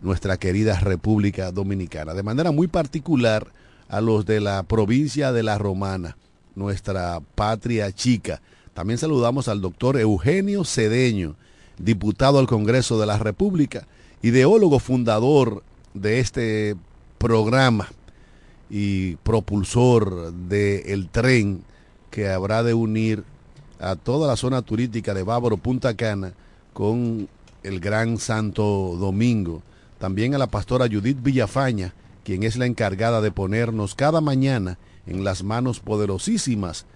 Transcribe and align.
nuestra 0.00 0.36
querida 0.36 0.78
República 0.80 1.50
Dominicana. 1.52 2.14
De 2.14 2.22
manera 2.22 2.50
muy 2.50 2.66
particular 2.66 3.48
a 3.88 4.00
los 4.00 4.26
de 4.26 4.40
la 4.40 4.62
provincia 4.62 5.32
de 5.32 5.42
La 5.42 5.58
Romana, 5.58 6.16
nuestra 6.54 7.20
patria 7.34 7.90
chica. 7.92 8.40
También 8.74 8.98
saludamos 8.98 9.48
al 9.48 9.60
doctor 9.60 9.98
Eugenio 9.98 10.64
Cedeño, 10.64 11.34
diputado 11.78 12.38
al 12.38 12.46
Congreso 12.46 13.00
de 13.00 13.06
la 13.06 13.18
República, 13.18 13.86
ideólogo 14.22 14.78
fundador 14.78 15.62
de 15.94 16.20
este 16.20 16.76
programa 17.18 17.88
y 18.70 19.16
propulsor 19.16 20.32
del 20.32 21.08
tren 21.08 21.62
que 22.10 22.28
habrá 22.28 22.62
de 22.62 22.74
unir 22.74 23.24
a 23.80 23.96
toda 23.96 24.26
la 24.26 24.36
zona 24.36 24.62
turística 24.62 25.14
de 25.14 25.22
Bávaro, 25.22 25.56
Punta 25.56 25.94
Cana, 25.94 26.32
con 26.72 27.28
el 27.62 27.80
Gran 27.80 28.18
Santo 28.18 28.96
Domingo. 28.98 29.62
También 29.98 30.34
a 30.34 30.38
la 30.38 30.46
pastora 30.46 30.86
Judith 30.90 31.22
Villafaña, 31.22 31.94
quien 32.24 32.42
es 32.42 32.56
la 32.56 32.66
encargada 32.66 33.20
de 33.20 33.32
ponernos 33.32 33.94
cada 33.94 34.20
mañana 34.20 34.78
en 35.06 35.24
las 35.24 35.42
manos 35.42 35.80
poderosísimas 35.80 36.86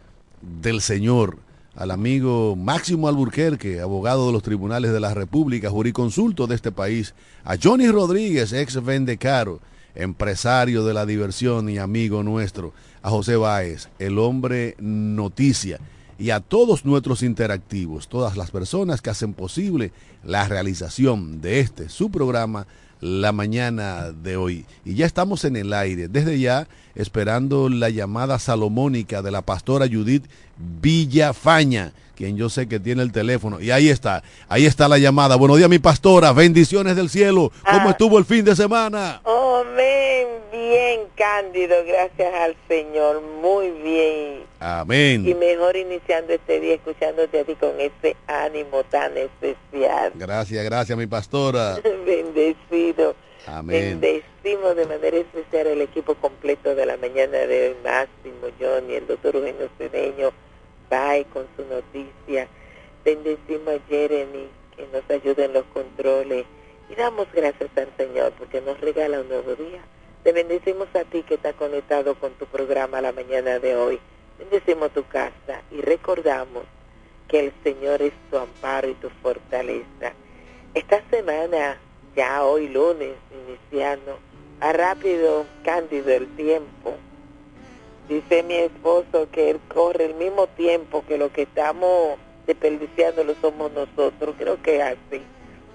del 0.40 0.80
Señor, 0.80 1.38
al 1.74 1.90
amigo 1.90 2.54
Máximo 2.54 3.08
Alburquerque, 3.08 3.80
abogado 3.80 4.26
de 4.26 4.32
los 4.32 4.42
tribunales 4.42 4.92
de 4.92 5.00
la 5.00 5.14
República, 5.14 5.70
juriconsulto 5.70 6.46
de 6.46 6.54
este 6.54 6.70
país, 6.70 7.14
a 7.44 7.56
Johnny 7.60 7.88
Rodríguez, 7.88 8.52
ex 8.52 8.82
Vendecaro, 8.84 9.60
empresario 9.94 10.84
de 10.84 10.94
la 10.94 11.06
diversión 11.06 11.68
y 11.68 11.78
amigo 11.78 12.22
nuestro, 12.22 12.72
a 13.02 13.10
José 13.10 13.36
Báez, 13.36 13.88
el 13.98 14.18
hombre 14.18 14.76
noticia, 14.78 15.80
y 16.18 16.30
a 16.30 16.40
todos 16.40 16.84
nuestros 16.84 17.22
interactivos, 17.22 18.06
todas 18.06 18.36
las 18.36 18.50
personas 18.50 19.00
que 19.00 19.10
hacen 19.10 19.34
posible 19.34 19.92
la 20.22 20.46
realización 20.46 21.40
de 21.40 21.60
este, 21.60 21.88
su 21.88 22.10
programa, 22.10 22.66
la 23.02 23.32
mañana 23.32 24.12
de 24.12 24.36
hoy. 24.36 24.64
Y 24.84 24.94
ya 24.94 25.06
estamos 25.06 25.44
en 25.44 25.56
el 25.56 25.72
aire, 25.74 26.08
desde 26.08 26.38
ya 26.38 26.68
esperando 26.94 27.68
la 27.68 27.90
llamada 27.90 28.38
salomónica 28.38 29.22
de 29.22 29.32
la 29.32 29.42
pastora 29.42 29.88
Judith 29.88 30.24
Villafaña, 30.56 31.92
quien 32.16 32.36
yo 32.36 32.48
sé 32.48 32.68
que 32.68 32.78
tiene 32.80 33.02
el 33.02 33.12
teléfono. 33.12 33.60
Y 33.60 33.70
ahí 33.70 33.88
está, 33.88 34.22
ahí 34.48 34.66
está 34.66 34.88
la 34.88 34.98
llamada. 34.98 35.36
Buenos 35.36 35.58
días, 35.58 35.68
mi 35.68 35.78
pastora, 35.78 36.32
bendiciones 36.32 36.96
del 36.96 37.08
cielo. 37.08 37.52
¿Cómo 37.64 37.88
Ah. 37.88 37.90
estuvo 37.90 38.18
el 38.18 38.24
fin 38.24 38.44
de 38.44 38.54
semana? 38.56 39.20
Amén, 39.24 40.26
bien 40.52 41.00
cándido, 41.16 41.74
gracias 41.86 42.34
al 42.34 42.56
Señor, 42.68 43.22
muy 43.42 43.70
bien. 43.70 44.42
Y 44.42 44.64
Amén. 44.64 45.38
mejor 45.38 45.76
iniciando 45.76 46.32
este 46.32 46.60
día 46.60 46.74
escuchándote 46.74 47.40
a 47.40 47.44
ti 47.44 47.54
con 47.56 47.72
ese 47.80 48.16
ánimo 48.28 48.84
tan 48.84 49.12
especial. 49.16 50.12
Gracias, 50.14 50.64
gracias, 50.64 50.96
mi 50.96 51.06
pastora. 51.06 51.78
Bendecido. 52.06 53.14
Amén. 53.46 53.98
Bendecimos 54.00 54.76
de 54.76 54.86
manera 54.86 55.16
especial 55.16 55.66
el 55.66 55.80
equipo 55.80 56.14
completo 56.14 56.74
de 56.76 56.86
la 56.86 56.96
mañana 56.96 57.38
de 57.38 57.70
hoy, 57.70 57.76
Máximo, 57.82 58.46
Johnny, 58.60 58.94
el 58.94 59.06
doctor 59.08 59.34
Eugenio 59.34 59.68
Cedeño, 59.78 60.30
Con 61.32 61.46
su 61.56 61.64
noticia. 61.64 62.48
Bendecimos 63.02 63.76
a 63.76 63.88
Jeremy, 63.88 64.46
que 64.76 64.86
nos 64.92 65.08
ayuda 65.08 65.46
en 65.46 65.54
los 65.54 65.64
controles. 65.72 66.44
Y 66.90 66.94
damos 66.94 67.32
gracias 67.32 67.70
al 67.76 67.88
Señor 67.96 68.34
porque 68.38 68.60
nos 68.60 68.78
regala 68.78 69.22
un 69.22 69.28
nuevo 69.30 69.54
día. 69.54 69.80
Te 70.22 70.32
bendecimos 70.32 70.88
a 70.94 71.04
ti 71.04 71.22
que 71.22 71.36
está 71.36 71.54
conectado 71.54 72.14
con 72.16 72.32
tu 72.34 72.44
programa 72.44 73.00
la 73.00 73.12
mañana 73.12 73.58
de 73.58 73.74
hoy. 73.74 74.00
Bendecimos 74.38 74.90
tu 74.90 75.02
casa 75.06 75.62
y 75.70 75.80
recordamos 75.80 76.64
que 77.26 77.40
el 77.40 77.52
Señor 77.64 78.02
es 78.02 78.12
tu 78.30 78.36
amparo 78.36 78.90
y 78.90 78.94
tu 78.94 79.08
fortaleza. 79.22 80.12
Esta 80.74 81.02
semana, 81.08 81.78
ya 82.14 82.44
hoy 82.44 82.68
lunes, 82.68 83.14
iniciando, 83.46 84.18
a 84.60 84.74
rápido, 84.74 85.46
cándido 85.64 86.10
el 86.10 86.26
tiempo. 86.36 86.98
Dice 88.08 88.42
mi 88.42 88.54
esposo 88.56 89.28
que 89.30 89.50
él 89.50 89.60
corre 89.68 90.06
el 90.06 90.14
mismo 90.14 90.46
tiempo 90.48 91.04
que 91.06 91.18
lo 91.18 91.32
que 91.32 91.42
estamos 91.42 92.18
desperdiciando 92.46 93.24
lo 93.24 93.34
somos 93.40 93.72
nosotros. 93.72 94.34
Creo 94.38 94.60
que 94.62 94.82
así. 94.82 95.22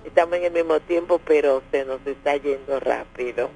Estamos 0.05 0.35
en 0.35 0.45
el 0.45 0.51
mismo 0.51 0.79
tiempo, 0.81 1.19
pero 1.25 1.61
se 1.71 1.85
nos 1.85 2.05
está 2.05 2.38
yendo 2.38 2.79
rápido. 2.79 3.49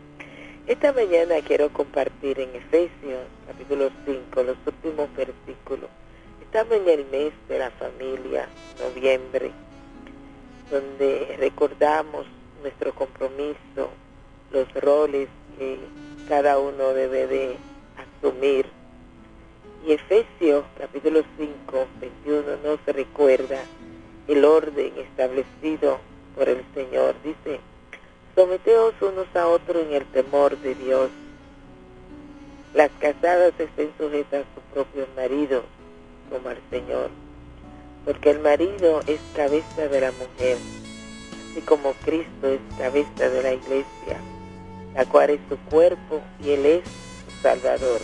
Esta 0.68 0.94
mañana 0.94 1.36
quiero 1.46 1.70
compartir 1.74 2.40
en 2.40 2.56
Efesios 2.56 3.26
capítulo 3.48 3.90
5 4.06 4.44
los 4.44 4.58
últimos 4.66 5.14
versículos. 5.16 5.90
Estamos 6.42 6.74
en 6.74 6.88
el 6.88 7.06
mes 7.06 7.34
de 7.50 7.60
la 7.60 7.72
familia, 7.72 8.48
noviembre, 8.80 9.52
donde 10.70 11.36
recordamos 11.40 12.26
nuestro 12.62 12.94
compromiso, 12.94 13.90
los 14.52 14.74
roles 14.76 15.30
que 15.58 15.78
cada 16.30 16.60
uno 16.60 16.94
debe 16.94 17.28
de 17.28 17.58
Y 18.24 19.94
Efesios 19.94 20.64
capítulo 20.78 21.24
5, 21.38 21.88
21 22.00 22.44
nos 22.64 22.86
recuerda 22.86 23.64
el 24.28 24.46
orden 24.46 24.94
establecido 24.96 25.98
por 26.36 26.48
el 26.48 26.64
Señor. 26.76 27.16
Dice, 27.24 27.60
someteos 28.36 28.94
unos 29.02 29.26
a 29.36 29.48
otros 29.48 29.84
en 29.88 29.94
el 29.94 30.06
temor 30.06 30.56
de 30.60 30.76
Dios. 30.76 31.10
Las 32.76 32.92
casadas 33.00 33.54
estén 33.58 33.92
sujetas 33.98 34.46
a 34.46 34.56
su 34.56 34.62
propio 34.72 35.08
marido 35.16 35.64
como 36.30 36.50
al 36.50 36.60
Señor, 36.70 37.10
porque 38.06 38.30
el 38.30 38.40
marido 38.40 39.00
es 39.08 39.20
cabeza 39.36 39.88
de 39.88 40.00
la 40.00 40.12
mujer, 40.12 40.58
así 41.50 41.62
como 41.62 41.94
Cristo 42.06 42.48
es 42.48 42.60
cabeza 42.78 43.30
de 43.30 43.42
la 43.42 43.54
iglesia, 43.54 44.20
la 44.94 45.06
cual 45.06 45.32
es 45.32 45.40
su 45.50 45.58
cuerpo 45.72 46.22
y 46.44 46.52
Él 46.52 46.66
es 46.68 47.11
Salvador. 47.42 48.02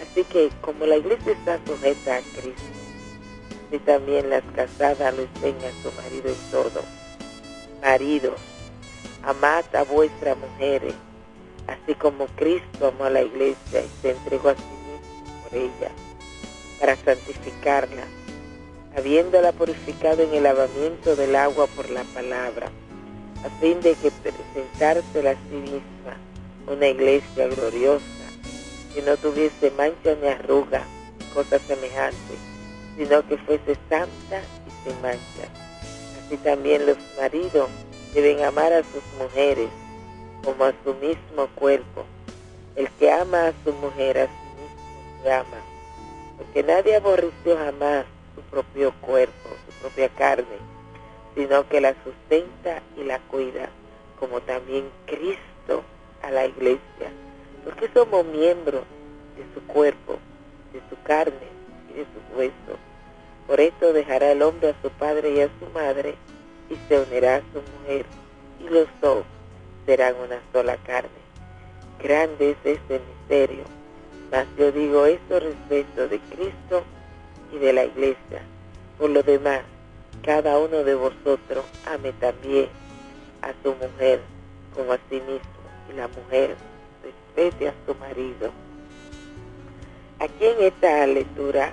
Así 0.00 0.24
que 0.24 0.50
como 0.60 0.86
la 0.86 0.96
iglesia 0.96 1.32
está 1.32 1.58
sujeta 1.66 2.16
a 2.16 2.20
Cristo, 2.20 2.62
y 3.70 3.78
también 3.78 4.28
las 4.28 4.42
casadas 4.54 5.14
lo 5.16 5.22
estén 5.22 5.56
a 5.56 5.82
su 5.82 5.90
marido 5.96 6.28
en 6.28 6.50
todo. 6.50 6.82
Maridos, 7.80 8.38
amad 9.22 9.64
a 9.74 9.84
vuestras 9.84 10.36
mujeres, 10.36 10.94
así 11.66 11.94
como 11.94 12.26
Cristo 12.36 12.88
amó 12.88 13.04
a 13.04 13.10
la 13.10 13.22
iglesia 13.22 13.80
y 13.80 13.90
se 14.02 14.10
entregó 14.10 14.50
a 14.50 14.54
sí 14.54 14.62
mismo 14.62 15.42
por 15.42 15.58
ella, 15.58 15.90
para 16.78 16.96
santificarla, 16.96 18.04
habiéndola 18.96 19.52
purificado 19.52 20.22
en 20.22 20.34
el 20.34 20.42
lavamiento 20.42 21.16
del 21.16 21.34
agua 21.34 21.66
por 21.68 21.88
la 21.88 22.04
palabra, 22.04 22.70
a 23.44 23.60
fin 23.60 23.80
de 23.80 23.94
que 23.94 24.10
presentársela 24.10 25.30
a 25.30 25.34
sí 25.34 25.56
misma 25.56 26.16
una 26.66 26.88
iglesia 26.88 27.48
gloriosa, 27.48 28.21
que 28.94 29.02
no 29.02 29.16
tuviese 29.16 29.70
mancha 29.72 30.14
ni 30.20 30.28
arruga, 30.28 30.84
cosa 31.34 31.58
semejante, 31.58 32.34
sino 32.96 33.26
que 33.26 33.38
fuese 33.38 33.76
santa 33.88 34.42
y 34.66 34.90
sin 34.90 35.00
mancha. 35.02 35.48
Así 36.24 36.36
también 36.38 36.86
los 36.86 36.98
maridos 37.18 37.68
deben 38.14 38.42
amar 38.42 38.72
a 38.72 38.82
sus 38.82 39.02
mujeres 39.18 39.68
como 40.44 40.64
a 40.64 40.74
su 40.84 40.94
mismo 40.94 41.46
cuerpo. 41.54 42.04
El 42.76 42.88
que 42.92 43.10
ama 43.10 43.48
a 43.48 43.52
su 43.64 43.72
mujer 43.74 44.18
a 44.18 44.26
sí 44.26 44.32
mismo 44.56 45.22
se 45.22 45.32
ama, 45.32 45.60
porque 46.38 46.62
nadie 46.62 46.96
aborreció 46.96 47.56
jamás 47.56 48.06
su 48.34 48.40
propio 48.42 48.92
cuerpo, 49.00 49.50
su 49.66 49.80
propia 49.80 50.08
carne, 50.10 50.56
sino 51.34 51.68
que 51.68 51.80
la 51.80 51.94
sustenta 52.04 52.82
y 52.96 53.04
la 53.04 53.18
cuida, 53.20 53.68
como 54.18 54.40
también 54.40 54.88
Cristo 55.06 55.82
a 56.22 56.30
la 56.30 56.46
iglesia, 56.46 57.10
porque 57.64 57.88
somos 57.94 58.24
miembros 58.26 58.82
de 59.36 59.44
su 59.54 59.66
cuerpo, 59.66 60.18
de 60.72 60.80
su 60.90 61.00
carne 61.02 61.48
y 61.90 61.94
de 61.94 62.04
sus 62.04 62.36
huesos. 62.36 62.78
Por 63.46 63.60
esto 63.60 63.92
dejará 63.92 64.32
el 64.32 64.42
hombre 64.42 64.70
a 64.70 64.82
su 64.82 64.90
padre 64.90 65.30
y 65.32 65.40
a 65.40 65.48
su 65.58 65.66
madre, 65.74 66.14
y 66.70 66.76
se 66.88 67.00
unirá 67.00 67.36
a 67.36 67.42
su 67.52 67.62
mujer, 67.78 68.06
y 68.60 68.68
los 68.68 68.86
dos 69.00 69.24
serán 69.86 70.14
una 70.16 70.40
sola 70.52 70.76
carne. 70.86 71.10
Grande 72.02 72.50
es 72.50 72.56
este 72.64 73.00
misterio, 73.00 73.64
mas 74.30 74.46
yo 74.56 74.72
digo 74.72 75.06
esto 75.06 75.40
respecto 75.40 76.08
de 76.08 76.18
Cristo 76.20 76.82
y 77.52 77.58
de 77.58 77.72
la 77.72 77.84
iglesia. 77.84 78.42
Por 78.98 79.10
lo 79.10 79.22
demás, 79.22 79.62
cada 80.24 80.58
uno 80.58 80.84
de 80.84 80.94
vosotros 80.94 81.64
ame 81.86 82.12
también 82.14 82.68
a 83.42 83.52
su 83.62 83.74
mujer 83.74 84.20
como 84.74 84.92
a 84.92 84.98
sí 85.10 85.16
mismo, 85.16 85.40
y 85.90 85.92
la 85.94 86.08
mujer 86.08 86.56
a 87.36 87.74
su 87.86 87.94
marido. 87.94 88.50
Aquí 90.18 90.44
en 90.44 90.64
esta 90.64 91.06
lectura, 91.06 91.72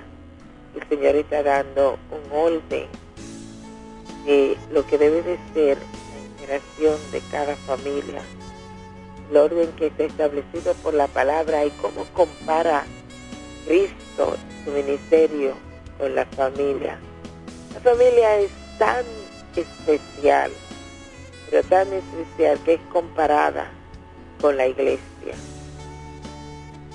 el 0.75 0.87
Señor 0.87 1.15
está 1.15 1.43
dando 1.43 1.99
un 2.11 2.31
orden 2.31 2.87
de 4.25 4.57
lo 4.71 4.85
que 4.87 4.97
debe 4.97 5.21
de 5.21 5.37
ser 5.53 5.77
la 5.77 6.25
integración 6.25 7.11
de 7.11 7.21
cada 7.31 7.55
familia, 7.57 8.21
el 9.29 9.37
orden 9.37 9.71
que 9.73 9.87
está 9.87 10.03
establecido 10.03 10.73
por 10.75 10.93
la 10.93 11.07
palabra 11.07 11.65
y 11.65 11.71
cómo 11.71 12.05
compara 12.13 12.85
Cristo, 13.67 14.37
su 14.63 14.71
ministerio, 14.71 15.53
con 15.99 16.15
la 16.15 16.25
familia. 16.25 16.97
La 17.73 17.81
familia 17.81 18.39
es 18.39 18.51
tan 18.77 19.03
especial, 19.55 20.51
pero 21.49 21.63
tan 21.63 21.91
especial 21.91 22.57
que 22.63 22.75
es 22.75 22.81
comparada 22.91 23.69
con 24.39 24.55
la 24.55 24.65
iglesia. 24.65 25.08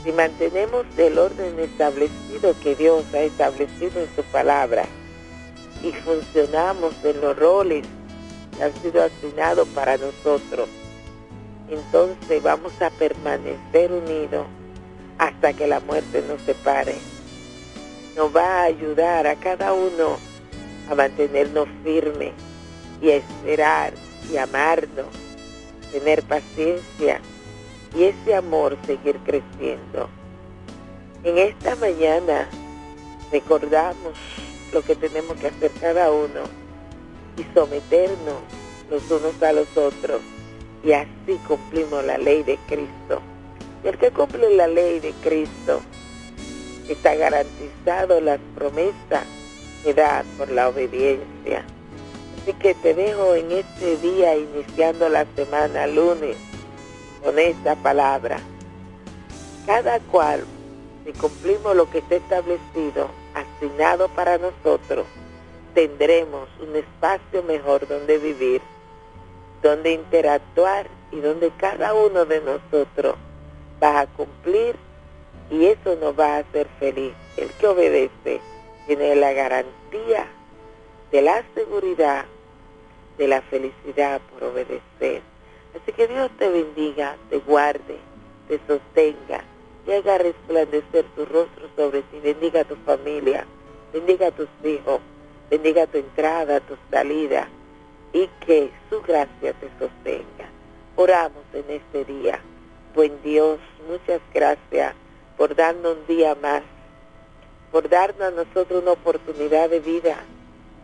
Si 0.05 0.13
mantenemos 0.13 0.85
el 0.99 1.19
orden 1.19 1.59
establecido 1.59 2.55
que 2.63 2.75
Dios 2.75 3.05
ha 3.15 3.21
establecido 3.21 4.01
en 4.01 4.09
su 4.15 4.23
palabra 4.25 4.85
y 5.83 5.93
funcionamos 5.93 6.95
en 7.05 7.21
los 7.23 7.37
roles 7.39 7.87
que 8.55 8.65
han 8.65 8.75
sido 8.83 9.03
asignados 9.03 9.67
para 9.69 9.97
nosotros, 9.97 10.69
entonces 11.71 12.43
vamos 12.43 12.73
a 12.83 12.91
permanecer 12.91 13.93
unidos 13.93 14.47
hasta 15.17 15.55
que 15.55 15.67
la 15.67 15.81
muerte 15.81 16.23
nos 16.29 16.41
separe. 16.43 16.97
Nos 18.15 18.35
va 18.35 18.61
a 18.61 18.65
ayudar 18.65 19.27
a 19.27 19.37
cada 19.37 19.73
uno 19.73 20.19
a 20.91 20.95
mantenernos 20.95 21.67
firmes 21.83 22.33
y 23.01 23.11
a 23.11 23.17
esperar 23.17 23.95
y 24.31 24.37
amarnos, 24.37 25.07
tener 25.93 26.23
paciencia 26.23 27.21
y 27.95 28.05
ese 28.05 28.35
amor 28.35 28.77
seguir 28.87 29.19
creciendo. 29.25 30.09
En 31.23 31.39
esta 31.39 31.75
mañana 31.77 32.49
recordamos 33.33 34.15
lo 34.73 34.83
que 34.83 34.97
tenemos 34.97 35.37
que 35.39 35.49
hacer 35.49 35.71
cada 35.81 36.11
uno 36.11 36.43
y 37.37 37.45
someternos 37.55 38.43
los 38.91 39.11
unos 39.11 39.43
a 39.43 39.53
los 39.53 39.77
otros 39.77 40.21
y 40.85 40.93
así 40.93 41.39
cumplimos 41.47 42.05
la 42.05 42.19
ley 42.19 42.43
de 42.43 42.59
Cristo. 42.67 43.21
Y 43.83 43.89
el 43.89 43.99
que 43.99 44.11
cumple 44.11 44.55
la 44.55 44.67
ley 44.67 45.01
de 45.01 45.13
Cristo 45.23 45.81
está 46.89 47.15
garantizado 47.15 48.21
las 48.21 48.39
promesas 48.55 49.25
que 49.83 49.95
da 49.95 50.25
por 50.37 50.51
la 50.51 50.69
obediencia. 50.69 51.65
Así 52.43 52.53
que 52.55 52.75
te 52.75 52.93
dejo 52.93 53.35
en 53.35 53.53
este 53.53 53.97
día, 53.99 54.37
iniciando 54.37 55.09
la 55.09 55.25
semana 55.35 55.87
lunes, 55.87 56.37
con 57.25 57.39
esta 57.39 57.75
palabra. 57.77 58.39
Cada 59.67 59.99
cual, 59.99 60.45
si 61.05 61.13
cumplimos 61.15 61.75
lo 61.75 61.91
que 61.91 61.99
está 61.99 62.17
establecido, 62.17 63.09
asignado 63.35 64.09
para 64.11 64.37
nosotros, 64.37 65.07
tendremos 65.75 66.49
un 66.61 66.77
espacio 66.77 67.43
mejor 67.43 67.89
donde 67.89 68.19
vivir, 68.19 68.61
donde 69.63 69.93
interactuar 69.93 70.87
y 71.11 71.21
donde 71.21 71.51
cada 71.57 71.95
uno 71.95 72.27
de 72.27 72.43
nosotros 72.43 73.17
va 73.83 74.01
a 74.01 74.07
cumplir 74.07 74.77
y 75.51 75.67
eso 75.67 75.97
nos 75.97 76.19
va 76.19 76.37
a 76.37 76.39
hacer 76.39 76.69
feliz. 76.79 77.15
El 77.39 77.49
que 77.53 77.67
obedece 77.67 78.41
tiene 78.87 79.17
la 79.17 79.33
garantía 79.33 80.27
de 81.11 81.23
la 81.23 81.43
seguridad, 81.55 82.27
de 83.17 83.29
la 83.29 83.41
felicidad 83.43 84.21
por 84.31 84.51
obedecer. 84.51 85.34
Así 85.75 85.93
que 85.93 86.07
Dios 86.07 86.31
te 86.39 86.49
bendiga, 86.49 87.17
te 87.31 87.39
guarde, 87.39 87.99
te 88.49 88.61
sostenga 88.67 89.43
y 89.87 89.93
haga 89.93 90.19
resplandecer 90.19 91.05
tu 91.17 91.25
rostro 91.25 91.69
sobre 91.77 92.03
ti. 92.03 92.21
Bendiga 92.23 92.61
a 92.61 92.65
tu 92.65 92.77
familia, 92.77 93.45
bendiga 93.93 94.29
a 94.29 94.31
tus 94.31 94.49
hijos, 94.63 95.01
bendiga 95.51 95.87
tu 95.87 95.99
entrada, 95.99 96.61
tu 96.61 96.77
salida 96.91 97.49
y 98.13 98.29
que 98.47 98.71
su 98.89 99.03
gracia 99.03 99.53
te 99.55 99.69
sostenga. 99.79 100.49
Oramos 100.97 101.43
en 101.53 101.65
este 101.69 102.05
día. 102.05 102.41
Buen 102.95 103.21
Dios, 103.23 103.59
muchas 103.89 104.21
gracias 104.33 104.95
por 105.37 105.57
darnos 105.57 105.97
un 105.97 106.07
día 106.07 106.37
más, 106.37 106.63
por 107.73 107.89
darnos 107.89 108.29
a 108.29 108.31
nosotros 108.31 108.83
una 108.83 108.93
oportunidad 108.93 109.69
de 109.69 109.81
vida, 109.81 110.17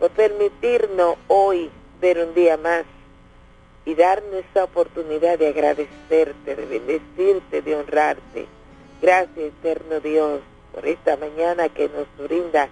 por 0.00 0.10
permitirnos 0.10 1.16
hoy 1.28 1.70
ver 2.00 2.18
un 2.18 2.34
día 2.34 2.56
más 2.56 2.84
y 3.84 3.94
darnos 3.94 4.44
esa 4.50 4.64
oportunidad 4.64 5.38
de 5.38 5.48
agradecerte, 5.48 6.56
de 6.56 6.66
bendecirte, 6.66 7.62
de 7.62 7.76
honrarte. 7.76 8.46
Gracias, 9.00 9.38
eterno 9.38 10.00
Dios, 10.00 10.40
por 10.72 10.86
esta 10.86 11.16
mañana 11.16 11.68
que 11.68 11.88
nos 11.88 12.28
brinda 12.28 12.68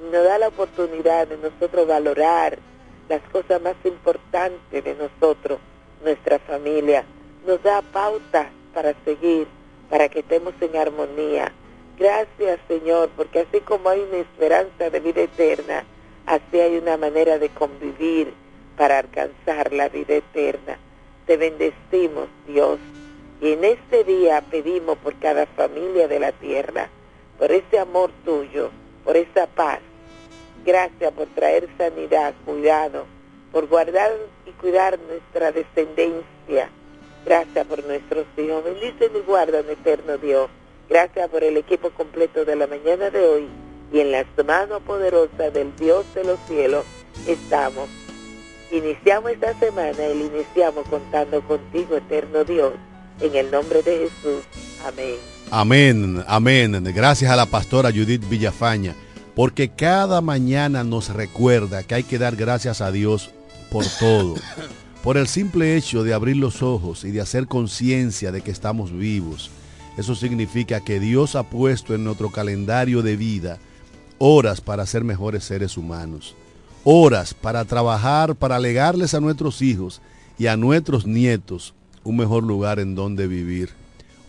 nos 0.00 0.24
da 0.24 0.38
la 0.38 0.48
oportunidad 0.48 1.28
de 1.28 1.36
nosotros 1.36 1.86
valorar 1.86 2.58
las 3.08 3.20
cosas 3.30 3.60
más 3.60 3.74
importantes 3.84 4.82
de 4.82 4.94
nosotros, 4.94 5.58
nuestra 6.02 6.38
familia. 6.38 7.04
Nos 7.46 7.62
da 7.62 7.82
pautas 7.82 8.46
para 8.72 8.94
seguir 9.04 9.46
para 9.90 10.08
que 10.08 10.20
estemos 10.20 10.54
en 10.60 10.76
armonía. 10.76 11.52
Gracias 11.98 12.60
Señor, 12.66 13.10
porque 13.16 13.40
así 13.40 13.60
como 13.60 13.90
hay 13.90 14.00
una 14.00 14.18
esperanza 14.18 14.88
de 14.88 15.00
vida 15.00 15.22
eterna, 15.22 15.84
así 16.24 16.58
hay 16.58 16.78
una 16.78 16.96
manera 16.96 17.38
de 17.38 17.50
convivir 17.50 18.32
para 18.76 18.98
alcanzar 18.98 19.72
la 19.72 19.88
vida 19.88 20.14
eterna. 20.14 20.78
Te 21.26 21.36
bendecimos 21.36 22.28
Dios 22.46 22.78
y 23.40 23.52
en 23.52 23.64
este 23.64 24.04
día 24.04 24.42
pedimos 24.50 24.98
por 24.98 25.18
cada 25.18 25.46
familia 25.46 26.08
de 26.08 26.18
la 26.18 26.32
tierra, 26.32 26.88
por 27.38 27.52
ese 27.52 27.78
amor 27.78 28.10
tuyo, 28.24 28.70
por 29.04 29.16
esa 29.16 29.46
paz. 29.46 29.80
Gracias 30.64 31.12
por 31.12 31.26
traer 31.28 31.68
sanidad, 31.78 32.34
cuidado, 32.44 33.06
por 33.52 33.68
guardar 33.68 34.12
y 34.46 34.50
cuidar 34.52 34.98
nuestra 34.98 35.52
descendencia 35.52 36.70
Gracias 37.24 37.66
por 37.66 37.84
nuestros 37.84 38.26
hijos. 38.36 38.64
Bendice 38.64 39.10
y 39.14 39.20
guarda, 39.26 39.60
eterno 39.60 40.16
Dios. 40.18 40.48
Gracias 40.88 41.28
por 41.28 41.44
el 41.44 41.56
equipo 41.56 41.90
completo 41.90 42.44
de 42.44 42.56
la 42.56 42.66
mañana 42.66 43.10
de 43.10 43.20
hoy. 43.20 43.48
Y 43.92 44.00
en 44.00 44.12
las 44.12 44.26
manos 44.46 44.82
poderosas 44.82 45.52
del 45.52 45.74
Dios 45.76 46.06
de 46.14 46.24
los 46.24 46.38
cielos 46.46 46.84
estamos. 47.26 47.88
Iniciamos 48.72 49.32
esta 49.32 49.58
semana 49.58 49.98
y 50.14 50.20
iniciamos 50.20 50.86
contando 50.88 51.40
contigo, 51.42 51.96
eterno 51.96 52.44
Dios. 52.44 52.72
En 53.20 53.34
el 53.34 53.50
nombre 53.50 53.82
de 53.82 54.08
Jesús. 54.08 54.44
Amén. 54.86 55.16
Amén, 55.50 56.24
amén. 56.26 56.84
Gracias 56.94 57.30
a 57.30 57.36
la 57.36 57.46
pastora 57.46 57.90
Judith 57.90 58.26
Villafaña, 58.28 58.94
porque 59.34 59.70
cada 59.70 60.20
mañana 60.20 60.84
nos 60.84 61.08
recuerda 61.10 61.82
que 61.82 61.96
hay 61.96 62.02
que 62.04 62.18
dar 62.18 62.36
gracias 62.36 62.80
a 62.80 62.92
Dios 62.92 63.30
por 63.70 63.84
todo. 63.98 64.36
por 65.02 65.16
el 65.16 65.26
simple 65.26 65.76
hecho 65.76 66.04
de 66.04 66.14
abrir 66.14 66.36
los 66.36 66.62
ojos 66.62 67.04
y 67.04 67.10
de 67.10 67.20
hacer 67.20 67.46
conciencia 67.46 68.32
de 68.32 68.42
que 68.42 68.50
estamos 68.50 68.92
vivos. 68.92 69.50
Eso 69.96 70.14
significa 70.14 70.80
que 70.80 71.00
Dios 71.00 71.34
ha 71.36 71.42
puesto 71.42 71.94
en 71.94 72.04
nuestro 72.04 72.30
calendario 72.30 73.02
de 73.02 73.16
vida 73.16 73.58
horas 74.18 74.60
para 74.60 74.86
ser 74.86 75.02
mejores 75.02 75.44
seres 75.44 75.76
humanos, 75.76 76.36
horas 76.84 77.34
para 77.34 77.64
trabajar, 77.64 78.34
para 78.34 78.58
legarles 78.58 79.14
a 79.14 79.20
nuestros 79.20 79.62
hijos 79.62 80.00
y 80.38 80.46
a 80.46 80.56
nuestros 80.56 81.06
nietos 81.06 81.74
un 82.04 82.16
mejor 82.16 82.44
lugar 82.44 82.80
en 82.80 82.94
donde 82.94 83.26
vivir, 83.26 83.70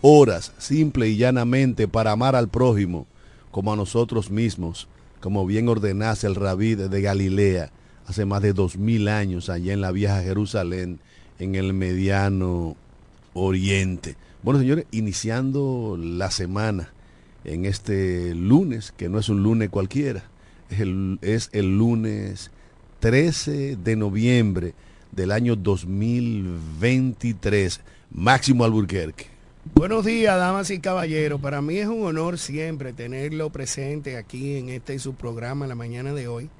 horas, 0.02 0.52
simple 0.58 1.08
y 1.08 1.16
llanamente, 1.16 1.88
para 1.88 2.12
amar 2.12 2.36
al 2.36 2.48
prójimo 2.48 3.06
como 3.50 3.72
a 3.72 3.76
nosotros 3.76 4.30
mismos, 4.30 4.88
como 5.20 5.46
bien 5.46 5.68
ordenase 5.68 6.26
el 6.26 6.34
rabí 6.34 6.74
de 6.74 7.00
Galilea 7.00 7.70
hace 8.06 8.24
más 8.24 8.42
de 8.42 8.52
dos 8.52 8.76
mil 8.76 9.08
años 9.08 9.48
allá 9.48 9.72
en 9.72 9.80
la 9.80 9.92
vieja 9.92 10.22
Jerusalén, 10.22 11.00
en 11.38 11.54
el 11.54 11.72
mediano 11.72 12.76
oriente. 13.34 14.16
Bueno, 14.42 14.60
señores, 14.60 14.86
iniciando 14.90 15.96
la 15.98 16.30
semana 16.30 16.92
en 17.44 17.64
este 17.64 18.34
lunes, 18.34 18.92
que 18.96 19.08
no 19.08 19.18
es 19.18 19.28
un 19.28 19.42
lunes 19.42 19.70
cualquiera, 19.70 20.24
es 21.22 21.48
el 21.52 21.78
lunes 21.78 22.50
13 23.00 23.76
de 23.76 23.96
noviembre 23.96 24.74
del 25.10 25.32
año 25.32 25.56
2023. 25.56 27.80
Máximo 28.10 28.64
Alburquerque. 28.64 29.32
Buenos 29.74 30.04
días, 30.04 30.36
damas 30.36 30.70
y 30.70 30.80
caballeros. 30.80 31.40
Para 31.40 31.62
mí 31.62 31.78
es 31.78 31.86
un 31.86 32.04
honor 32.04 32.36
siempre 32.38 32.92
tenerlo 32.92 33.50
presente 33.50 34.16
aquí 34.16 34.56
en 34.56 34.70
este 34.70 34.94
y 34.94 34.98
su 34.98 35.14
programa 35.14 35.68
la 35.68 35.76
mañana 35.76 36.12
de 36.12 36.26
hoy. 36.26 36.50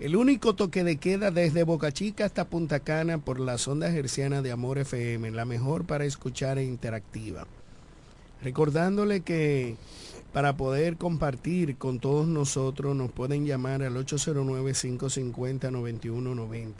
El 0.00 0.16
único 0.16 0.54
toque 0.54 0.82
de 0.82 0.96
queda 0.96 1.30
desde 1.30 1.62
Boca 1.62 1.92
Chica 1.92 2.24
hasta 2.24 2.48
Punta 2.48 2.80
Cana 2.80 3.18
por 3.18 3.38
la 3.38 3.58
sonda 3.58 3.88
herciana 3.88 4.42
de 4.42 4.50
Amor 4.50 4.78
FM, 4.78 5.30
la 5.30 5.44
mejor 5.44 5.84
para 5.84 6.04
escuchar 6.04 6.58
e 6.58 6.64
interactiva. 6.64 7.46
Recordándole 8.42 9.20
que 9.20 9.76
para 10.32 10.56
poder 10.56 10.96
compartir 10.96 11.76
con 11.76 12.00
todos 12.00 12.26
nosotros 12.26 12.96
nos 12.96 13.12
pueden 13.12 13.44
llamar 13.44 13.82
al 13.82 13.96
809-550-9190. 13.96 16.72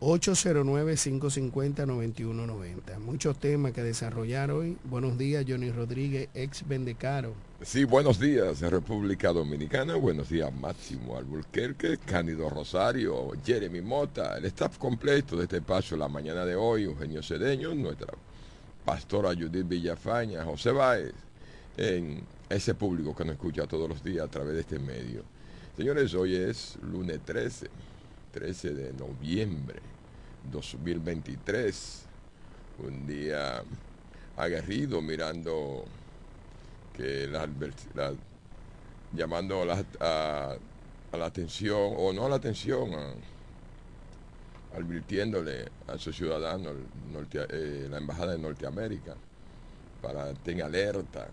809-550-9190. 0.00 2.98
Muchos 3.00 3.38
temas 3.38 3.72
que 3.72 3.82
desarrollar 3.82 4.50
hoy. 4.50 4.78
Buenos 4.84 5.18
días, 5.18 5.44
Johnny 5.46 5.70
Rodríguez, 5.70 6.30
ex 6.32 6.66
Vendecaro. 6.66 7.34
Sí, 7.60 7.84
buenos 7.84 8.18
días, 8.18 8.62
República 8.62 9.30
Dominicana. 9.30 9.96
Buenos 9.96 10.30
días, 10.30 10.50
Máximo 10.54 11.18
Alburquerque, 11.18 11.98
Cándido 11.98 12.48
Rosario, 12.48 13.32
Jeremy 13.44 13.82
Mota, 13.82 14.38
el 14.38 14.46
staff 14.46 14.78
completo 14.78 15.36
de 15.36 15.42
este 15.42 15.58
espacio 15.58 15.98
la 15.98 16.08
mañana 16.08 16.46
de 16.46 16.56
hoy, 16.56 16.84
Eugenio 16.84 17.22
Cedeño, 17.22 17.74
nuestra 17.74 18.14
pastora 18.86 19.34
Judith 19.34 19.68
Villafaña, 19.68 20.46
José 20.46 20.72
Báez, 20.72 21.12
en 21.80 22.22
ese 22.50 22.74
público 22.74 23.16
que 23.16 23.24
nos 23.24 23.36
escucha 23.36 23.66
todos 23.66 23.88
los 23.88 24.04
días 24.04 24.26
a 24.26 24.30
través 24.30 24.52
de 24.52 24.60
este 24.60 24.78
medio. 24.78 25.22
Señores, 25.74 26.12
hoy 26.12 26.36
es 26.36 26.76
lunes 26.82 27.20
13, 27.24 27.68
13 28.32 28.74
de 28.74 28.92
noviembre 28.92 29.80
2023, 30.52 32.02
un 32.86 33.06
día 33.06 33.62
aguerrido 34.36 35.00
mirando 35.00 35.86
que 36.94 37.26
la, 37.26 37.48
llamando 39.14 39.62
a 39.62 40.56
la, 41.16 41.24
atención, 41.24 41.94
o 41.96 42.12
no 42.12 42.26
a 42.26 42.28
la 42.28 42.36
atención, 42.36 42.90
advirtiéndole 44.76 45.66
a 45.88 45.96
sus 45.96 46.14
ciudadanos, 46.14 46.74
eh, 47.32 47.88
la 47.90 47.96
Embajada 47.96 48.32
de 48.32 48.38
Norteamérica, 48.38 49.16
para 50.02 50.34
tener 50.34 50.64
alerta 50.64 51.26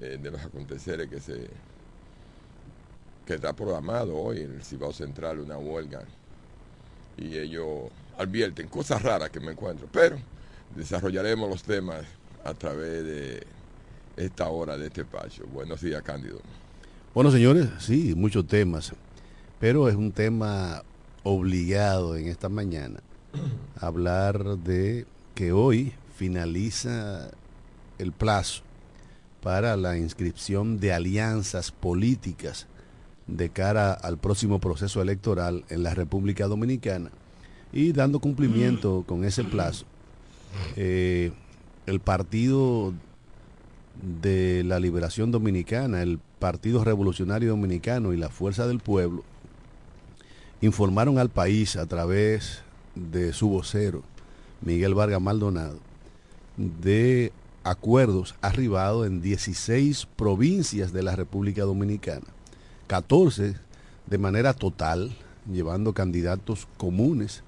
eh, 0.00 0.18
de 0.20 0.30
los 0.30 0.40
aconteceres 0.40 1.08
que 1.08 1.20
se 1.20 1.48
que 3.26 3.34
está 3.34 3.52
programado 3.54 4.16
hoy 4.16 4.42
en 4.42 4.54
el 4.54 4.62
Cibao 4.62 4.92
Central 4.92 5.40
una 5.40 5.58
huelga 5.58 6.04
y 7.18 7.36
ellos 7.36 7.90
advierten 8.16 8.68
cosas 8.68 9.02
raras 9.02 9.30
que 9.30 9.40
me 9.40 9.52
encuentro, 9.52 9.88
pero 9.90 10.16
desarrollaremos 10.76 11.50
los 11.50 11.62
temas 11.62 12.04
a 12.44 12.54
través 12.54 13.04
de 13.04 13.46
esta 14.16 14.48
hora 14.48 14.78
de 14.78 14.86
este 14.86 15.00
espacio. 15.00 15.44
Buenos 15.52 15.80
días, 15.80 16.02
Cándido. 16.02 16.40
Bueno, 17.14 17.30
señores, 17.30 17.68
sí, 17.78 18.14
muchos 18.14 18.46
temas, 18.46 18.92
pero 19.58 19.88
es 19.88 19.96
un 19.96 20.12
tema 20.12 20.82
obligado 21.24 22.16
en 22.16 22.28
esta 22.28 22.48
mañana 22.48 23.00
hablar 23.80 24.58
de 24.58 25.06
que 25.34 25.52
hoy 25.52 25.92
finaliza 26.16 27.30
el 27.98 28.12
plazo 28.12 28.62
para 29.46 29.76
la 29.76 29.96
inscripción 29.96 30.80
de 30.80 30.92
alianzas 30.92 31.70
políticas 31.70 32.66
de 33.28 33.48
cara 33.48 33.92
al 33.92 34.18
próximo 34.18 34.58
proceso 34.58 35.00
electoral 35.00 35.64
en 35.68 35.84
la 35.84 35.94
República 35.94 36.48
Dominicana 36.48 37.12
y 37.72 37.92
dando 37.92 38.18
cumplimiento 38.18 39.04
con 39.06 39.24
ese 39.24 39.44
plazo, 39.44 39.84
eh, 40.74 41.30
el 41.86 42.00
Partido 42.00 42.92
de 44.20 44.64
la 44.64 44.80
Liberación 44.80 45.30
Dominicana, 45.30 46.02
el 46.02 46.18
Partido 46.40 46.82
Revolucionario 46.82 47.50
Dominicano 47.50 48.12
y 48.12 48.16
la 48.16 48.30
Fuerza 48.30 48.66
del 48.66 48.80
Pueblo 48.80 49.22
informaron 50.60 51.20
al 51.20 51.28
país 51.28 51.76
a 51.76 51.86
través 51.86 52.62
de 52.96 53.32
su 53.32 53.48
vocero, 53.48 54.02
Miguel 54.60 54.94
Vargas 54.94 55.22
Maldonado, 55.22 55.78
de 56.56 57.30
acuerdos 57.66 58.36
arribados 58.42 59.08
en 59.08 59.20
16 59.20 60.06
provincias 60.14 60.92
de 60.92 61.02
la 61.02 61.16
República 61.16 61.62
Dominicana, 61.62 62.26
14 62.86 63.56
de 64.06 64.18
manera 64.18 64.54
total, 64.54 65.16
llevando 65.50 65.92
candidatos 65.92 66.68
comunes 66.76 67.42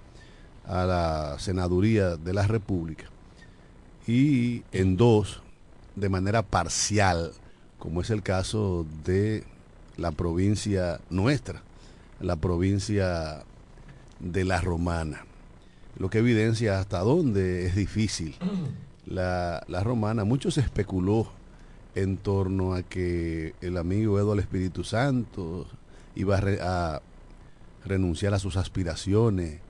a 0.66 0.84
la 0.84 1.38
senaduría 1.38 2.16
de 2.16 2.34
la 2.34 2.48
República, 2.48 3.04
y 4.08 4.64
en 4.72 4.96
dos 4.96 5.40
de 5.94 6.08
manera 6.08 6.42
parcial, 6.42 7.32
como 7.78 8.00
es 8.00 8.10
el 8.10 8.22
caso 8.22 8.86
de 9.04 9.44
la 9.96 10.10
provincia 10.10 11.00
nuestra, 11.10 11.62
la 12.20 12.34
provincia 12.34 13.44
de 14.18 14.44
la 14.44 14.60
Romana, 14.60 15.24
lo 15.96 16.10
que 16.10 16.18
evidencia 16.18 16.80
hasta 16.80 16.98
dónde 17.00 17.66
es 17.66 17.76
difícil 17.76 18.34
la, 19.08 19.82
romana. 19.82 20.24
Mucho 20.24 20.50
se 20.50 20.60
especuló 20.60 21.28
en 21.94 22.16
torno 22.16 22.74
a 22.74 22.82
que 22.82 23.54
el 23.60 23.76
amigo 23.76 24.18
Eduardo 24.18 24.40
Espíritu 24.40 24.84
Santo 24.84 25.66
iba 26.14 26.36
a, 26.36 26.96
a 26.96 27.02
renunciar 27.84 28.34
a 28.34 28.38
sus 28.38 28.56
aspiraciones 28.56 29.60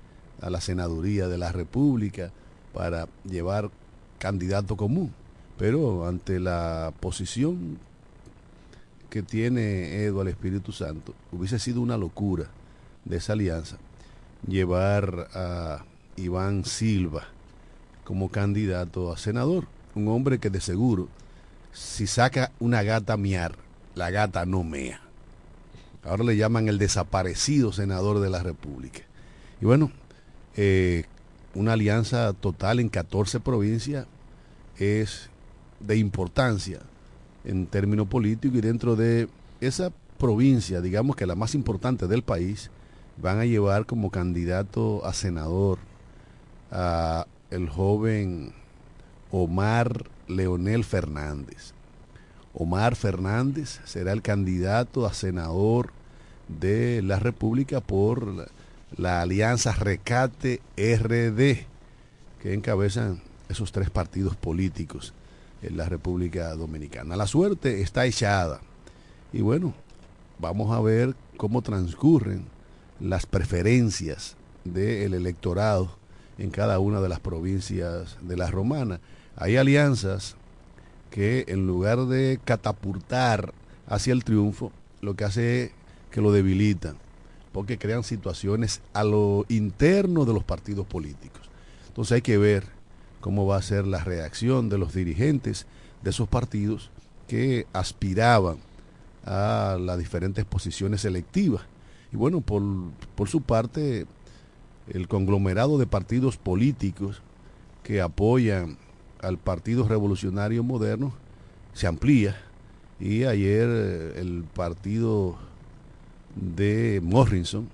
a 0.40 0.50
la 0.50 0.60
senaduría 0.60 1.28
de 1.28 1.38
la 1.38 1.52
República 1.52 2.30
para 2.72 3.08
llevar 3.24 3.70
candidato 4.18 4.76
común. 4.76 5.12
Pero 5.56 6.06
ante 6.06 6.38
la 6.38 6.92
posición 7.00 7.78
que 9.10 9.22
tiene 9.22 10.06
al 10.06 10.28
Espíritu 10.28 10.72
Santo, 10.72 11.14
hubiese 11.32 11.58
sido 11.58 11.80
una 11.80 11.96
locura 11.96 12.46
de 13.04 13.16
esa 13.16 13.32
alianza 13.32 13.78
llevar 14.46 15.28
a 15.34 15.84
Iván 16.16 16.64
Silva 16.64 17.24
como 18.08 18.30
candidato 18.30 19.12
a 19.12 19.18
senador. 19.18 19.66
Un 19.94 20.08
hombre 20.08 20.38
que 20.38 20.48
de 20.48 20.62
seguro, 20.62 21.08
si 21.74 22.06
saca 22.06 22.52
una 22.58 22.82
gata 22.82 23.12
a 23.12 23.16
miar, 23.18 23.56
la 23.94 24.10
gata 24.10 24.46
no 24.46 24.64
mea. 24.64 25.02
Ahora 26.02 26.24
le 26.24 26.38
llaman 26.38 26.68
el 26.68 26.78
desaparecido 26.78 27.70
senador 27.70 28.20
de 28.20 28.30
la 28.30 28.42
República. 28.42 29.00
Y 29.60 29.66
bueno, 29.66 29.92
eh, 30.56 31.04
una 31.54 31.74
alianza 31.74 32.32
total 32.32 32.80
en 32.80 32.88
14 32.88 33.40
provincias 33.40 34.06
es 34.78 35.28
de 35.78 35.98
importancia 35.98 36.80
en 37.44 37.66
términos 37.66 38.08
políticos 38.08 38.56
y 38.56 38.62
dentro 38.62 38.96
de 38.96 39.28
esa 39.60 39.92
provincia, 40.16 40.80
digamos 40.80 41.14
que 41.14 41.26
la 41.26 41.34
más 41.34 41.54
importante 41.54 42.06
del 42.06 42.22
país, 42.22 42.70
van 43.20 43.38
a 43.38 43.44
llevar 43.44 43.84
como 43.84 44.10
candidato 44.10 45.04
a 45.04 45.12
senador 45.12 45.78
a 46.70 47.26
el 47.50 47.68
joven 47.68 48.52
Omar 49.30 50.06
Leonel 50.26 50.84
Fernández. 50.84 51.72
Omar 52.54 52.96
Fernández 52.96 53.80
será 53.84 54.12
el 54.12 54.22
candidato 54.22 55.06
a 55.06 55.14
senador 55.14 55.92
de 56.48 57.02
la 57.02 57.18
República 57.18 57.80
por 57.80 58.48
la, 58.96 59.20
alianza 59.20 59.72
Recate 59.72 60.60
RD, 60.76 61.66
que 62.40 62.54
encabezan 62.54 63.20
esos 63.48 63.72
tres 63.72 63.90
partidos 63.90 64.36
políticos 64.36 65.12
en 65.62 65.76
la 65.76 65.88
República 65.88 66.54
Dominicana. 66.54 67.16
La 67.16 67.26
suerte 67.26 67.82
está 67.82 68.06
echada. 68.06 68.60
Y 69.32 69.42
bueno, 69.42 69.74
vamos 70.38 70.74
a 70.74 70.80
ver 70.80 71.14
cómo 71.36 71.62
transcurren 71.62 72.44
las 73.00 73.26
preferencias 73.26 74.36
del 74.64 75.14
electorado 75.14 75.97
en 76.38 76.50
cada 76.50 76.78
una 76.78 77.00
de 77.00 77.08
las 77.08 77.20
provincias 77.20 78.16
de 78.22 78.36
la 78.36 78.50
romana. 78.50 79.00
Hay 79.36 79.56
alianzas 79.56 80.36
que 81.10 81.44
en 81.48 81.66
lugar 81.66 82.06
de 82.06 82.38
catapultar 82.44 83.52
hacia 83.86 84.12
el 84.12 84.24
triunfo, 84.24 84.72
lo 85.00 85.14
que 85.14 85.24
hace 85.24 85.64
es 85.64 85.70
que 86.10 86.20
lo 86.20 86.32
debilitan, 86.32 86.96
porque 87.52 87.78
crean 87.78 88.04
situaciones 88.04 88.80
a 88.92 89.04
lo 89.04 89.44
interno 89.48 90.24
de 90.24 90.34
los 90.34 90.44
partidos 90.44 90.86
políticos. 90.86 91.42
Entonces 91.88 92.12
hay 92.12 92.22
que 92.22 92.38
ver 92.38 92.64
cómo 93.20 93.46
va 93.46 93.56
a 93.56 93.62
ser 93.62 93.86
la 93.86 94.04
reacción 94.04 94.68
de 94.68 94.78
los 94.78 94.94
dirigentes 94.94 95.66
de 96.02 96.10
esos 96.10 96.28
partidos 96.28 96.90
que 97.26 97.66
aspiraban 97.72 98.58
a 99.24 99.76
las 99.80 99.98
diferentes 99.98 100.44
posiciones 100.44 101.02
selectivas. 101.02 101.62
Y 102.12 102.16
bueno, 102.16 102.40
por, 102.40 102.62
por 103.14 103.28
su 103.28 103.42
parte, 103.42 104.06
el 104.92 105.08
conglomerado 105.08 105.78
de 105.78 105.86
partidos 105.86 106.36
políticos 106.36 107.22
que 107.82 108.00
apoyan 108.00 108.78
al 109.20 109.38
Partido 109.38 109.86
Revolucionario 109.86 110.62
Moderno 110.62 111.12
se 111.72 111.86
amplía. 111.86 112.36
Y 113.00 113.24
ayer 113.24 113.68
eh, 113.68 114.20
el 114.20 114.44
partido 114.44 115.36
de 116.34 117.00
Morrison, 117.02 117.68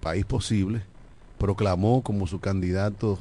País 0.00 0.24
Posible, 0.24 0.82
proclamó 1.38 2.02
como 2.02 2.26
su 2.26 2.40
candidato 2.40 3.18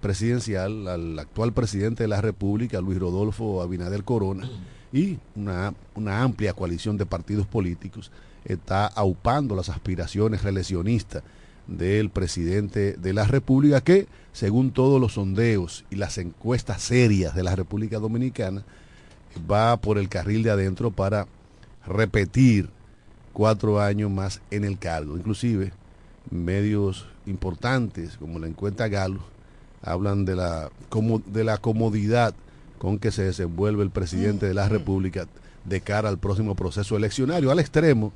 presidencial 0.00 0.88
al 0.88 1.18
actual 1.18 1.52
presidente 1.52 2.04
de 2.04 2.08
la 2.08 2.20
República, 2.20 2.80
Luis 2.80 2.98
Rodolfo 2.98 3.62
Abinader 3.62 4.04
Corona, 4.04 4.48
y 4.92 5.18
una, 5.34 5.72
una 5.94 6.22
amplia 6.22 6.52
coalición 6.52 6.98
de 6.98 7.06
partidos 7.06 7.46
políticos 7.46 8.10
está 8.44 8.86
aupando 8.86 9.54
las 9.54 9.68
aspiraciones 9.68 10.42
reeleccionistas 10.42 11.22
del 11.66 12.10
presidente 12.10 12.94
de 12.94 13.12
la 13.12 13.24
República, 13.24 13.80
que 13.80 14.06
según 14.32 14.72
todos 14.72 15.00
los 15.00 15.14
sondeos 15.14 15.84
y 15.90 15.96
las 15.96 16.18
encuestas 16.18 16.82
serias 16.82 17.34
de 17.34 17.42
la 17.42 17.54
República 17.54 17.98
Dominicana, 17.98 18.64
va 19.50 19.76
por 19.76 19.98
el 19.98 20.08
carril 20.08 20.42
de 20.42 20.50
adentro 20.50 20.90
para 20.90 21.26
repetir 21.86 22.68
cuatro 23.32 23.80
años 23.80 24.10
más 24.10 24.40
en 24.50 24.64
el 24.64 24.78
cargo. 24.78 25.16
Inclusive 25.16 25.72
medios 26.30 27.06
importantes 27.26 28.16
como 28.16 28.38
la 28.38 28.46
encuesta 28.46 28.88
Galo 28.88 29.20
hablan 29.82 30.24
de 30.24 30.36
la, 30.36 30.70
como, 30.88 31.20
de 31.20 31.44
la 31.44 31.58
comodidad 31.58 32.34
con 32.78 32.98
que 32.98 33.10
se 33.10 33.24
desenvuelve 33.24 33.82
el 33.82 33.90
presidente 33.90 34.46
de 34.46 34.54
la 34.54 34.68
República 34.68 35.26
de 35.64 35.80
cara 35.80 36.08
al 36.08 36.18
próximo 36.18 36.54
proceso 36.54 36.96
eleccionario, 36.96 37.50
al 37.50 37.60
extremo 37.60 38.12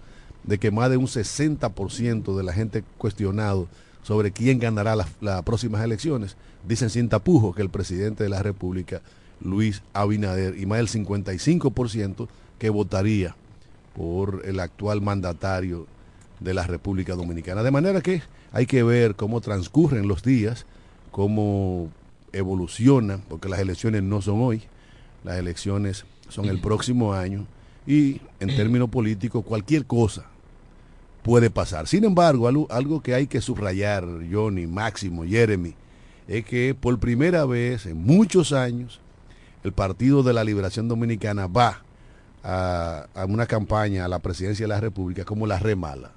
de 0.46 0.58
que 0.58 0.70
más 0.70 0.90
de 0.90 0.96
un 0.96 1.06
60% 1.06 2.36
de 2.36 2.42
la 2.42 2.52
gente 2.52 2.84
cuestionado 2.98 3.68
sobre 4.02 4.30
quién 4.30 4.60
ganará 4.60 4.94
las, 4.94 5.42
próximas 5.42 5.82
elecciones, 5.82 6.36
dicen 6.66 6.90
sin 6.90 7.08
tapujos 7.08 7.56
que 7.56 7.62
el 7.62 7.70
presidente 7.70 8.22
de 8.22 8.30
la 8.30 8.42
República, 8.42 9.02
Luis 9.40 9.82
Abinader, 9.92 10.58
y 10.58 10.64
más 10.64 10.78
del 10.78 10.88
55% 10.88 12.28
que 12.58 12.70
votaría 12.70 13.34
por 13.96 14.42
el 14.44 14.60
actual 14.60 15.02
mandatario 15.02 15.86
de 16.38 16.54
la 16.54 16.66
República 16.66 17.14
Dominicana. 17.14 17.64
De 17.64 17.72
manera 17.72 18.00
que 18.00 18.22
hay 18.52 18.66
que 18.66 18.84
ver 18.84 19.16
cómo 19.16 19.40
transcurren 19.40 20.06
los 20.06 20.22
días, 20.22 20.66
cómo 21.10 21.90
evolucionan, 22.32 23.22
porque 23.28 23.48
las 23.48 23.58
elecciones 23.58 24.04
no 24.04 24.22
son 24.22 24.40
hoy, 24.40 24.62
las 25.24 25.38
elecciones 25.38 26.04
son 26.28 26.44
el 26.46 26.60
próximo 26.60 27.12
año 27.12 27.46
y 27.86 28.20
en 28.38 28.54
términos 28.54 28.88
políticos 28.88 29.44
cualquier 29.44 29.86
cosa 29.86 30.26
puede 31.26 31.50
pasar. 31.50 31.88
Sin 31.88 32.04
embargo, 32.04 32.46
algo, 32.70 33.02
que 33.02 33.12
hay 33.12 33.26
que 33.26 33.40
subrayar, 33.40 34.06
Johnny, 34.30 34.68
Máximo, 34.68 35.24
Jeremy, 35.24 35.74
es 36.28 36.44
que 36.44 36.72
por 36.72 36.96
primera 37.00 37.44
vez 37.44 37.86
en 37.86 37.96
muchos 37.96 38.52
años 38.52 39.00
el 39.64 39.72
Partido 39.72 40.22
de 40.22 40.32
la 40.32 40.44
Liberación 40.44 40.86
Dominicana 40.86 41.48
va 41.48 41.82
a, 42.44 43.08
una 43.26 43.46
campaña 43.46 44.04
a 44.04 44.08
la 44.08 44.20
presidencia 44.20 44.62
de 44.62 44.68
la 44.68 44.78
República 44.78 45.24
como 45.24 45.48
la 45.48 45.58
remala. 45.58 46.12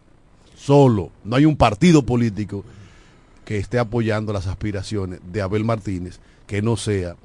Solo, 0.56 1.10
no 1.24 1.38
hay 1.38 1.46
un 1.46 1.56
partido 1.58 2.04
político 2.06 2.64
que 3.46 3.58
esté 3.58 3.80
apoyando 3.80 4.32
las 4.32 4.46
aspiraciones 4.46 5.22
de 5.32 5.42
Abel 5.42 5.64
Martínez 5.64 6.20
que 6.46 6.62
no 6.62 6.78
sea 6.78 7.16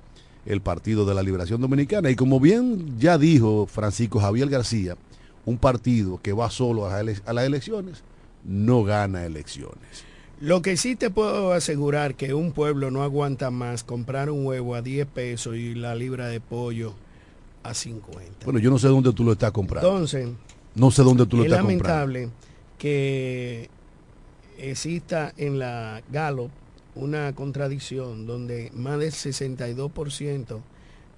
el 0.47 0.62
Partido 0.62 1.05
de 1.05 1.14
la 1.14 1.23
Liberación 1.23 1.61
Dominicana. 1.61 2.09
Y 2.09 2.16
como 2.16 2.40
bien 2.40 2.99
ya 2.99 3.18
dijo 3.18 3.66
Francisco 3.66 4.20
Javier 4.20 4.49
García, 4.49 4.97
un 5.46 5.59
partido 5.59 6.20
que 6.22 6.33
va 6.33 6.50
solo 6.50 6.87
a, 6.87 7.02
las 7.02 7.44
elecciones 7.44 8.02
no 8.44 8.85
gana 8.85 9.24
elecciones. 9.24 10.04
Lo 10.40 10.62
que 10.62 10.76
sí 10.76 10.96
te 10.96 11.11
puedo 11.11 11.52
asegurar 11.52 12.14
que 12.14 12.35
un 12.35 12.52
pueblo 12.52 12.90
no 12.90 13.02
aguanta 13.02 13.50
más 13.50 13.85
comprar 13.85 14.30
un 14.30 14.44
huevo 14.44 14.74
a 14.74 14.83
10 14.83 15.07
pesos 15.07 15.57
y 15.57 15.74
la 15.74 15.94
libra 15.94 16.28
de 16.28 16.40
pollo 16.40 16.94
a 17.62 17.72
50. 17.72 18.44
Bueno, 18.44 18.59
yo 18.59 18.70
no 18.70 18.78
sé 18.78 18.88
dónde 18.88 19.12
tú 19.12 19.24
lo 19.24 19.33
estás 19.33 19.52
comprando. 19.52 19.88
Entonces, 19.88 20.28
no 20.74 20.90
sé 20.90 21.02
dónde 21.02 21.26
tú 21.26 21.38
lo 21.38 21.44
estás 21.44 21.61
comprando. 21.61 21.85
Es 21.85 21.88
lamentable 21.88 22.30
que 22.78 23.70
exista 24.59 25.33
en 25.37 25.59
la 25.59 26.02
Gallup 26.11 26.50
una 26.94 27.35
contradicción 27.35 28.26
donde 28.26 28.70
más 28.74 28.98
del 28.98 29.12
62% 29.12 30.61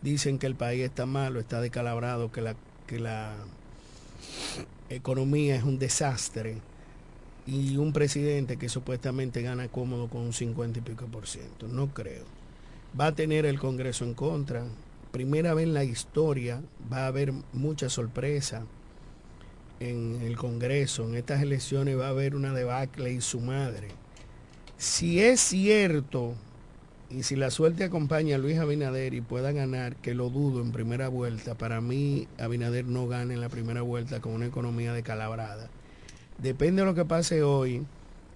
dicen 0.02 0.38
que 0.38 0.46
el 0.46 0.54
país 0.54 0.84
está 0.84 1.06
malo, 1.06 1.40
está 1.40 1.60
decalabrado, 1.60 2.30
que 2.30 2.40
la, 2.40 2.54
que 2.86 2.98
la 2.98 3.34
economía 4.88 5.56
es 5.56 5.64
un 5.64 5.78
desastre 5.78 6.58
y 7.46 7.76
un 7.76 7.92
presidente 7.92 8.56
que 8.56 8.68
supuestamente 8.68 9.42
gana 9.42 9.68
cómodo 9.68 10.08
con 10.08 10.22
un 10.22 10.32
50 10.32 10.78
y 10.78 10.82
pico 10.82 11.06
por 11.06 11.26
ciento. 11.26 11.68
No 11.68 11.92
creo. 11.94 12.24
Va 12.98 13.08
a 13.08 13.14
tener 13.14 13.46
el 13.46 13.58
Congreso 13.58 14.04
en 14.04 14.14
contra, 14.14 14.64
primera 15.12 15.54
vez 15.54 15.66
en 15.66 15.74
la 15.74 15.84
historia 15.84 16.62
va 16.92 17.04
a 17.04 17.06
haber 17.06 17.32
mucha 17.52 17.88
sorpresa 17.88 18.64
en 19.80 20.20
el 20.22 20.36
Congreso. 20.36 21.08
En 21.08 21.14
estas 21.14 21.42
elecciones 21.42 21.98
va 21.98 22.06
a 22.06 22.10
haber 22.10 22.34
una 22.34 22.52
debacle 22.52 23.12
y 23.12 23.20
su 23.20 23.40
madre. 23.40 23.88
Si 24.76 25.20
es 25.20 25.40
cierto, 25.40 26.34
y 27.08 27.22
si 27.22 27.36
la 27.36 27.50
suerte 27.50 27.84
acompaña 27.84 28.36
a 28.36 28.38
Luis 28.38 28.58
Abinader 28.58 29.14
y 29.14 29.20
pueda 29.20 29.52
ganar, 29.52 29.94
que 29.96 30.14
lo 30.14 30.28
dudo 30.28 30.60
en 30.60 30.72
primera 30.72 31.08
vuelta, 31.08 31.54
para 31.54 31.80
mí 31.80 32.26
Abinader 32.38 32.84
no 32.84 33.06
gana 33.06 33.32
en 33.32 33.40
la 33.40 33.48
primera 33.48 33.82
vuelta 33.82 34.20
con 34.20 34.32
una 34.32 34.46
economía 34.46 34.92
decalabrada. 34.92 35.68
Depende 36.38 36.82
de 36.82 36.86
lo 36.86 36.94
que 36.94 37.04
pase 37.04 37.42
hoy, 37.42 37.86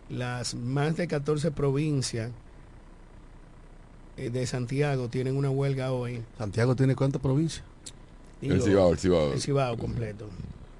las 0.08 0.54
más 0.54 0.96
de 0.96 1.08
14 1.08 1.50
provincias 1.50 2.30
eh, 4.16 4.30
de 4.30 4.46
Santiago 4.46 5.08
tienen 5.08 5.36
una 5.36 5.50
huelga 5.50 5.92
hoy. 5.92 6.22
¿Santiago 6.38 6.76
tiene 6.76 6.94
cuántas 6.94 7.20
provincias? 7.20 7.64
el 8.40 8.62
Cibao, 8.62 8.92
el 8.92 8.98
Cibao. 8.98 9.32
El 9.32 9.40
Cibao 9.40 9.76
completo, 9.76 10.28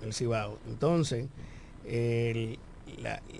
el 0.02 0.14
Cibao. 0.14 0.58
Entonces, 0.68 1.26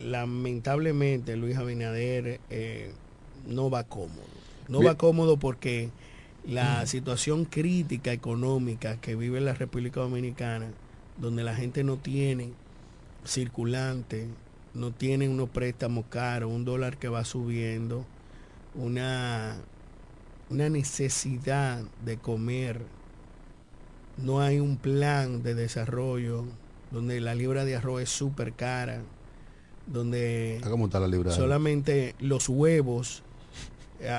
lamentablemente 0.03 1.37
Luis 1.37 1.57
Abinader 1.57 2.41
eh, 2.51 2.93
no 3.47 3.71
va 3.71 3.85
cómodo. 3.85 4.40
No 4.71 4.83
va 4.83 4.97
cómodo 4.97 5.37
porque 5.37 5.91
la 6.47 6.87
situación 6.87 7.45
crítica 7.45 8.13
económica 8.13 9.01
que 9.01 9.17
vive 9.17 9.41
la 9.41 9.53
República 9.53 10.01
Dominicana, 10.01 10.71
donde 11.19 11.45
la 11.45 11.55
gente 11.55 11.85
no 11.85 11.97
tiene 11.97 12.53
circulante, 13.25 14.29
no 14.73 14.93
tiene 14.93 15.29
unos 15.29 15.51
préstamos 15.51 16.07
caros, 16.09 16.51
un 16.51 16.65
dólar 16.65 16.97
que 16.97 17.09
va 17.09 17.25
subiendo, 17.25 18.07
una 18.75 19.57
una 20.51 20.69
necesidad 20.69 21.83
de 22.05 22.19
comer, 22.19 22.83
no 24.17 24.41
hay 24.41 24.59
un 24.59 24.77
plan 24.77 25.43
de 25.43 25.55
desarrollo 25.55 26.45
donde 26.91 27.21
la 27.21 27.35
libra 27.37 27.65
de 27.65 27.77
arroz 27.77 28.03
es 28.03 28.11
súper 28.11 28.53
cara, 28.53 29.03
donde 29.87 30.61
¿Cómo 30.69 30.87
está 30.87 30.99
la 30.99 31.07
libra? 31.07 31.31
solamente 31.31 32.17
los 32.19 32.49
huevos 32.49 33.23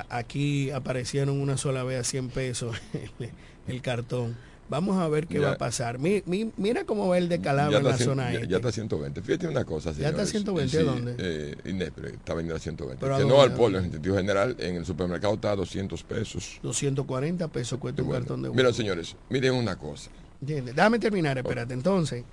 aquí 0.10 0.70
aparecieron 0.72 1.40
una 1.40 1.58
sola 1.58 1.84
vez 1.84 2.00
a 2.00 2.04
100 2.04 2.30
pesos 2.30 2.76
el 3.68 3.82
cartón 3.82 4.36
Vamos 4.72 4.98
a 5.00 5.10
ver 5.10 5.28
qué 5.28 5.38
va 5.38 5.52
a 5.52 5.58
pasar. 5.58 6.00
mira 6.00 6.86
cómo 6.86 7.10
va 7.10 7.18
el 7.18 7.28
decalabro 7.28 7.80
en 7.80 7.84
la 7.84 7.98
zona 7.98 8.32
ya, 8.32 8.46
ya, 8.46 8.56
está 8.56 8.72
120. 8.72 9.22
Fíjate 9.22 9.50
una 9.50 9.66
cosa, 9.66 9.94
señores. 9.94 10.16
¿Ya 10.16 10.24
está 10.24 10.26
120 10.32 10.78
sí, 10.78 10.84
dónde? 10.86 11.16
Eh, 11.18 11.56
Inespre, 11.66 12.12
está 12.12 12.34
vendiendo 12.34 12.56
a 12.56 12.60
120. 12.60 13.06
que 13.06 13.26
no 13.26 13.42
al 13.42 13.54
polo, 13.54 13.80
en 13.80 13.92
sentido 13.92 14.16
general, 14.16 14.56
en 14.60 14.78
el 14.78 14.86
supermercado 14.86 15.34
está 15.34 15.52
a 15.52 15.56
200 15.58 16.02
pesos. 16.04 16.60
240 16.64 17.50
pesos 17.50 17.80
cuesta 17.80 18.02
un 18.02 18.12
cartón 18.12 18.44
de 18.44 18.48
huevo. 18.48 18.56
Mira, 18.56 18.72
señores, 18.72 19.18
miren 19.30 19.56
una 19.56 19.76
cosa. 19.76 20.10
¿Entiendes? 20.40 20.74
Déjame 20.74 21.00
terminar, 21.00 21.38
espérate. 21.38 21.74
Entonces, 21.74 22.24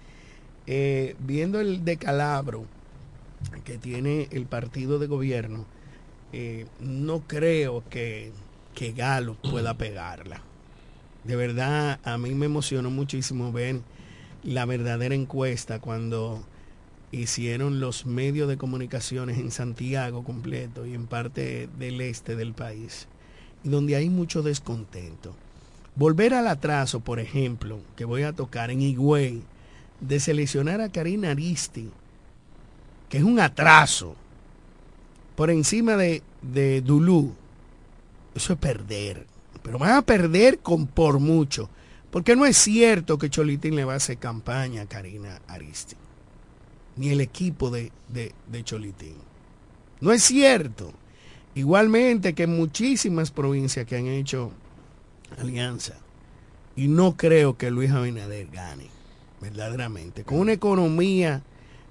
eh, 0.69 1.17
viendo 1.19 1.59
el 1.59 1.85
decalabro 1.85 2.67
que 3.65 3.79
tiene 3.79 4.29
el 4.31 4.47
partido 4.47 5.01
de 5.01 5.09
gobierno, 5.09 5.67
eh, 6.33 6.67
no 6.81 7.21
creo 7.21 7.85
que, 7.89 8.33
que 8.75 8.93
Galo 8.93 9.35
pueda 9.35 9.75
pegarla 9.75 10.43
de 11.29 11.37
verdad 11.37 12.01
a 12.05 12.17
mí 12.17 12.35
me 12.35 12.47
emocionó 12.47 12.91
muchísimo 12.91 13.53
ver 13.53 13.81
la 14.43 14.65
verdadera 14.65 15.15
encuesta 15.15 15.79
cuando 15.79 16.43
hicieron 17.13 17.81
los 17.81 18.07
medios 18.07 18.49
de 18.49 18.57
comunicaciones 18.57 19.39
en 19.39 19.51
Santiago 19.51 20.25
completo 20.25 20.87
y 20.87 20.95
en 20.95 21.07
parte 21.07 21.69
del 21.79 22.01
este 22.01 22.35
del 22.35 22.55
país, 22.55 23.09
donde 23.63 23.97
hay 23.97 24.09
mucho 24.09 24.43
descontento. 24.43 25.35
Volver 25.97 26.33
al 26.33 26.47
atraso, 26.47 27.01
por 27.01 27.19
ejemplo, 27.19 27.81
que 27.95 28.07
voy 28.07 28.23
a 28.23 28.33
tocar 28.33 28.71
en 28.71 28.81
Higüey, 28.81 29.43
de 30.01 30.21
seleccionar 30.21 30.81
a 30.81 30.91
Karina 30.91 31.33
Aristi, 31.33 31.91
que 33.11 33.19
es 33.19 33.25
un 33.25 33.41
atraso, 33.41 34.15
por 35.39 35.53
encima 35.53 35.97
de, 35.97 36.25
de 36.43 36.81
Dulú, 36.81 37.33
eso 38.35 38.55
es 38.55 38.59
perder. 38.59 39.25
Pero 39.63 39.79
van 39.79 39.93
a 39.93 40.03
perder 40.03 40.59
con 40.59 40.89
por 40.89 41.21
mucho. 41.21 41.71
Porque 42.11 42.35
no 42.35 42.45
es 42.45 42.57
cierto 42.57 43.19
que 43.19 43.31
Cholitín 43.31 43.77
le 43.77 43.85
va 43.85 43.93
a 43.93 43.99
hacer 43.99 44.19
campaña 44.19 44.83
a 44.83 44.87
Karina 44.87 45.41
Aristi. 45.47 45.95
Ni 46.97 47.11
el 47.11 47.21
equipo 47.21 47.71
de, 47.71 47.93
de, 48.09 48.35
de 48.49 48.65
Cholitín. 48.65 49.15
No 50.01 50.11
es 50.11 50.25
cierto. 50.25 50.93
Igualmente 51.55 52.35
que 52.35 52.49
muchísimas 52.49 53.31
provincias 53.31 53.87
que 53.87 53.95
han 53.95 54.09
hecho 54.09 54.51
alianza. 55.41 55.95
Y 56.75 56.89
no 56.89 57.17
creo 57.17 57.57
que 57.57 57.71
Luis 57.71 57.93
Abinader 57.93 58.49
gane, 58.49 58.89
verdaderamente. 59.41 60.25
Con 60.25 60.41
una 60.41 60.55
economía 60.55 61.45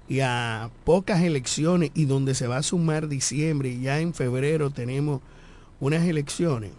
y 0.08 0.20
a 0.20 0.70
pocas 0.84 1.22
elecciones 1.22 1.90
y 1.94 2.06
donde 2.06 2.34
se 2.34 2.46
va 2.46 2.56
a 2.56 2.62
sumar 2.62 3.08
diciembre 3.08 3.68
y 3.68 3.82
ya 3.82 4.00
en 4.00 4.14
febrero 4.14 4.70
tenemos 4.70 5.20
unas 5.80 6.04
elecciones 6.06 6.70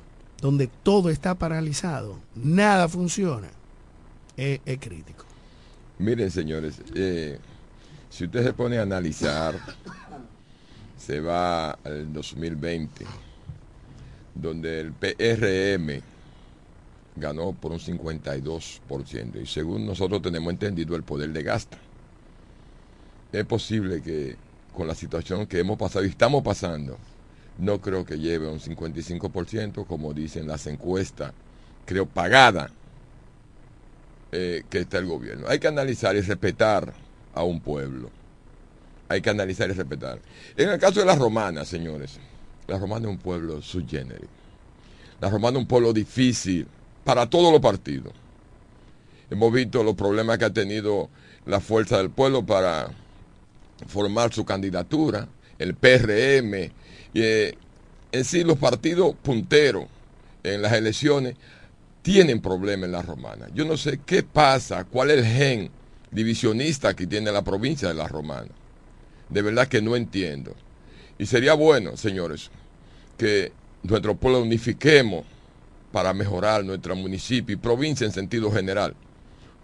donde 0.42 0.68
todo 0.68 1.10
está 1.10 1.36
paralizado, 1.36 2.18
nada 2.36 2.88
funciona, 2.88 3.50
es, 4.38 4.60
crítico. 4.80 5.26
Miren, 5.98 6.32
señores, 6.32 6.82
eh, 6.96 7.38
si 8.10 8.24
usted 8.26 8.44
se 8.44 8.54
pone 8.54 8.78
a 8.78 8.84
analizar, 8.84 9.60
se 10.98 11.20
va 11.20 11.72
al 11.72 12.12
2020, 12.14 13.06
donde 14.34 14.80
el 14.80 14.94
PRM 14.94 16.02
ganó 17.18 17.52
por 17.52 17.74
un 17.74 17.80
52%, 17.80 19.42
y 19.42 19.46
según 19.46 19.86
nosotros 19.86 20.22
tenemos 20.22 20.54
entendido, 20.54 20.96
el 20.96 21.04
poder 21.04 21.32
de 21.32 21.44
gasta. 21.44 21.78
Es 23.32 23.46
posible 23.46 24.02
que 24.02 24.36
con 24.76 24.88
la 24.88 24.96
situación 24.96 25.46
que 25.46 25.60
hemos 25.60 25.78
pasado 25.78 26.06
y 26.06 26.10
estamos 26.10 26.44
pasando, 26.44 26.98
no 27.60 27.80
creo 27.82 28.06
que 28.06 28.18
lleve 28.18 28.48
un 28.48 28.60
55%, 28.60 29.86
como 29.86 30.14
dicen 30.14 30.48
las 30.48 30.66
encuestas, 30.68 31.34
creo 31.86 32.06
pagada, 32.06 32.72
eh, 34.32 34.64
que 34.70 34.80
está 34.80 35.00
el 35.00 35.06
gobierno. 35.06 35.48
Hay 35.48 35.60
que 35.60 35.68
analizar 35.68 36.16
y 36.16 36.22
respetar 36.22 36.94
a 37.34 37.44
un 37.44 37.60
pueblo. 37.60 38.10
Hay 39.10 39.22
que 39.22 39.30
analizar 39.30 39.70
y 39.70 39.74
respetar. 39.74 40.20
En 40.56 40.70
el 40.70 40.80
caso 40.80 41.00
de 41.00 41.06
las 41.06 41.18
romanas, 41.18 41.68
señores, 41.68 42.20
la 42.68 42.78
romana 42.78 43.08
es 43.08 43.12
un 43.12 43.18
pueblo 43.18 43.62
subgénero. 43.62 44.28
La 45.20 45.30
romana 45.30 45.58
es 45.58 45.62
un 45.64 45.68
pueblo 45.68 45.94
difícil 45.94 46.68
para 47.04 47.30
todos 47.30 47.52
los 47.52 47.62
partidos. 47.62 48.14
Hemos 49.30 49.52
visto 49.52 49.84
los 49.84 49.96
problemas 49.96 50.38
que 50.38 50.46
ha 50.46 50.54
tenido 50.54 51.10
la 51.46 51.60
fuerza 51.60 51.98
del 51.98 52.12
pueblo 52.12 52.46
para 52.46 52.92
formar 53.88 54.34
su 54.34 54.46
candidatura, 54.46 55.28
el 55.58 55.76
PRM, 55.76 56.72
eh, 57.14 57.54
en 58.12 58.26
sí 58.26 58.44
los 58.44 58.58
partidos 58.58 59.16
punteros 59.22 59.86
en 60.44 60.62
las 60.62 60.74
elecciones 60.74 61.36
tienen 62.02 62.42
problemas 62.42 62.86
en 62.86 62.92
la 62.94 63.02
romana. 63.02 63.48
Yo 63.54 63.66
no 63.66 63.78
sé 63.78 64.00
qué 64.06 64.24
pasa, 64.24 64.84
cuál 64.86 65.12
es 65.12 65.18
el 65.20 65.26
gen 65.26 65.72
divisionista 66.12 66.96
que 66.96 67.08
tiene 67.08 67.32
la 67.32 67.44
provincia 67.44 67.88
de 67.88 67.94
la 67.94 68.08
romana. 68.08 68.50
De 69.30 69.42
verdad 69.42 69.68
que 69.68 69.82
no 69.82 69.96
entiendo. 69.96 70.56
Y 71.18 71.26
sería 71.26 71.54
bueno, 71.54 71.98
señores, 71.98 72.50
que 73.18 73.52
nuestro 73.84 74.16
pueblo 74.16 74.42
unifiquemos 74.42 75.26
para 75.92 76.14
mejorar 76.14 76.64
nuestro 76.64 76.96
municipio 76.96 77.54
y 77.54 77.58
provincia 77.58 78.06
en 78.06 78.12
sentido 78.14 78.52
general. 78.52 78.96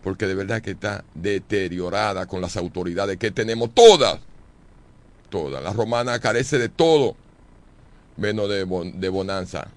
Porque 0.06 0.28
de 0.28 0.36
verdad 0.36 0.62
que 0.62 0.72
está 0.72 1.04
deteriorada 1.16 2.28
con 2.28 2.40
las 2.40 2.56
autoridades 2.58 3.18
que 3.18 3.32
tenemos 3.32 3.74
todas. 3.74 4.20
Todas. 5.32 5.64
La 5.64 5.74
romana 5.74 6.20
carece 6.20 6.60
de 6.60 6.70
todo, 6.70 7.16
menos 8.16 8.48
de, 8.48 8.66
bon- 8.66 9.00
de 9.00 9.10
bonanza. 9.10 9.68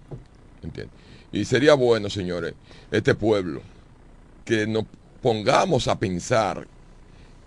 Y 1.33 1.47
sería 1.47 1.73
bueno, 1.73 2.11
señores, 2.11 2.53
este 2.91 3.15
pueblo, 3.15 3.63
que 4.45 4.67
nos 4.67 4.85
pongamos 5.23 5.89
a 5.89 5.99
pensar 5.99 6.67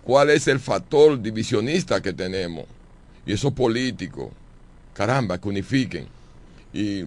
cuál 0.02 0.30
es 0.30 0.48
el 0.48 0.58
factor 0.58 1.22
divisionista 1.22 2.02
que 2.02 2.12
tenemos. 2.12 2.64
Y 3.24 3.32
esos 3.34 3.52
políticos, 3.52 4.30
caramba, 4.92 5.38
que 5.38 5.48
unifiquen 5.48 6.08
y 6.72 7.04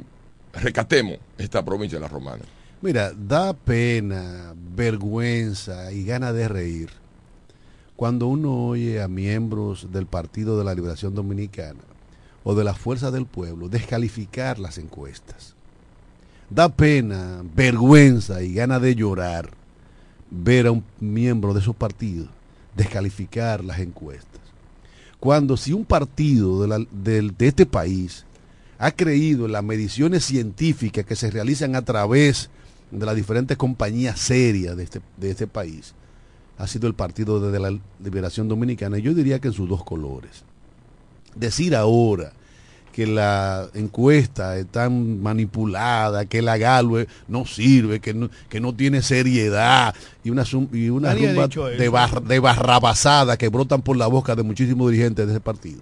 recatemos 0.53 1.17
esta 1.37 1.65
provincia 1.65 1.97
de 1.97 2.01
la 2.01 2.07
Romana. 2.07 2.43
Mira, 2.85 3.13
da 3.17 3.51
pena, 3.53 4.53
vergüenza 4.75 5.91
y 5.91 6.05
gana 6.05 6.31
de 6.33 6.47
reír 6.47 6.89
cuando 7.95 8.27
uno 8.27 8.67
oye 8.67 9.01
a 9.01 9.07
miembros 9.07 9.91
del 9.91 10.05
Partido 10.05 10.55
de 10.55 10.65
la 10.65 10.75
Liberación 10.75 11.15
Dominicana 11.15 11.79
o 12.43 12.53
de 12.53 12.63
la 12.63 12.75
Fuerza 12.75 13.09
del 13.09 13.25
Pueblo 13.25 13.69
descalificar 13.69 14.59
las 14.59 14.77
encuestas. 14.77 15.55
Da 16.51 16.69
pena, 16.69 17.41
vergüenza 17.55 18.43
y 18.43 18.53
gana 18.53 18.79
de 18.79 18.93
llorar 18.93 19.49
ver 20.29 20.67
a 20.67 20.71
un 20.71 20.83
miembro 20.99 21.55
de 21.55 21.61
esos 21.61 21.75
partidos 21.75 22.29
descalificar 22.77 23.63
las 23.65 23.79
encuestas. 23.79 24.41
Cuando 25.19 25.57
si 25.57 25.73
un 25.73 25.85
partido 25.85 26.61
de, 26.61 26.67
la- 26.67 26.85
de 26.91 27.47
este 27.47 27.65
país 27.65 28.25
ha 28.77 28.91
creído 28.91 29.47
en 29.47 29.53
las 29.53 29.63
mediciones 29.63 30.23
científicas 30.23 31.03
que 31.03 31.15
se 31.15 31.31
realizan 31.31 31.75
a 31.75 31.81
través 31.81 32.43
de 32.43 32.64
las 32.91 33.15
diferentes 33.15 33.57
compañías 33.57 34.19
serias 34.19 34.77
de 34.77 34.83
este, 34.83 35.01
de 35.17 35.31
este 35.31 35.47
país, 35.47 35.93
ha 36.57 36.67
sido 36.67 36.87
el 36.87 36.93
Partido 36.93 37.51
de 37.51 37.59
la 37.59 37.77
Liberación 38.03 38.47
Dominicana, 38.47 38.97
y 38.97 39.01
yo 39.01 39.13
diría 39.13 39.39
que 39.39 39.49
en 39.49 39.53
sus 39.53 39.67
dos 39.67 39.83
colores. 39.83 40.43
Decir 41.35 41.75
ahora 41.75 42.31
que 42.93 43.05
la 43.05 43.67
encuesta 43.73 44.57
está 44.57 44.89
manipulada, 44.89 46.25
que 46.27 46.41
la 46.41 46.57
Galway 46.57 47.07
no 47.27 47.45
sirve, 47.45 47.99
que 47.99 48.13
no, 48.13 48.29
que 48.47 48.61
no 48.61 48.73
tiene 48.73 49.01
seriedad 49.01 49.93
y 50.23 50.29
una, 50.29 50.45
y 50.71 50.87
una 50.89 51.13
rumba 51.13 51.49
de, 51.49 51.89
bar- 51.89 52.23
de 52.23 52.39
barrabasada 52.39 53.35
que 53.35 53.49
brotan 53.49 53.81
por 53.81 53.97
la 53.97 54.07
boca 54.07 54.33
de 54.33 54.43
muchísimos 54.43 54.89
dirigentes 54.89 55.27
de 55.27 55.33
ese 55.33 55.41
partido. 55.41 55.81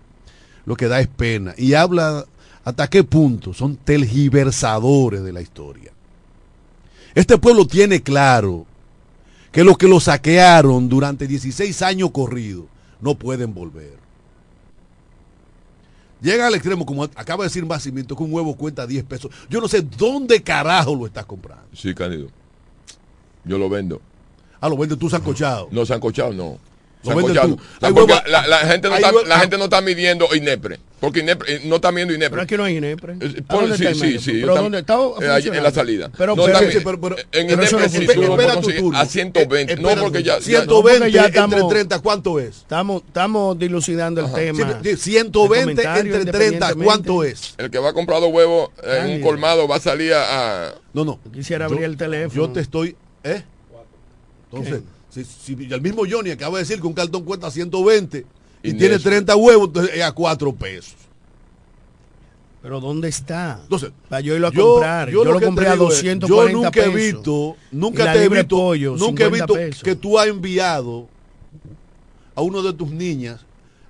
Lo 0.66 0.76
que 0.76 0.88
da 0.88 1.00
es 1.00 1.08
pena. 1.08 1.54
Y 1.56 1.76
habla 1.76 2.26
hasta 2.64 2.90
qué 2.90 3.04
punto 3.04 3.54
son 3.54 3.76
tergiversadores 3.76 5.22
de 5.22 5.34
la 5.34 5.42
historia. 5.42 5.92
Este 7.16 7.38
pueblo 7.38 7.68
tiene 7.68 8.02
claro 8.02 8.66
que 9.52 9.64
los 9.64 9.78
que 9.78 9.88
lo 9.88 10.00
saquearon 10.00 10.90
durante 10.90 11.28
16 11.28 11.82
años 11.84 12.12
corridos 12.12 12.66
no 13.02 13.16
pueden 13.16 13.54
volver. 13.54 13.98
Llega 16.22 16.48
al 16.48 16.56
extremo, 16.56 16.86
como 16.86 17.04
acaba 17.04 17.44
de 17.44 17.50
decir 17.50 17.66
Macimiento, 17.66 18.16
que 18.16 18.24
un 18.24 18.34
huevo 18.34 18.56
cuesta 18.56 18.88
10 18.88 19.04
pesos. 19.04 19.32
Yo 19.50 19.60
no 19.60 19.68
sé 19.68 19.82
dónde 19.82 20.42
carajo 20.42 20.96
lo 20.96 21.06
estás 21.06 21.26
comprando. 21.26 21.66
Sí, 21.74 21.94
Cándido. 21.94 22.30
Yo 23.44 23.58
lo 23.58 23.70
vendo. 23.70 24.02
Ah, 24.62 24.70
lo 24.70 24.78
vendes 24.78 24.98
tú 24.98 25.10
sancochado. 25.10 25.68
No, 25.70 25.86
sancochado 25.86 26.32
no. 26.32 26.58
Lo 27.04 27.14
tú. 27.16 27.58
Porque 27.82 27.94
huevo- 28.14 28.24
la, 28.28 28.48
la 28.48 28.58
gente 28.60 28.90
no 28.90 28.96
está, 28.96 29.12
huevo- 29.12 29.26
la 29.26 29.40
gente 29.40 29.58
no 29.58 29.64
está 29.66 29.82
midiendo 29.82 30.34
INEPRE. 30.34 30.80
Porque 31.02 31.20
INEPRE, 31.20 31.56
eh, 31.56 31.62
no 31.66 31.76
está 31.76 31.92
midiendo 31.92 32.14
Pero 32.14 32.26
INEPRE. 32.26 32.42
aquí 32.44 32.56
no 32.56 32.64
hay 32.64 32.78
INEPRE. 32.78 33.14
Eh, 33.20 33.44
¿A 33.46 33.54
por- 33.54 33.78
sí, 33.78 33.86
sí, 33.94 34.20
sí, 34.20 34.32
¿Pero 34.40 34.56
dónde 34.56 34.80
está? 34.80 34.96
eh, 35.22 35.28
allí 35.30 35.50
en 35.50 35.62
la 35.64 35.72
salida. 35.72 36.10
Pero, 36.18 36.34
No, 36.36 36.46
pero- 36.46 36.60
también- 36.60 36.82
pero- 36.84 37.02
pero- 37.02 37.18
en 37.18 37.26
pero 37.48 37.54
INEPRE 37.62 37.90
sí, 37.90 38.08
tú 38.14 38.22
lo 38.22 38.36
puedes 38.36 38.54
conseguir 38.54 38.84
a 38.96 39.06
120. 39.06 39.74
Eh, 39.74 39.76
no, 39.78 39.90
porque 40.02 40.24
ya, 40.24 40.38
ya- 40.38 40.42
120 40.42 41.00
porque 41.00 41.12
ya 41.12 41.26
entre 41.26 41.42
estamos- 41.42 41.70
30, 41.70 42.00
¿cuánto 42.00 42.40
es? 42.40 42.58
Estamos, 42.60 43.04
estamos 43.06 43.60
dilucidando 43.60 44.22
el 44.22 44.28
Ajá. 44.28 44.36
tema. 44.36 44.80
Sí, 44.82 44.96
120 44.96 45.72
El 45.72 45.76
comentario, 45.88 46.16
entre 46.16 46.32
30, 46.32 46.72
independientemente. 46.72 46.86
¿cuánto 46.86 47.24
es? 47.26 47.54
el 47.58 47.70
que 47.70 47.80
va 47.80 47.90
a 47.90 47.94
comprar 47.94 48.22
los 48.22 48.32
huevos 48.32 48.70
en 48.84 49.10
un 49.16 49.22
colmado 49.22 49.68
va 49.68 49.76
a 49.76 49.80
salir 49.82 50.14
a... 50.14 50.74
No, 50.94 51.04
no. 51.04 51.20
Quisiera 51.34 51.68
Yo- 51.68 51.74
abrir 51.74 51.84
el 51.86 51.98
teléfono. 51.98 52.34
Yo 52.48 52.50
te 52.54 52.62
estoy. 52.62 52.96
¿Eh? 53.26 53.44
Entonces, 54.52 54.82
si, 55.14 55.24
si 55.24 55.54
el 55.74 55.82
mismo 55.82 56.04
Johnny 56.10 56.32
acaba 56.32 56.58
de 56.58 56.64
decir 56.64 56.82
que 56.82 56.88
un 56.88 56.94
cartón 56.94 57.24
cuesta 57.24 57.50
120 57.52 58.26
y, 58.64 58.70
Y 58.70 58.72
tiene 58.74 58.90
Nelson. 58.96 59.12
30 59.12 59.36
huevos, 59.36 59.68
entonces 59.68 59.96
es 59.96 60.04
a 60.04 60.12
4 60.12 60.54
pesos. 60.56 60.96
Pero 62.62 62.80
¿dónde 62.80 63.10
está? 63.10 63.60
Entonces, 63.64 63.92
Para 64.08 64.22
yo 64.22 64.36
irlo 64.36 64.48
a 64.48 64.52
yo- 64.52 64.72
comprar. 64.76 65.10
yo 65.10 65.24
Yo, 65.26 65.32
lo 65.34 65.42
compré 65.42 65.68
a 65.68 65.74
digo 65.74 65.92
es, 65.92 65.96
240 66.04 66.28
Yo 66.28 66.62
nunca 66.64 66.86
he 66.86 66.90
visto, 66.96 67.56
nunca 67.72 68.14
te 68.14 68.24
he 68.24 68.30
visto, 68.30 68.56
pollo, 68.56 68.96
nunca 68.96 69.24
he 69.24 69.28
50 69.28 69.36
visto 69.46 69.54
pesos. 69.54 69.84
que 69.84 69.96
tú 69.96 70.18
has 70.18 70.28
enviado 70.28 71.08
a 72.36 72.42
uno 72.42 72.62
de 72.62 72.72
tus 72.74 72.90
niñas 72.90 73.42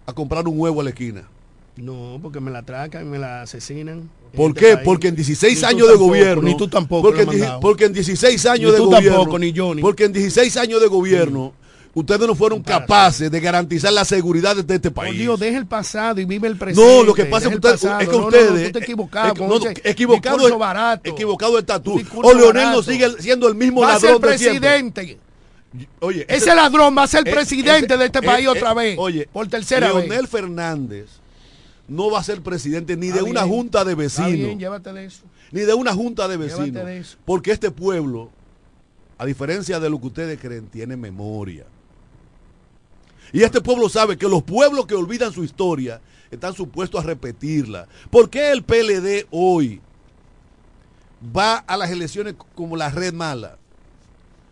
a 0.07 0.13
comprar 0.13 0.47
un 0.47 0.59
huevo 0.59 0.81
a 0.81 0.83
la 0.85 0.89
esquina. 0.89 1.27
No, 1.75 2.19
porque 2.21 2.39
me 2.39 2.49
la 2.51 2.59
atracan 2.59 3.05
y 3.05 3.09
me 3.09 3.19
la 3.19 3.43
asesinan. 3.43 4.09
¿Por 4.35 4.49
este 4.49 4.59
qué? 4.59 4.73
país. 4.75 4.85
Porque 4.85 5.07
en 5.09 5.15
16 5.15 5.53
Ni 5.55 5.59
tú 5.61 5.65
años 5.67 5.79
de 5.87 5.93
tampoco, 5.93 6.07
gobierno. 6.07 6.41
Ni 6.43 6.57
tú 6.57 6.67
tampoco. 6.67 7.01
Porque, 7.03 7.21
en, 7.21 7.59
porque 7.61 7.85
en 7.85 7.93
16 7.93 8.45
años 8.47 8.65
Ni 8.65 8.71
de 8.71 8.77
tú 8.77 8.85
gobierno. 8.85 9.17
tampoco, 9.17 9.39
ni 9.39 9.53
Johnny. 9.55 9.81
Porque 9.81 10.05
en 10.05 10.13
16 10.13 10.57
años 10.57 10.81
de 10.81 10.87
gobierno, 10.87 11.53
ustedes 11.93 12.25
no 12.27 12.33
fueron 12.33 12.63
capaces 12.63 13.29
de 13.29 13.39
garantizar 13.39 13.93
la 13.93 14.03
seguridad 14.05 14.55
de 14.55 14.75
este 14.75 14.89
país. 14.89 15.17
Dios, 15.19 15.39
deja 15.39 15.57
el 15.57 15.67
pasado 15.67 16.19
y 16.19 16.25
vive 16.25 16.47
el 16.47 16.57
presente. 16.57 16.97
No, 16.97 17.03
lo 17.03 17.13
que 17.13 17.25
pasa 17.25 17.45
es 17.47 17.49
que, 17.49 17.67
el 17.67 17.73
usted- 17.75 17.91
es 18.01 18.07
que 18.07 18.15
No, 18.15 18.21
no, 18.21 18.27
ustedes. 18.27 18.51
No, 18.51 18.65
tú 18.65 18.71
te 18.71 18.79
equivocado. 18.79 19.33
es- 19.33 19.39
no, 19.39 19.47
no, 19.59 19.69
equivocado, 19.83 20.47
es- 20.47 20.57
barato. 20.57 21.09
equivocado 21.09 21.59
está 21.59 21.79
tú. 21.81 22.01
O 22.23 22.33
Leonel 22.33 22.71
no 22.71 22.81
sigue 22.81 23.07
siendo 23.19 23.47
el 23.47 23.53
mismo 23.55 23.81
Va 23.81 23.93
a 23.95 23.99
ser 23.99 24.13
ladrón 24.13 24.21
de 24.21 24.27
presidente. 24.29 25.17
Oye, 26.01 26.25
Ese 26.29 26.53
ladrón 26.53 26.95
va 26.97 27.03
a 27.03 27.07
ser 27.07 27.27
eh, 27.27 27.31
presidente 27.31 27.85
ese- 27.85 27.97
de 27.97 28.05
este 28.05 28.19
eh, 28.19 28.21
país 28.23 28.45
eh, 28.45 28.49
otra 28.49 28.73
vez. 28.73 28.95
Oye, 28.97 29.27
por 29.31 29.47
tercera 29.47 29.87
Leonel 29.87 30.21
vez. 30.21 30.29
Fernández 30.29 31.05
no 31.87 32.09
va 32.09 32.19
a 32.19 32.23
ser 32.23 32.41
presidente 32.41 32.95
ni 32.95 33.09
de 33.09 33.21
una 33.21 33.43
junta 33.43 33.83
de 33.83 33.95
bien, 33.95 34.07
vecinos. 34.07 34.97
eso. 34.97 35.23
ni 35.51 35.61
de 35.61 35.73
una 35.73 35.93
junta 35.93 36.27
de 36.27 36.37
vecinos. 36.37 36.87
eso. 36.87 37.17
Porque 37.25 37.51
este 37.51 37.71
pueblo, 37.71 38.29
a 39.17 39.25
diferencia 39.25 39.79
de 39.79 39.89
lo 39.89 39.99
que 39.99 40.07
ustedes 40.07 40.39
creen, 40.39 40.67
tiene 40.67 40.95
memoria. 40.95 41.65
Y 43.31 43.41
este 43.43 43.61
pueblo 43.61 43.89
sabe 43.89 44.17
que 44.17 44.27
los 44.27 44.43
pueblos 44.43 44.85
que 44.85 44.95
olvidan 44.95 45.33
su 45.33 45.43
historia 45.43 45.99
están 46.29 46.53
supuestos 46.53 47.03
a 47.03 47.07
repetirla. 47.07 47.87
¿Por 48.09 48.29
qué 48.29 48.51
el 48.51 48.63
PLD 48.63 49.27
hoy 49.31 49.81
va 51.35 51.57
a 51.57 51.77
las 51.77 51.89
elecciones 51.89 52.35
como 52.55 52.77
la 52.77 52.89
red 52.89 53.13
mala? 53.13 53.57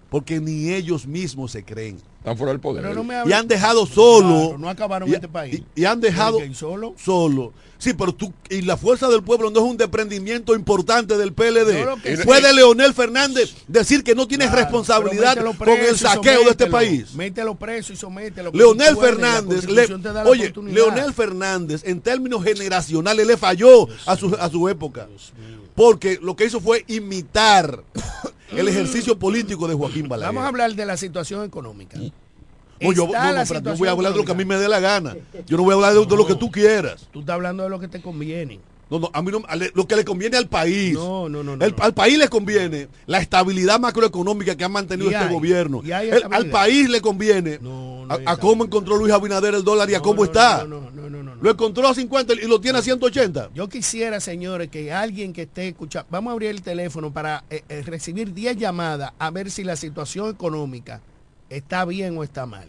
Porque 0.09 0.39
ni 0.39 0.71
ellos 0.71 1.07
mismos 1.07 1.51
se 1.51 1.63
creen. 1.63 1.99
Están 2.21 2.37
fuera 2.37 2.51
del 2.53 2.59
poder. 2.61 2.83
No 2.95 3.29
Y 3.29 3.33
han 3.33 3.47
dejado 3.47 3.87
solo. 3.87 4.27
Claro, 4.49 4.57
no 4.59 4.69
acabaron 4.69 5.09
y, 5.09 5.13
este 5.13 5.27
país. 5.27 5.63
y- 5.75 5.81
y 5.81 5.85
han 5.85 5.99
dejado 5.99 6.37
solo? 6.53 6.93
solo. 7.03 7.51
Sí, 7.79 7.95
pero 7.95 8.13
tú, 8.13 8.31
y 8.47 8.61
la 8.61 8.77
fuerza 8.77 9.09
del 9.09 9.23
pueblo 9.23 9.49
no 9.49 9.59
es 9.59 9.65
un 9.65 9.75
desprendimiento 9.75 10.53
importante 10.53 11.17
del 11.17 11.33
PLD. 11.33 11.83
Que 12.03 12.17
Puede 12.19 12.53
Leonel 12.53 12.93
Fernández 12.93 13.55
decir 13.67 14.03
que 14.03 14.13
no 14.13 14.27
tiene 14.27 14.45
Claro, 14.45 14.61
responsabilidad 14.61 15.35
con 15.57 15.67
el 15.79 15.97
saqueo 15.97 16.43
de 16.43 16.51
este 16.51 16.67
país. 16.67 17.15
Mételo 17.15 17.55
preso 17.55 17.91
y 17.91 17.95
somételo. 17.95 18.51
Leonel 18.53 18.95
Fernández, 18.97 19.67
le- 19.67 19.87
oye. 20.25 20.53
Leonel 20.67 21.11
Fernández 21.15 21.81
en 21.85 22.01
términos 22.01 22.43
generacionales 22.43 23.25
le 23.25 23.35
falló 23.35 23.87
a 24.05 24.15
su, 24.15 24.37
a 24.39 24.47
su 24.47 24.69
época. 24.69 25.07
Porque 25.81 26.19
lo 26.21 26.35
que 26.35 26.45
hizo 26.45 26.61
fue 26.61 26.85
imitar 26.87 27.83
el 28.51 28.67
ejercicio 28.67 29.17
político 29.17 29.67
de 29.67 29.73
Joaquín 29.73 30.07
Balaguer. 30.07 30.27
Vamos 30.35 30.45
a 30.45 30.49
hablar 30.49 30.75
de 30.75 30.85
la 30.85 30.95
situación 30.95 31.43
económica. 31.43 31.97
No, 31.97 32.93
yo, 32.93 33.07
no, 33.07 33.33
no, 33.33 33.43
yo 33.43 33.75
voy 33.77 33.87
a 33.87 33.91
hablar 33.91 34.11
de 34.11 34.19
lo 34.19 34.23
que 34.25 34.31
a 34.31 34.35
mí 34.35 34.45
me 34.45 34.57
dé 34.57 34.69
la 34.69 34.79
gana. 34.79 35.15
Yo 35.47 35.57
no 35.57 35.63
voy 35.63 35.71
a 35.71 35.75
hablar 35.77 35.95
de, 35.95 36.05
de 36.05 36.15
lo 36.15 36.27
que 36.27 36.35
tú 36.35 36.51
quieras. 36.51 37.07
Tú 37.11 37.21
estás 37.21 37.33
hablando 37.33 37.63
de 37.63 37.69
lo 37.69 37.79
que 37.79 37.87
te 37.87 37.99
conviene. 37.99 38.59
No, 38.91 38.99
no, 38.99 39.09
a 39.11 39.23
mí 39.23 39.31
no, 39.31 39.41
lo 39.73 39.87
que 39.87 39.95
le 39.95 40.05
conviene 40.05 40.37
al 40.37 40.49
país. 40.49 40.93
No, 40.93 41.27
no, 41.29 41.41
no, 41.41 41.53
El- 41.53 41.75
no. 41.75 41.83
Al 41.83 41.95
país 41.95 42.19
le 42.19 42.27
conviene 42.27 42.87
la 43.07 43.17
estabilidad 43.17 43.79
macroeconómica 43.79 44.55
que 44.55 44.63
ha 44.63 44.69
mantenido 44.69 45.09
este 45.09 45.23
hay, 45.23 45.33
gobierno. 45.33 45.81
El- 45.83 46.25
al 46.31 46.45
país 46.51 46.89
le 46.91 47.01
conviene 47.01 47.57
No, 47.59 48.05
no 48.05 48.13
a, 48.13 48.33
a 48.33 48.37
cómo 48.37 48.65
encontró 48.65 48.97
Luis 48.97 49.11
Abinader 49.11 49.55
el 49.55 49.63
dólar 49.63 49.89
y 49.89 49.95
a 49.95 49.99
cómo 49.99 50.17
no, 50.17 50.23
está. 50.25 50.65
No, 50.67 50.81
no, 50.81 50.91
no, 50.91 51.09
no, 51.09 51.23
no, 51.23 51.23
no. 51.23 51.30
Lo 51.41 51.49
encontró 51.49 51.87
a 51.87 51.95
50 51.95 52.33
y 52.33 52.47
lo 52.47 52.61
tiene 52.61 52.77
a 52.77 52.81
180. 52.83 53.49
Yo 53.55 53.67
quisiera, 53.67 54.19
señores, 54.19 54.69
que 54.69 54.93
alguien 54.93 55.33
que 55.33 55.41
esté 55.43 55.69
escuchando, 55.69 56.07
vamos 56.11 56.29
a 56.29 56.33
abrir 56.33 56.51
el 56.51 56.61
teléfono 56.61 57.11
para 57.11 57.43
eh, 57.49 57.63
eh, 57.67 57.81
recibir 57.81 58.31
10 58.31 58.57
llamadas 58.57 59.11
a 59.17 59.31
ver 59.31 59.49
si 59.49 59.63
la 59.63 59.75
situación 59.75 60.29
económica 60.29 61.01
está 61.49 61.83
bien 61.85 62.15
o 62.15 62.23
está 62.23 62.45
mal. 62.45 62.67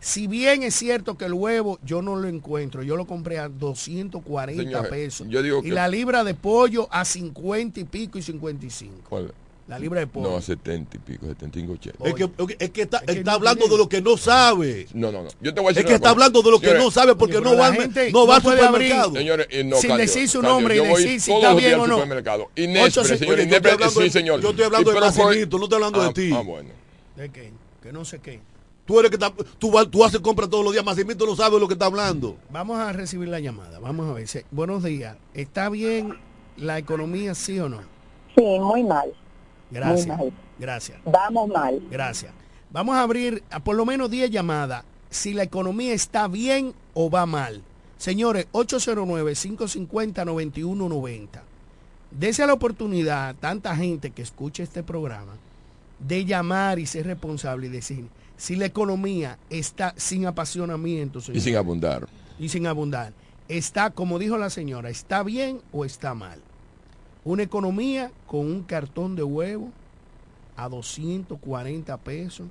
Si 0.00 0.26
bien 0.26 0.62
es 0.62 0.74
cierto 0.74 1.16
que 1.18 1.26
el 1.26 1.34
huevo 1.34 1.78
yo 1.84 2.00
no 2.00 2.16
lo 2.16 2.26
encuentro, 2.26 2.82
yo 2.82 2.96
lo 2.96 3.06
compré 3.06 3.38
a 3.38 3.48
240 3.48 4.62
Señor, 4.62 4.88
pesos. 4.88 5.26
yo 5.28 5.42
digo 5.42 5.58
y 5.60 5.68
que- 5.68 5.70
la 5.72 5.86
libra 5.88 6.24
de 6.24 6.34
pollo 6.34 6.88
a 6.90 7.04
50 7.04 7.80
y 7.80 7.84
pico 7.84 8.18
y 8.18 8.22
55. 8.22 9.08
¿Cuál? 9.08 9.32
La 9.66 9.78
libra 9.78 10.00
de 10.00 10.06
pollo. 10.06 10.30
No, 10.30 10.40
70 10.42 10.96
y 10.96 11.00
pico, 11.00 11.24
75, 11.26 11.72
80. 11.72 12.04
Es 12.08 12.14
que, 12.14 12.30
es 12.58 12.70
que 12.70 12.82
está, 12.82 12.98
Es 12.98 13.04
que 13.06 13.12
está 13.12 13.30
no 13.30 13.36
hablando 13.36 13.60
tiene- 13.62 13.72
de 13.76 13.78
lo 13.78 13.88
que 13.88 14.02
no 14.02 14.16
sabe. 14.18 14.86
No, 14.92 15.10
no, 15.10 15.22
no. 15.22 15.28
Yo 15.40 15.54
te 15.54 15.60
voy 15.60 15.68
a 15.68 15.70
Es 15.70 15.76
decir 15.76 15.86
que 15.86 15.92
una 15.92 15.96
está 15.96 15.98
cosa. 16.00 16.10
hablando 16.10 16.42
de 16.42 16.50
lo 16.50 16.60
que 16.60 16.66
Señores, 16.66 16.84
no 16.84 16.90
sabe 16.90 17.14
porque 17.16 17.40
no 17.40 17.56
va, 17.56 17.66
al, 17.68 17.74
gente 17.76 18.12
no 18.12 18.26
va 18.26 18.26
no 18.26 18.32
al 18.34 18.42
puede 18.42 18.58
supermercado. 18.66 19.08
abrir- 19.08 19.18
Señores, 19.20 19.46
y 19.50 19.64
no, 19.64 19.76
Sin 19.76 19.88
Candio, 19.88 20.06
decir 20.06 20.28
su 20.28 20.40
Candio, 20.40 20.54
nombre 20.54 20.76
y 20.76 20.80
decir 20.80 21.20
si 21.20 21.32
está 21.32 21.54
bien 21.54 21.74
al 21.74 21.80
o 21.80 21.86
no. 21.86 21.94
supermercado. 21.94 22.42
Ocho, 22.44 22.50
Inespre, 22.56 23.04
se- 23.04 23.18
señor, 23.18 23.34
Oye, 23.38 23.48
yo 23.48 23.56
estoy 23.56 23.70
hablando 23.72 24.00
de- 24.00 24.06
sí, 24.06 24.10
señor. 24.12 24.40
yo 24.42 24.50
estoy 24.50 24.64
hablando 24.66 24.90
Y 24.90 24.94
de 24.94 25.00
Marcelito, 25.00 25.58
no 25.58 25.64
estoy 25.64 25.76
hablando 25.76 26.00
de 26.02 26.08
Ah, 26.08 26.12
ti. 26.12 26.30
Ah, 26.34 26.40
bueno. 26.42 26.70
¿De 27.16 27.28
qué? 27.30 27.52
Que 27.82 27.90
no 27.92 28.04
sé 28.04 28.18
qué. 28.18 28.40
Tú 28.84 29.00
eres 29.00 29.10
que 29.10 29.16
está- 29.16 29.32
tú, 29.58 29.70
vas- 29.70 29.90
tú 29.90 30.04
haces 30.04 30.20
compras 30.20 30.50
todos 30.50 30.62
los 30.62 30.74
días, 30.74 30.84
Massimito 30.84 31.24
no 31.24 31.34
sabe 31.36 31.54
de 31.54 31.60
lo 31.60 31.68
que 31.68 31.72
está 31.72 31.86
hablando. 31.86 32.36
Vamos 32.50 32.78
a 32.78 32.92
recibir 32.92 33.28
la 33.28 33.40
llamada. 33.40 33.78
Vamos 33.78 34.10
a 34.10 34.12
ver. 34.12 34.26
Buenos 34.50 34.84
días. 34.84 35.16
¿Está 35.32 35.70
bien 35.70 36.18
la 36.58 36.76
economía, 36.76 37.34
sí 37.34 37.58
o 37.60 37.70
no? 37.70 37.80
Sí, 38.36 38.42
muy 38.42 38.82
mal. 38.82 39.10
Gracias. 39.74 40.06
Muy 40.06 40.16
mal. 40.26 40.32
Gracias. 40.58 40.98
Vamos 41.04 41.48
mal. 41.48 41.82
Gracias. 41.90 42.32
Vamos 42.70 42.96
a 42.96 43.02
abrir 43.02 43.42
a 43.50 43.60
por 43.60 43.76
lo 43.76 43.84
menos 43.84 44.10
10 44.10 44.30
llamadas 44.30 44.84
si 45.10 45.32
la 45.34 45.42
economía 45.44 45.92
está 45.94 46.26
bien 46.28 46.72
o 46.94 47.10
va 47.10 47.26
mal. 47.26 47.62
Señores, 47.98 48.46
809-550-9190. 50.14 51.28
Dese 52.10 52.46
la 52.46 52.52
oportunidad 52.52 53.28
a 53.28 53.34
tanta 53.34 53.74
gente 53.76 54.10
que 54.10 54.22
escuche 54.22 54.62
este 54.62 54.82
programa 54.82 55.32
de 55.98 56.24
llamar 56.24 56.78
y 56.78 56.86
ser 56.86 57.06
responsable 57.06 57.66
y 57.66 57.70
decir 57.70 58.06
si 58.36 58.56
la 58.56 58.66
economía 58.66 59.38
está 59.50 59.94
sin 59.96 60.26
apasionamiento, 60.26 61.18
Y 61.20 61.22
señor, 61.22 61.40
sin 61.42 61.56
abundar. 61.56 62.08
y 62.38 62.48
sin 62.48 62.66
abundar, 62.66 63.12
está, 63.48 63.90
como 63.90 64.18
dijo 64.18 64.36
la 64.38 64.50
señora, 64.50 64.90
está 64.90 65.22
bien 65.22 65.60
o 65.72 65.84
está 65.84 66.14
mal. 66.14 66.40
Una 67.24 67.42
economía 67.42 68.12
con 68.26 68.40
un 68.40 68.62
cartón 68.62 69.16
de 69.16 69.22
huevo 69.22 69.72
a 70.56 70.68
240 70.68 71.96
pesos, 71.98 72.48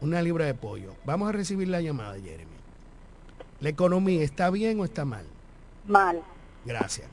una 0.00 0.22
libra 0.22 0.46
de 0.46 0.54
pollo. 0.54 0.94
Vamos 1.04 1.28
a 1.28 1.32
recibir 1.32 1.68
la 1.68 1.80
llamada, 1.80 2.14
Jeremy. 2.14 2.56
¿La 3.60 3.68
economía 3.68 4.22
está 4.22 4.50
bien 4.50 4.78
o 4.80 4.84
está 4.84 5.04
mal? 5.04 5.26
Mal. 5.86 6.22
Gracias. 6.64 7.08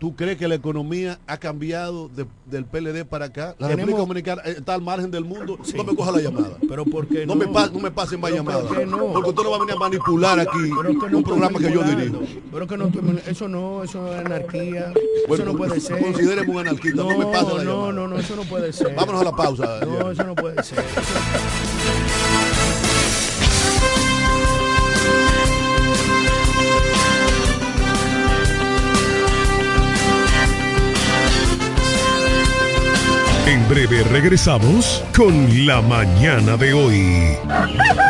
¿Tú 0.00 0.16
crees 0.16 0.38
que 0.38 0.48
la 0.48 0.54
economía 0.54 1.18
ha 1.26 1.36
cambiado 1.36 2.08
de- 2.08 2.24
del 2.46 2.64
PLD 2.64 3.04
para 3.04 3.26
acá? 3.26 3.54
La 3.58 3.68
República 3.68 3.98
Dominicana 3.98 4.40
eh, 4.46 4.54
está 4.56 4.72
al 4.72 4.80
margen 4.80 5.10
del 5.10 5.26
mundo. 5.26 5.58
Sí. 5.62 5.74
No 5.76 5.84
me 5.84 5.94
coja 5.94 6.10
la 6.10 6.22
llamada. 6.22 6.56
Pero 6.66 6.86
¿por 6.86 7.06
qué 7.06 7.26
No, 7.26 7.34
no? 7.34 7.40
me, 7.40 7.46
pa- 7.48 7.66
no 7.68 7.78
me 7.80 7.90
pasen 7.90 8.18
más 8.18 8.30
¿por 8.30 8.38
llamadas. 8.38 8.64
qué 8.74 8.86
no? 8.86 9.12
Porque 9.12 9.28
usted 9.28 9.42
no 9.42 9.50
va 9.50 9.56
a 9.56 9.60
venir 9.60 9.74
a 9.74 9.78
manipular 9.78 10.40
aquí 10.40 10.58
no 11.12 11.18
un 11.18 11.22
programa 11.22 11.58
que 11.58 11.70
yo 11.70 11.82
dirijo. 11.82 12.18
Pero 12.50 12.66
que 12.66 12.76
no 12.78 12.90
eso 13.26 13.46
no, 13.46 13.84
eso 13.84 14.10
es 14.10 14.24
anarquía. 14.24 14.90
Bueno, 15.28 15.44
eso 15.44 15.52
no 15.52 15.58
puede 15.58 15.78
ser. 15.78 16.00
considéreme 16.02 16.50
un 16.50 16.58
anarquista, 16.60 17.02
no 17.02 17.18
me 17.18 17.26
pase 17.26 17.54
la 17.58 17.64
no, 17.64 17.70
llamada. 17.72 17.92
no, 17.92 18.08
no, 18.08 18.18
eso 18.18 18.36
no 18.36 18.42
puede 18.44 18.72
ser. 18.72 18.94
Vámonos 18.94 19.20
a 19.20 19.24
la 19.24 19.32
pausa. 19.36 19.80
No, 19.84 20.10
eso 20.12 20.24
no 20.24 20.34
puede 20.34 20.62
ser. 20.62 20.82
Breve 33.70 34.02
regresamos 34.02 35.04
con 35.16 35.64
la 35.64 35.80
mañana 35.80 36.56
de 36.56 36.74
hoy. 36.74 38.09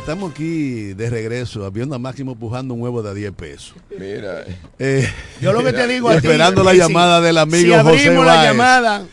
estamos 0.00 0.32
aquí 0.32 0.94
de 0.94 1.10
regreso, 1.10 1.70
viendo 1.70 1.94
a 1.94 1.98
Máximo 1.98 2.34
pujando 2.36 2.74
un 2.74 2.82
huevo 2.82 3.02
de 3.02 3.14
10 3.14 3.32
pesos. 3.32 3.74
Mira, 3.98 4.44
Eh, 4.78 5.06
Yo 5.40 5.52
lo 5.52 5.62
que 5.62 5.72
te 5.72 5.86
digo 5.86 6.10
esperando 6.10 6.64
la 6.64 6.72
que 6.72 6.78
llamada 6.78 7.20
del 7.20 7.38
amigo 7.38 7.58
si 7.62 7.72
abrimos 7.72 8.24
José 8.24 8.36
la 8.36 8.44
llamada, 8.44 9.06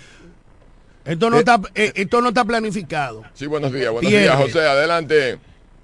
esto 1.05 1.29
no, 1.29 1.37
Eh, 1.37 1.39
está, 1.39 1.61
eh, 1.75 1.91
esto 1.95 2.21
no 2.21 2.29
está 2.29 2.43
planificado. 2.45 3.23
sí, 3.33 3.45
buenos 3.47 3.71
días, 3.71 3.91
buenos 3.91 4.09
Pierde. 4.09 4.25
días, 4.25 4.35
José, 4.37 4.59
adelante. 4.67 5.37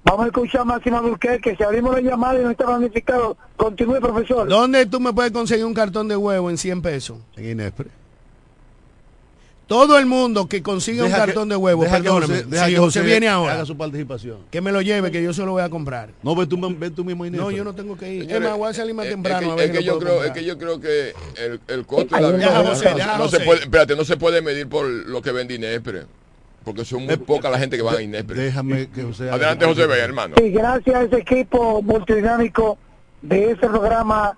Vamos 0.04 0.24
a 0.24 0.26
escuchar 0.26 0.60
a 0.62 0.64
Máximo 0.64 0.98
Alburquerque. 0.98 1.56
Si 1.56 1.62
abrimos 1.62 1.94
la 1.94 2.00
llamada 2.02 2.38
y 2.38 2.42
no 2.42 2.50
está 2.50 2.66
planificado, 2.66 3.36
continúe, 3.56 4.00
profesor. 4.00 4.46
¿Dónde 4.48 4.84
tú 4.84 5.00
me 5.00 5.12
puedes 5.14 5.32
conseguir 5.32 5.64
un 5.64 5.72
cartón 5.72 6.08
de 6.08 6.16
huevo 6.16 6.50
en 6.50 6.58
100 6.58 6.82
pesos? 6.82 7.18
En 7.36 7.48
Inespre. 7.50 7.88
Todo 9.66 9.98
el 9.98 10.04
mundo 10.04 10.46
que 10.46 10.62
consiga 10.62 11.04
un 11.04 11.10
que- 11.10 11.16
cartón 11.16 11.48
de 11.48 11.56
huevo, 11.56 11.84
que 11.84 11.88
perdóname, 11.88 12.26
José- 12.34 12.46
deja 12.46 12.66
si 12.66 12.72
que 12.72 12.78
José 12.78 13.00
José 13.00 13.08
viene 13.10 13.28
ahora, 13.28 13.54
Haga 13.54 13.64
su 13.64 13.76
participación. 13.78 14.38
que 14.50 14.60
me 14.60 14.70
lo 14.72 14.82
lleve, 14.82 15.10
que 15.10 15.22
yo 15.22 15.32
se 15.32 15.42
lo 15.44 15.52
voy 15.52 15.62
a 15.62 15.70
comprar. 15.70 16.10
No, 16.22 16.36
ve 16.36 16.46
tú, 16.46 16.58
ve 16.78 16.90
tú 16.90 17.02
mismo 17.02 17.24
Inespre. 17.24 17.44
No, 17.44 17.50
yo 17.50 17.64
no 17.64 17.74
tengo 17.74 17.96
que 17.96 18.12
ir. 18.12 18.20
Es 18.22 18.26
Señores, 18.28 18.48
más, 18.50 18.58
voy 18.58 18.68
a 18.70 18.74
salir 18.74 18.94
más 18.94 19.06
eh, 19.06 19.10
temprano 19.10 19.38
es 19.40 19.46
que, 19.46 19.52
a 19.52 19.54
ver 19.56 19.64
es 19.64 19.70
que 19.72 19.78
si 19.78 19.84
lo 19.86 19.92
yo 19.94 19.98
creo, 20.00 20.24
es 20.24 20.30
que 20.32 20.44
yo 20.44 20.58
creo 20.58 20.80
que 20.80 21.12
el, 21.42 21.60
el 21.68 21.86
costo 21.86 22.14
Ay, 22.14 22.24
de 22.32 22.38
la 22.38 22.62
José, 22.62 22.94
no, 23.18 23.28
se 23.28 23.40
puede, 23.40 23.60
espérate, 23.60 23.96
no 23.96 24.04
se 24.04 24.16
puede 24.18 24.42
medir 24.42 24.68
por 24.68 24.84
lo 24.86 25.22
que 25.22 25.32
vende 25.32 25.54
Inespre, 25.54 26.02
porque 26.62 26.84
son 26.84 27.06
muy 27.06 27.16
poca 27.16 27.48
la 27.48 27.58
gente 27.58 27.76
que 27.78 27.82
va 27.82 27.92
a 27.92 28.02
Inespre. 28.02 28.38
Déjame 28.38 28.88
que 28.88 29.02
José. 29.02 29.30
Adelante, 29.30 29.64
José 29.64 29.86
participación. 29.86 30.04
hermano. 30.04 30.34
Sí, 30.38 30.50
gracias 30.50 30.94
a 30.94 31.02
ese 31.04 31.16
equipo 31.16 31.80
multidinámico 31.82 32.76
de 33.22 33.52
ese 33.52 33.66
programa 33.66 34.36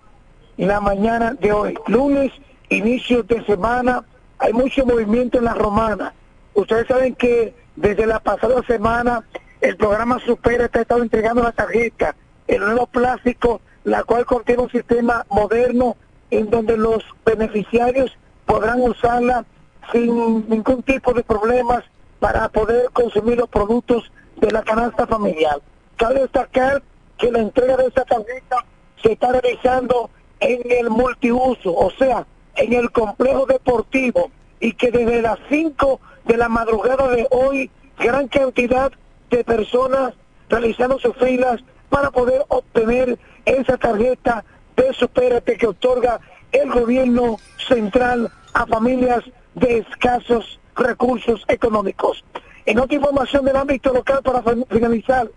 en 0.56 0.68
la 0.68 0.80
mañana 0.80 1.34
de 1.40 1.52
hoy. 1.52 1.74
Lunes, 1.88 2.30
inicio 2.70 3.24
de 3.24 3.44
semana, 3.44 4.04
hay 4.38 4.52
mucho 4.52 4.84
movimiento 4.84 5.38
en 5.38 5.44
la 5.44 5.54
romana. 5.54 6.12
Ustedes 6.54 6.86
saben 6.86 7.14
que 7.14 7.54
desde 7.76 8.06
la 8.06 8.20
pasada 8.20 8.62
semana 8.66 9.24
el 9.60 9.76
programa 9.76 10.18
Supera 10.20 10.70
ha 10.72 10.78
estado 10.80 11.02
entregando 11.02 11.42
la 11.42 11.52
tarjeta, 11.52 12.14
el 12.46 12.60
nuevo 12.60 12.86
plástico, 12.86 13.60
la 13.84 14.02
cual 14.04 14.26
contiene 14.26 14.62
un 14.62 14.70
sistema 14.70 15.24
moderno 15.30 15.96
en 16.30 16.50
donde 16.50 16.76
los 16.76 17.04
beneficiarios 17.24 18.16
podrán 18.44 18.80
usarla 18.80 19.44
sin 19.92 20.48
ningún 20.48 20.82
tipo 20.82 21.12
de 21.12 21.22
problemas 21.22 21.84
para 22.18 22.48
poder 22.48 22.90
consumir 22.92 23.38
los 23.38 23.48
productos 23.48 24.10
de 24.36 24.50
la 24.50 24.62
canasta 24.62 25.06
familiar. 25.06 25.60
Cabe 25.96 26.20
destacar 26.20 26.82
que 27.18 27.30
la 27.30 27.40
entrega 27.40 27.76
de 27.76 27.86
esta 27.86 28.04
tarjeta 28.04 28.64
se 29.02 29.12
está 29.12 29.32
realizando 29.32 30.10
en 30.40 30.60
el 30.70 30.90
multiuso, 30.90 31.74
o 31.74 31.90
sea, 31.92 32.26
en 32.56 32.72
el 32.72 32.90
complejo 32.90 33.46
deportivo, 33.46 34.30
y 34.60 34.72
que 34.72 34.90
desde 34.90 35.22
las 35.22 35.38
5 35.48 36.00
de 36.24 36.36
la 36.36 36.48
madrugada 36.48 37.08
de 37.08 37.26
hoy, 37.30 37.70
gran 37.98 38.28
cantidad 38.28 38.90
de 39.30 39.44
personas 39.44 40.14
realizando 40.48 40.98
sus 40.98 41.14
filas 41.16 41.60
para 41.90 42.10
poder 42.10 42.44
obtener 42.48 43.18
esa 43.44 43.76
tarjeta 43.76 44.44
de 44.76 44.92
Supérate 44.92 45.56
que 45.56 45.66
otorga 45.66 46.20
el 46.52 46.70
gobierno 46.70 47.38
central 47.68 48.30
a 48.54 48.66
familias 48.66 49.24
de 49.54 49.78
escasos 49.78 50.58
recursos 50.76 51.44
económicos. 51.48 52.24
En 52.66 52.78
otra 52.78 52.96
información 52.96 53.44
del 53.44 53.56
ámbito 53.56 53.92
local 53.92 54.20
para 54.22 54.42
fin- 54.42 54.66
finalizar, 54.70 55.28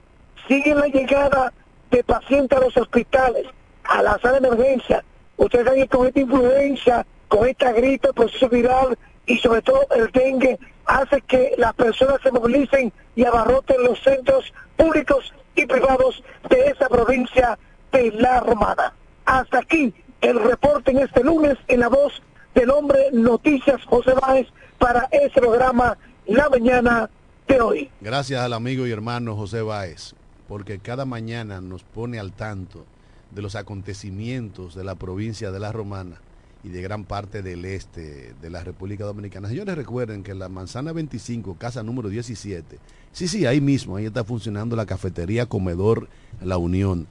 sigue 0.48 0.74
la 0.76 0.88
llegada 0.88 1.54
de 1.92 2.04
pacientes 2.04 2.58
a 2.58 2.62
los 2.62 2.76
hospitales, 2.78 3.46
a 3.84 4.02
la 4.02 4.18
sala 4.20 4.40
de 4.40 4.48
emergencia. 4.48 5.04
Ustedes 5.40 5.66
saben 5.66 5.84
que 5.84 5.88
con 5.88 6.06
esta 6.06 6.20
influencia, 6.20 7.06
con 7.30 7.48
esta 7.48 7.72
gripe, 7.72 8.12
proceso 8.12 8.50
viral 8.50 8.98
y 9.26 9.38
sobre 9.38 9.62
todo 9.62 9.88
el 9.96 10.12
dengue, 10.12 10.60
hace 10.86 11.22
que 11.22 11.54
las 11.58 11.74
personas 11.76 12.18
se 12.22 12.30
movilicen 12.30 12.92
y 13.16 13.24
abarroten 13.24 13.82
los 13.82 13.98
centros 14.04 14.54
públicos 14.76 15.34
y 15.56 15.66
privados 15.66 16.22
de 16.50 16.68
esa 16.68 16.90
provincia 16.90 17.58
de 17.94 18.12
La 18.12 18.42
Romana. 18.42 18.94
Hasta 19.24 19.60
aquí 19.60 19.94
el 20.20 20.44
reporte 20.44 20.92
en 20.92 21.00
este 21.00 21.24
lunes 21.24 21.58
en 21.70 21.80
la 21.80 21.88
voz 21.88 22.22
del 22.54 22.70
hombre 22.70 23.00
Noticias 23.14 23.82
José 23.86 24.12
Báez 24.22 24.48
para 24.78 25.08
ese 25.10 25.40
programa 25.40 25.98
La 26.26 26.50
Mañana 26.50 27.10
de 27.48 27.62
hoy. 27.62 27.90
Gracias 28.02 28.42
al 28.42 28.52
amigo 28.52 28.86
y 28.86 28.92
hermano 28.92 29.38
José 29.38 29.62
Báez, 29.62 30.16
porque 30.50 30.80
cada 30.80 31.06
mañana 31.06 31.62
nos 31.62 31.84
pone 31.84 32.20
al 32.20 32.34
tanto 32.34 32.86
de 33.32 33.42
los 33.42 33.56
acontecimientos 33.56 34.76
de 34.76 34.84
la 34.84 34.96
provincia 34.96 35.52
de 35.52 35.60
La 35.60 35.72
Romana 35.72 36.22
y 36.64 36.70
de 36.70 36.82
gran 36.82 37.06
parte 37.06 37.42
del 37.42 37.64
este 37.66 38.34
de 38.42 38.50
la 38.50 38.64
República 38.64 39.06
Dominicana. 39.06 39.48
Señores, 39.48 39.76
recuerden 39.76 40.24
que 40.24 40.32
en 40.32 40.40
la 40.40 40.50
manzana 40.50 40.92
25, 40.92 41.56
casa 41.56 41.84
número 41.84 42.10
17, 42.10 42.80
sí, 43.12 43.28
sí, 43.28 43.46
ahí 43.46 43.62
mismo, 43.62 43.96
ahí 43.96 44.06
está 44.06 44.24
funcionando 44.24 44.76
la 44.76 44.86
cafetería 44.86 45.46
Comedor 45.46 46.10
La 46.42 46.58
Unión, 46.58 47.08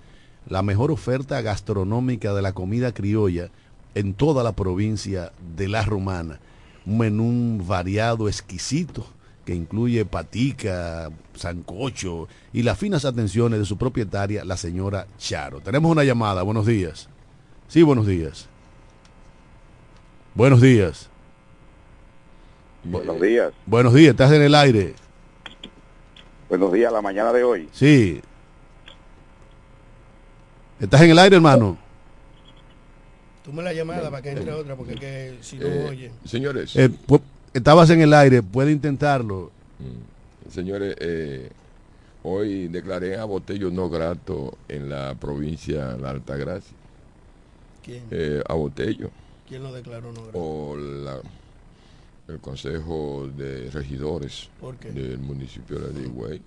la 0.48 0.62
mejor 0.62 0.90
oferta 0.90 1.40
gastronómica 1.40 2.34
de 2.34 2.42
la 2.42 2.52
comida 2.52 2.92
criolla 2.92 3.50
en 3.94 4.14
toda 4.14 4.44
la 4.44 4.52
provincia 4.52 5.32
de 5.56 5.68
La 5.68 5.82
Romana. 5.82 6.40
Un 6.84 6.98
menú 6.98 7.64
variado, 7.64 8.28
exquisito, 8.28 9.06
que 9.48 9.54
incluye 9.54 10.04
patica, 10.04 11.10
sancocho 11.34 12.28
y 12.52 12.64
las 12.64 12.76
finas 12.76 13.06
atenciones 13.06 13.58
de 13.58 13.64
su 13.64 13.78
propietaria, 13.78 14.44
la 14.44 14.58
señora 14.58 15.06
Charo. 15.16 15.60
Tenemos 15.62 15.90
una 15.90 16.04
llamada, 16.04 16.42
buenos 16.42 16.66
días. 16.66 17.08
Sí, 17.66 17.82
buenos 17.82 18.06
días. 18.06 18.46
Buenos 20.34 20.60
días. 20.60 21.08
Buenos 22.84 23.18
días. 23.22 23.54
Buenos 23.64 23.94
días, 23.94 24.10
estás 24.10 24.32
en 24.32 24.42
el 24.42 24.54
aire. 24.54 24.94
Buenos 26.50 26.70
días, 26.70 26.92
la 26.92 27.00
mañana 27.00 27.32
de 27.32 27.42
hoy. 27.42 27.70
Sí. 27.72 28.20
¿Estás 30.78 31.00
en 31.00 31.10
el 31.12 31.18
aire, 31.18 31.36
hermano? 31.36 31.78
Toma 33.46 33.62
la 33.62 33.72
llamada 33.72 34.10
para 34.10 34.20
que 34.20 34.28
entre 34.32 34.52
otra, 34.52 34.76
porque 34.76 34.92
es 34.92 35.00
que 35.00 35.38
si 35.40 35.56
no 35.56 35.66
Eh, 35.68 35.86
oye. 35.88 36.12
Señores, 36.26 36.76
Eh, 36.76 36.90
estabas 37.58 37.90
en 37.90 38.00
el 38.00 38.12
aire, 38.14 38.42
puede 38.42 38.72
intentarlo. 38.72 39.50
mm, 39.78 40.50
señores, 40.52 40.96
eh, 40.98 41.50
hoy 42.24 42.68
declaré 42.68 43.16
a 43.16 43.24
Botello 43.24 43.70
no 43.70 43.88
grato 43.88 44.56
en 44.68 44.88
la 44.88 45.14
provincia 45.14 45.88
de 45.94 45.98
la 46.00 46.10
Altagracia. 46.10 46.76
¿Quién? 47.84 48.04
Eh, 48.10 48.42
a 48.46 48.54
Botello. 48.54 49.10
¿Quién 49.48 49.62
lo 49.62 49.72
declaró 49.72 50.12
no 50.12 50.22
grato? 50.24 50.38
o 50.38 50.76
la- 50.76 51.20
el 52.28 52.38
Consejo 52.40 53.26
de 53.34 53.70
Regidores 53.70 54.50
¿Por 54.60 54.76
qué? 54.76 54.90
del 54.92 55.18
municipio 55.18 55.78
de 55.78 56.02
Higüey, 56.02 56.42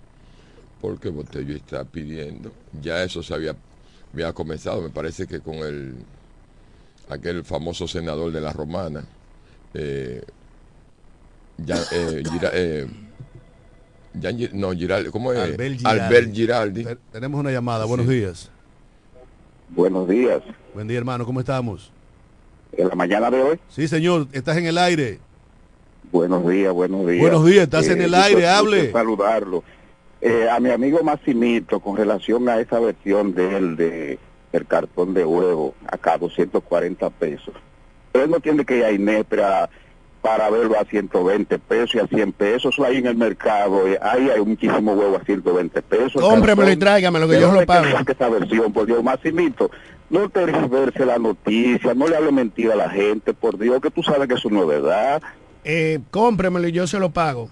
porque 0.80 1.08
Botello 1.08 1.56
está 1.56 1.84
pidiendo, 1.84 2.52
ya 2.80 3.02
eso 3.02 3.20
se 3.22 3.34
había, 3.34 3.56
había 4.12 4.32
comenzado, 4.32 4.80
me 4.80 4.90
parece 4.90 5.26
que 5.26 5.40
con 5.40 5.54
el 5.56 5.94
aquel 7.08 7.42
famoso 7.44 7.88
senador 7.88 8.30
de 8.30 8.40
la 8.40 8.52
Romana, 8.52 9.02
eh, 9.74 10.22
ya, 11.64 11.76
eh, 11.92 12.22
Gira- 12.30 12.50
eh, 12.52 12.86
no, 14.52 14.72
Giraldi, 14.72 15.10
¿cómo 15.10 15.32
es? 15.32 15.38
Albert 15.38 15.76
Giraldi. 15.78 16.00
Albert 16.02 16.32
Giraldi. 16.34 16.84
Te- 16.84 16.96
Tenemos 17.12 17.40
una 17.40 17.50
llamada, 17.50 17.84
buenos 17.84 18.08
días. 18.08 18.50
Buenos 19.70 20.08
días. 20.08 20.42
Buen 20.74 20.86
día, 20.88 20.98
hermano, 20.98 21.24
¿cómo 21.24 21.40
estamos? 21.40 21.90
En 22.76 22.88
la 22.88 22.94
mañana 22.94 23.30
de 23.30 23.42
hoy. 23.42 23.58
Sí, 23.68 23.88
señor, 23.88 24.28
estás 24.32 24.56
en 24.56 24.66
el 24.66 24.78
aire. 24.78 25.18
Buenos 26.10 26.46
días, 26.48 26.72
buenos 26.72 27.06
días. 27.06 27.20
Buenos 27.20 27.44
días, 27.46 27.64
estás 27.64 27.88
en 27.88 28.02
el 28.02 28.14
aire, 28.14 28.46
hable. 28.48 28.92
saludarlo. 28.92 29.62
Eh, 30.20 30.48
a 30.48 30.60
mi 30.60 30.70
amigo 30.70 31.02
Maximito, 31.02 31.80
con 31.80 31.96
relación 31.96 32.48
a 32.48 32.60
esa 32.60 32.78
versión 32.80 33.34
de 33.34 33.56
él, 33.56 33.76
de 33.76 34.18
el 34.52 34.66
cartón 34.66 35.14
de 35.14 35.24
huevo, 35.24 35.74
acá 35.86 36.18
240 36.18 37.08
pesos. 37.10 37.54
Él 38.12 38.30
no 38.30 38.38
tiene 38.40 38.64
que 38.64 38.76
ir 38.78 38.84
a 38.84 38.92
Inepra 38.92 39.70
para 40.22 40.48
verlo 40.50 40.78
a 40.78 40.84
120 40.84 41.58
pesos 41.58 41.94
y 41.96 41.98
a 41.98 42.06
100 42.06 42.32
pesos. 42.32 42.72
Eso 42.74 42.84
ahí 42.84 42.98
en 42.98 43.06
el 43.06 43.16
mercado, 43.16 43.86
eh, 43.88 43.98
ahí 44.00 44.30
hay 44.30 44.40
muchísimo 44.40 44.92
huevo 44.94 45.16
a 45.16 45.24
120 45.24 45.82
pesos. 45.82 46.22
Cómpremelo 46.22 46.62
y 46.68 46.72
Cartón. 46.74 46.78
tráigamelo, 46.78 47.26
que 47.28 47.34
¿De 47.34 47.40
yo 47.40 47.52
lo 47.52 47.60
que 47.60 47.66
pago. 47.66 47.90
saca 47.90 48.12
esa 48.12 48.28
versión, 48.28 48.72
por 48.72 48.86
Dios, 48.86 49.02
Maximito? 49.02 49.70
No 50.10 50.28
te 50.28 50.44
verse 50.44 51.04
la 51.04 51.18
noticia, 51.18 51.94
no 51.94 52.06
le 52.06 52.16
hable 52.16 52.32
mentira 52.32 52.74
a 52.74 52.76
la 52.76 52.90
gente, 52.90 53.34
por 53.34 53.58
Dios, 53.58 53.80
que 53.80 53.90
tú 53.90 54.02
sabes 54.02 54.28
que 54.28 54.34
eso 54.34 54.48
no 54.50 54.62
es 54.62 54.68
verdad. 54.68 55.22
Eh, 55.64 56.00
cómpremelo 56.10 56.68
y 56.68 56.72
yo 56.72 56.86
se 56.86 56.98
lo 56.98 57.10
pago. 57.10 57.48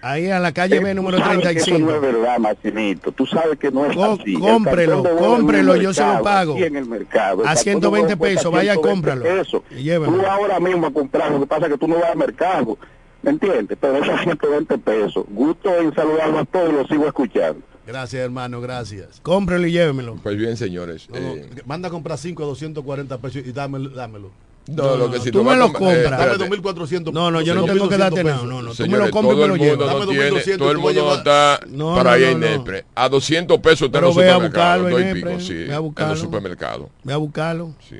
Ahí 0.00 0.30
a 0.30 0.38
la 0.38 0.52
calle 0.52 0.78
B 0.78 0.90
Eh, 0.90 0.94
número 0.94 1.18
tú 1.18 1.24
sabes 1.24 1.40
que 1.42 1.58
Eso 1.58 1.70
no 1.78 1.86
35. 1.88 1.94
es 1.94 2.00
verdad, 2.00 2.38
Maximito. 2.38 3.12
Tú 3.12 3.26
sabes 3.26 3.58
que 3.58 3.70
no 3.70 3.84
es 3.86 3.96
Co- 3.96 4.04
así. 4.20 4.34
El 4.34 4.40
cómprelo, 4.40 5.04
en 5.08 5.16
cómprelo, 5.16 5.76
yo 5.76 5.92
se 5.92 6.04
lo 6.06 6.22
pago. 6.22 6.54
aquí 6.54 6.64
en 6.64 6.76
el 6.76 6.86
mercado. 6.86 7.42
El 7.42 7.48
A 7.48 7.54
cartón 7.54 7.54
de 7.54 7.62
120 7.70 8.06
huevo 8.06 8.18
cuesta 8.18 8.36
pesos, 8.38 8.52
vaya, 8.52 8.72
120 8.74 8.88
cómpralo. 8.88 9.22
pesos. 9.22 9.62
Y 9.72 9.82
llévemelo. 9.82 10.22
Tú 10.22 10.26
ahora 10.28 10.60
mismo 10.60 10.86
a 10.86 10.92
comprar, 10.92 11.30
lo 11.32 11.40
que 11.40 11.46
pasa 11.46 11.66
es 11.66 11.72
que 11.72 11.78
tú 11.78 11.88
no 11.88 11.96
vas 11.96 12.10
al 12.10 12.16
mercado. 12.16 12.78
¿Me 13.22 13.30
entiendes? 13.30 13.76
Pero 13.80 13.96
eso 13.96 14.12
es 14.12 14.20
120 14.22 14.78
pesos. 14.78 15.24
Gusto 15.28 15.74
en 15.76 15.92
saludarlo 15.92 16.38
a 16.38 16.44
todos 16.44 16.70
y 16.70 16.72
lo 16.72 16.86
sigo 16.86 17.06
escuchando. 17.08 17.60
Gracias, 17.84 18.22
hermano, 18.22 18.60
gracias. 18.60 19.18
Cómprelo 19.22 19.66
y 19.66 19.72
llévemelo. 19.72 20.16
Pues 20.22 20.36
bien, 20.36 20.56
señores. 20.56 21.08
No, 21.10 21.16
eh, 21.16 21.48
manda 21.66 21.88
a 21.88 21.90
comprar 21.90 22.18
5 22.18 22.42
a 22.44 22.46
240 22.46 23.18
pesos 23.18 23.42
y 23.44 23.50
dámelo. 23.50 23.88
dámelo. 23.90 24.30
No, 24.68 24.96
lo 24.96 25.10
que 25.10 25.18
si 25.20 25.30
tú 25.30 25.38
tú 25.38 25.44
me 25.44 25.52
a 25.52 25.56
lo 25.56 25.72
com- 25.72 25.88
eh, 25.88 26.02
compras. 26.02 26.10
Dame 26.20 26.32
espérate. 26.32 26.44
2.400 26.62 27.12
No, 27.12 27.30
no, 27.30 27.40
yo 27.40 27.54
no 27.54 27.64
tengo 27.64 27.88
que 27.88 27.96
darte 27.96 28.22
nada. 28.22 28.42
No, 28.44 28.62
no, 28.62 28.72
tú 28.72 28.86
me 28.86 28.98
lo 28.98 29.10
compras 29.10 29.34
y 29.34 29.38
todo 29.38 29.42
me 29.42 29.48
lo 29.48 29.54
el 29.54 29.60
llevas. 29.60 29.86
Dame 29.88 30.00
no 30.00 30.06
tiene, 30.10 30.30
2.200, 30.30 30.58
todo 30.58 30.70
el 30.70 30.76
a 30.76 30.80
mundo 30.80 31.14
está 31.14 31.60
No, 31.68 31.94
para 31.94 32.02
no, 32.10 32.10
allá 32.16 32.26
no, 32.26 32.32
en 32.32 32.40
no. 32.40 32.46
Nepre. 32.58 32.84
A 32.94 33.08
200 33.08 33.58
pesos 33.60 33.86
está 33.86 33.98
en 33.98 34.04
los 34.04 34.16
ve 34.16 34.28
a 34.28 34.34
supermercados. 34.34 34.82
buscarlo 34.82 34.98
sí, 35.40 35.54
ve 35.54 35.62
a 35.62 35.64
en 35.64 35.70
los 35.72 35.82
buscarlo. 35.82 36.16
supermercados. 36.16 36.88
Ve 37.02 37.12
a 37.12 37.16
buscarlo. 37.16 37.74
Sí. 37.88 37.96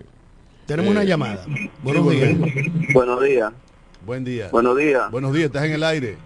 Tenemos 0.66 0.88
Eh, 0.88 0.92
una 0.92 1.04
llamada. 1.04 1.46
Buenos 1.82 2.10
días. 2.10 2.36
Buenos 2.92 3.22
días, 3.24 3.52
Buen 4.04 4.24
día. 4.24 4.48
buenos 4.52 4.76
días. 4.76 5.10
Buenos 5.10 5.32
días, 5.32 5.46
estás 5.46 5.64
en 5.64 5.72
el 5.72 5.82
aire. 5.84 6.16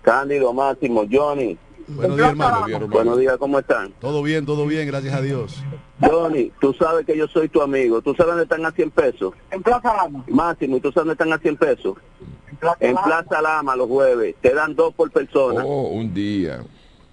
Cándido, 0.00 0.52
Máximo, 0.54 1.04
Johnny. 1.10 1.58
Buenos 1.88 2.16
días, 2.16 2.30
hermano. 2.30 2.88
Buenos 2.88 3.18
días, 3.18 3.36
¿cómo 3.38 3.58
están? 3.58 3.92
Todo 4.00 4.22
bien, 4.22 4.46
todo 4.46 4.66
bien, 4.66 4.86
gracias 4.86 5.14
a 5.14 5.20
Dios. 5.20 5.62
Johnny, 6.00 6.52
tú 6.60 6.72
sabes 6.74 7.06
que 7.06 7.16
yo 7.16 7.28
soy 7.28 7.48
tu 7.48 7.62
amigo. 7.62 8.02
¿Tú 8.02 8.14
sabes 8.14 8.32
dónde 8.32 8.44
están 8.44 8.64
a 8.66 8.70
100 8.70 8.90
pesos? 8.90 9.34
En 9.50 9.62
Plaza 9.62 9.94
Lama. 9.94 10.24
Máximo, 10.28 10.76
¿y 10.76 10.80
tú 10.80 10.88
sabes 10.92 11.06
dónde 11.06 11.12
están 11.12 11.32
a 11.32 11.38
100 11.38 11.56
pesos? 11.56 11.96
En 12.80 12.96
Plaza 12.96 13.42
Lama 13.42 13.76
los 13.76 13.88
jueves. 13.88 14.34
Te 14.40 14.54
dan 14.54 14.74
dos 14.74 14.94
por 14.94 15.10
persona. 15.10 15.64
Oh, 15.64 15.88
un 15.88 16.12
día. 16.12 16.64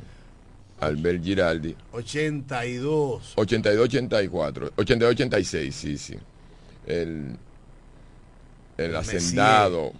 Albert 0.85 1.23
Giraldi, 1.23 1.75
82. 1.91 3.33
82-84, 3.35 4.71
82-86, 4.75 5.71
sí, 5.71 5.97
sí. 5.97 6.15
El, 6.85 7.35
el 8.77 8.85
El 8.85 8.95
hacendado 8.95 9.93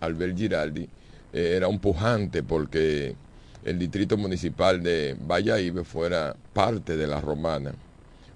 Albert 0.00 0.36
Giraldi 0.36 0.88
eh, 1.32 1.54
era 1.56 1.68
un 1.68 1.78
pujante 1.78 2.42
porque 2.42 3.14
el 3.64 3.78
distrito 3.78 4.16
municipal 4.16 4.82
de 4.82 5.16
Valladolid 5.20 5.82
fuera 5.84 6.34
parte 6.52 6.96
de 6.96 7.06
la 7.06 7.20
romana. 7.20 7.72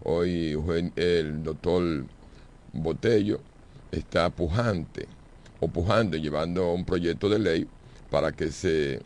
Hoy 0.05 0.57
el 0.97 1.43
doctor 1.43 2.05
Botello 2.72 3.41
está 3.91 4.28
pujante 4.30 5.07
o 5.61 5.68
pujando, 5.68 6.16
llevando 6.16 6.72
un 6.72 6.85
proyecto 6.85 7.28
de 7.28 7.39
ley 7.39 7.66
para 8.11 8.32
que 8.32 8.51
se 8.51 9.01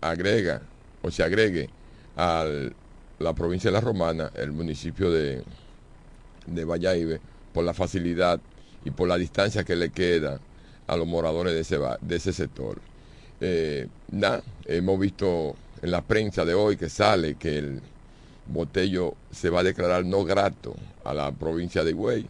agrega 0.00 0.62
o 1.02 1.10
se 1.10 1.22
agregue 1.24 1.70
al 2.16 2.74
la 3.22 3.34
provincia 3.34 3.70
de 3.70 3.74
La 3.74 3.80
Romana, 3.80 4.30
el 4.34 4.52
municipio 4.52 5.10
de, 5.10 5.42
de 6.46 7.20
por 7.52 7.64
la 7.64 7.72
facilidad 7.72 8.40
y 8.84 8.90
por 8.90 9.08
la 9.08 9.16
distancia 9.16 9.64
que 9.64 9.76
le 9.76 9.90
queda 9.90 10.40
a 10.86 10.96
los 10.96 11.06
moradores 11.06 11.54
de 11.54 11.60
ese, 11.60 11.78
de 12.00 12.16
ese 12.16 12.32
sector. 12.32 12.80
Eh, 13.40 13.86
nada, 14.10 14.42
hemos 14.66 14.98
visto 14.98 15.54
en 15.80 15.90
la 15.90 16.02
prensa 16.02 16.44
de 16.44 16.54
hoy 16.54 16.76
que 16.76 16.88
sale 16.88 17.36
que 17.36 17.58
el 17.58 17.80
Botello 18.46 19.14
se 19.30 19.50
va 19.50 19.60
a 19.60 19.64
declarar 19.64 20.04
no 20.04 20.24
grato 20.24 20.74
a 21.04 21.14
la 21.14 21.30
provincia 21.32 21.84
de 21.84 21.90
Higüey 21.90 22.26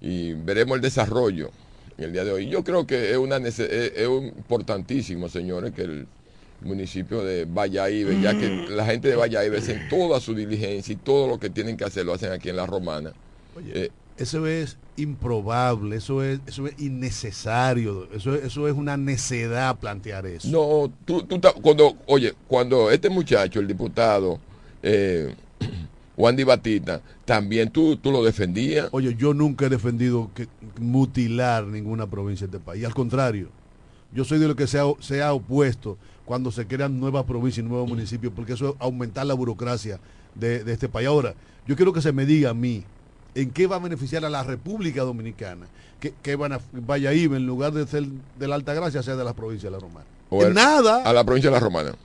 y 0.00 0.32
veremos 0.32 0.76
el 0.76 0.80
desarrollo 0.80 1.50
en 1.98 2.04
el 2.04 2.12
día 2.12 2.24
de 2.24 2.32
hoy. 2.32 2.48
Yo 2.48 2.62
creo 2.62 2.86
que 2.86 3.10
es, 3.10 3.16
una 3.16 3.36
es, 3.38 3.58
es 3.58 4.08
importantísimo, 4.08 5.28
señores, 5.28 5.72
que 5.72 5.82
el 5.82 6.06
municipio 6.62 7.22
de 7.22 7.44
Valladolid, 7.44 8.20
ya 8.20 8.38
que 8.38 8.66
la 8.68 8.84
gente 8.84 9.08
de 9.08 9.16
Valladolid 9.16 9.54
hacen 9.58 9.88
toda 9.88 10.20
su 10.20 10.34
diligencia 10.34 10.92
y 10.92 10.96
todo 10.96 11.26
lo 11.26 11.38
que 11.38 11.50
tienen 11.50 11.76
que 11.76 11.84
hacer 11.84 12.04
lo 12.04 12.14
hacen 12.14 12.32
aquí 12.32 12.48
en 12.48 12.56
la 12.56 12.66
Romana. 12.66 13.12
Eh, 13.66 13.90
Eso 14.16 14.46
es 14.46 14.76
improbable, 14.96 15.96
eso 15.96 16.22
es, 16.22 16.40
eso 16.46 16.66
es 16.66 16.74
innecesario, 16.78 18.08
eso 18.12 18.34
es, 18.34 18.44
eso 18.44 18.68
es 18.68 18.74
una 18.74 18.96
necedad 18.96 19.78
plantear 19.78 20.26
eso. 20.26 20.48
No, 20.48 20.92
tú, 21.04 21.22
tú 21.22 21.40
cuando, 21.62 21.96
oye, 22.06 22.34
cuando 22.46 22.90
este 22.90 23.08
muchacho, 23.08 23.60
el 23.60 23.66
diputado 23.66 24.38
eh, 24.82 25.34
Juan 26.16 26.36
Di 26.36 26.44
Batista, 26.44 27.00
también 27.24 27.70
tú, 27.70 27.96
tú 27.96 28.12
lo 28.12 28.22
defendías. 28.22 28.88
Oye, 28.92 29.14
yo 29.16 29.32
nunca 29.32 29.66
he 29.66 29.68
defendido 29.70 30.30
que 30.34 30.48
mutilar 30.78 31.66
ninguna 31.66 32.06
provincia 32.06 32.46
de 32.46 32.56
este 32.56 32.64
país. 32.64 32.84
Al 32.84 32.94
contrario, 32.94 33.48
yo 34.12 34.24
soy 34.24 34.38
de 34.38 34.48
lo 34.48 34.56
que 34.56 34.66
se 34.66 34.78
ha, 34.78 34.84
se 35.00 35.22
ha 35.22 35.32
opuesto 35.32 35.96
cuando 36.30 36.52
se 36.52 36.64
crean 36.64 37.00
nuevas 37.00 37.24
provincias 37.24 37.66
y 37.66 37.68
nuevos 37.68 37.88
municipios, 37.88 38.32
porque 38.36 38.52
eso 38.52 38.68
es 38.68 38.74
aumentar 38.78 39.26
la 39.26 39.34
burocracia 39.34 39.98
de, 40.36 40.62
de 40.62 40.72
este 40.74 40.88
país. 40.88 41.08
Ahora, 41.08 41.34
yo 41.66 41.74
quiero 41.74 41.92
que 41.92 42.00
se 42.00 42.12
me 42.12 42.24
diga 42.24 42.50
a 42.50 42.54
mí, 42.54 42.84
¿en 43.34 43.50
qué 43.50 43.66
va 43.66 43.74
a 43.74 43.78
beneficiar 43.80 44.24
a 44.24 44.30
la 44.30 44.44
República 44.44 45.02
Dominicana? 45.02 45.66
Que, 45.98 46.14
que 46.22 46.36
van 46.36 46.52
a, 46.52 46.60
vaya 46.72 47.10
en 47.10 47.44
lugar 47.48 47.72
de 47.72 47.84
ser 47.84 48.04
de 48.38 48.46
la 48.46 48.54
Alta 48.54 48.74
Gracia, 48.74 49.02
sea 49.02 49.16
de 49.16 49.24
la 49.24 49.32
provincia 49.34 49.68
de 49.70 49.72
la 49.72 49.80
Romana. 49.80 50.06
O 50.28 50.42
en 50.42 50.48
el- 50.50 50.54
nada. 50.54 51.02
A 51.02 51.12
la 51.12 51.24
provincia 51.24 51.50
de 51.50 51.54
la 51.56 51.60
Romana. 51.60 51.96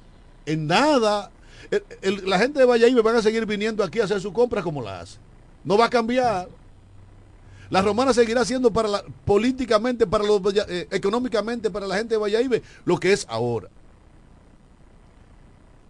En 0.48 0.66
nada. 0.66 1.30
El- 1.70 1.84
el- 2.02 2.28
la 2.28 2.40
gente 2.40 2.58
de 2.58 2.66
Valladolid 2.66 3.04
van 3.04 3.18
a 3.18 3.22
seguir 3.22 3.46
viniendo 3.46 3.84
aquí 3.84 4.00
a 4.00 4.06
hacer 4.06 4.20
su 4.22 4.34
compra 4.34 4.64
como 4.64 4.82
la 4.82 5.02
hace. 5.02 5.20
No 5.64 5.78
va 5.78 5.86
a 5.86 5.90
cambiar. 5.92 6.50
La 7.70 7.84
romana 7.84 8.12
seguirá 8.12 8.44
siendo 8.44 8.72
para 8.72 8.88
la, 8.88 9.04
políticamente, 9.24 10.08
para 10.08 10.24
los, 10.24 10.42
eh, 10.68 10.88
económicamente 10.90 11.70
para 11.70 11.86
la 11.86 11.96
gente 11.98 12.16
de 12.16 12.20
Valladolid 12.20 12.62
lo 12.86 12.98
que 13.00 13.14
es 13.14 13.28
ahora. 13.30 13.70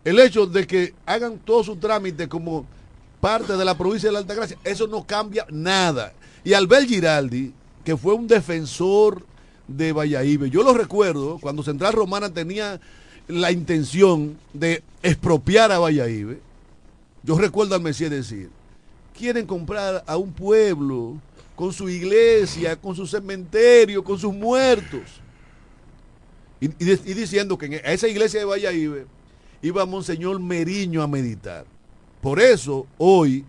El 0.06 0.20
hecho 0.20 0.45
de 0.45 0.68
que 0.68 0.93
hagan 1.08 1.39
todo 1.39 1.64
su 1.64 1.76
trámite 1.78 2.30
como 2.30 2.66
parte 3.20 3.58
de 3.58 3.66
la 3.66 3.76
provincia 3.76 4.08
de 4.08 4.14
la 4.14 4.20
Altagracia, 4.20 4.56
eso 4.64 4.86
no 4.86 5.06
cambia 5.06 5.47
nada. 5.49 6.14
Y 6.43 6.53
Albert 6.53 6.88
Giraldi, 6.88 7.51
que 7.84 7.97
fue 7.97 8.14
un 8.14 8.28
defensor 8.28 9.26
de 9.68 9.91
Valladolid, 9.91 10.45
yo 10.45 10.62
lo 10.62 10.76
recuerdo 10.76 11.39
cuando 11.41 11.64
Central 11.64 11.93
Romana 11.93 12.30
tenía 12.32 12.80
la 13.28 13.51
intención 13.51 14.38
de 14.53 14.84
expropiar 15.01 15.72
a 15.72 15.80
Valladolid. 15.80 16.38
Yo 17.24 17.36
recuerdo 17.39 17.74
al 17.74 17.82
Mesías 17.82 18.12
decir, 18.12 18.51
quieren 19.18 19.47
comprar 19.47 20.03
a 20.06 20.18
un 20.18 20.32
pueblo 20.32 21.20
con 21.56 21.74
su 21.74 21.89
iglesia, 21.89 22.76
con 22.76 22.95
su 22.95 23.08
cementerio, 23.08 24.03
con 24.03 24.20
sus 24.20 24.36
muertos. 24.36 25.01
Y, 26.60 26.68
diciendo 26.68 27.58
que 27.58 27.66
en 27.66 27.74
esa 27.84 28.08
iglesia 28.08 28.41
de 28.41 28.45
Valladolid 28.45 29.06
iba 29.66 29.84
Monseñor 29.86 30.39
Meriño 30.39 31.01
a 31.01 31.07
meditar. 31.07 31.66
Por 32.22 32.39
eso 32.39 32.86
hoy 32.99 33.43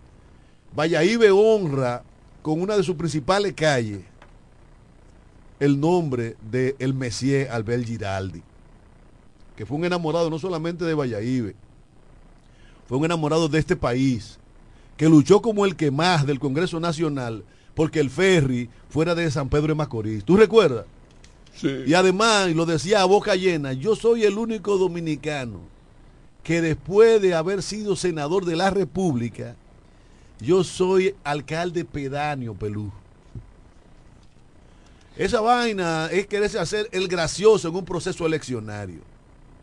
Valladolid 0.75 1.31
honra 1.31 2.03
con 2.41 2.61
una 2.63 2.75
de 2.77 2.83
sus 2.83 2.97
principales 2.97 3.53
calles 3.53 4.01
el 5.61 5.79
nombre 5.79 6.37
de 6.51 6.75
el 6.79 6.95
Messier 6.95 7.51
Albert 7.51 7.85
Giraldi, 7.85 8.43
que 9.57 9.67
fue 9.67 9.77
un 9.77 9.85
enamorado 9.85 10.31
no 10.31 10.39
solamente 10.39 10.85
de 10.85 10.95
Valladolid, 10.95 11.53
fue 12.87 12.99
un 12.99 13.05
enamorado 13.05 13.49
de 13.49 13.59
este 13.59 13.77
país, 13.77 14.39
que 14.97 15.09
luchó 15.09 15.43
como 15.43 15.67
el 15.67 15.77
que 15.77 15.91
más 15.91 16.27
del 16.27 16.39
Congreso 16.39 16.81
Nacional 16.81 17.45
porque 17.75 18.01
el 18.01 18.09
ferry 18.09 18.71
fuera 18.89 19.15
de 19.15 19.31
San 19.31 19.51
Pedro 19.51 19.69
de 19.69 19.75
Macorís. 19.75 20.25
¿Tú 20.25 20.39
recuerdas? 20.39 20.87
Y 21.63 21.93
además, 21.93 22.49
y 22.49 22.55
lo 22.55 22.65
decía 22.65 23.03
a 23.03 23.07
boca 23.07 23.35
llena, 23.35 23.75
yo 23.75 23.97
soy 23.97 24.25
el 24.25 24.39
único 24.39 24.79
dominicano 24.79 25.76
que 26.47 26.63
después 26.63 27.21
de 27.21 27.35
haber 27.35 27.61
sido 27.61 27.97
senador 27.97 28.45
de 28.45 28.55
la 28.55 28.71
República, 28.71 29.57
yo 30.39 30.63
soy 30.63 31.13
alcalde 31.25 31.85
pedáneo, 31.85 32.55
Pelú. 32.55 32.93
Esa 35.17 35.41
vaina 35.41 36.07
es 36.13 36.29
quererse 36.29 36.61
hacer 36.61 36.89
el 36.93 37.09
gracioso 37.09 37.67
en 37.67 37.75
un 37.75 37.85
proceso 37.85 38.25
eleccionario. 38.25 39.01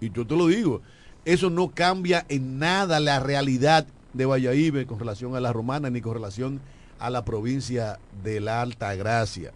Y 0.02 0.12
yo 0.12 0.28
te 0.28 0.36
lo 0.36 0.48
digo, 0.48 0.82
eso 1.24 1.50
no 1.50 1.70
cambia 1.70 2.26
en 2.28 2.60
nada 2.60 3.00
la 3.00 3.22
realidad 3.22 3.88
de 4.12 4.26
Valladolid 4.26 4.86
con 4.86 5.00
relación 5.00 5.38
a 5.38 5.40
la 5.40 5.54
romana 5.54 5.90
ni 5.90 6.02
con 6.02 6.16
relación 6.16 6.60
a 7.00 7.10
la 7.10 7.24
provincia 7.24 7.98
de 8.26 8.42
la 8.42 8.62
Alta 8.62 8.94
Gracia. 8.96 9.54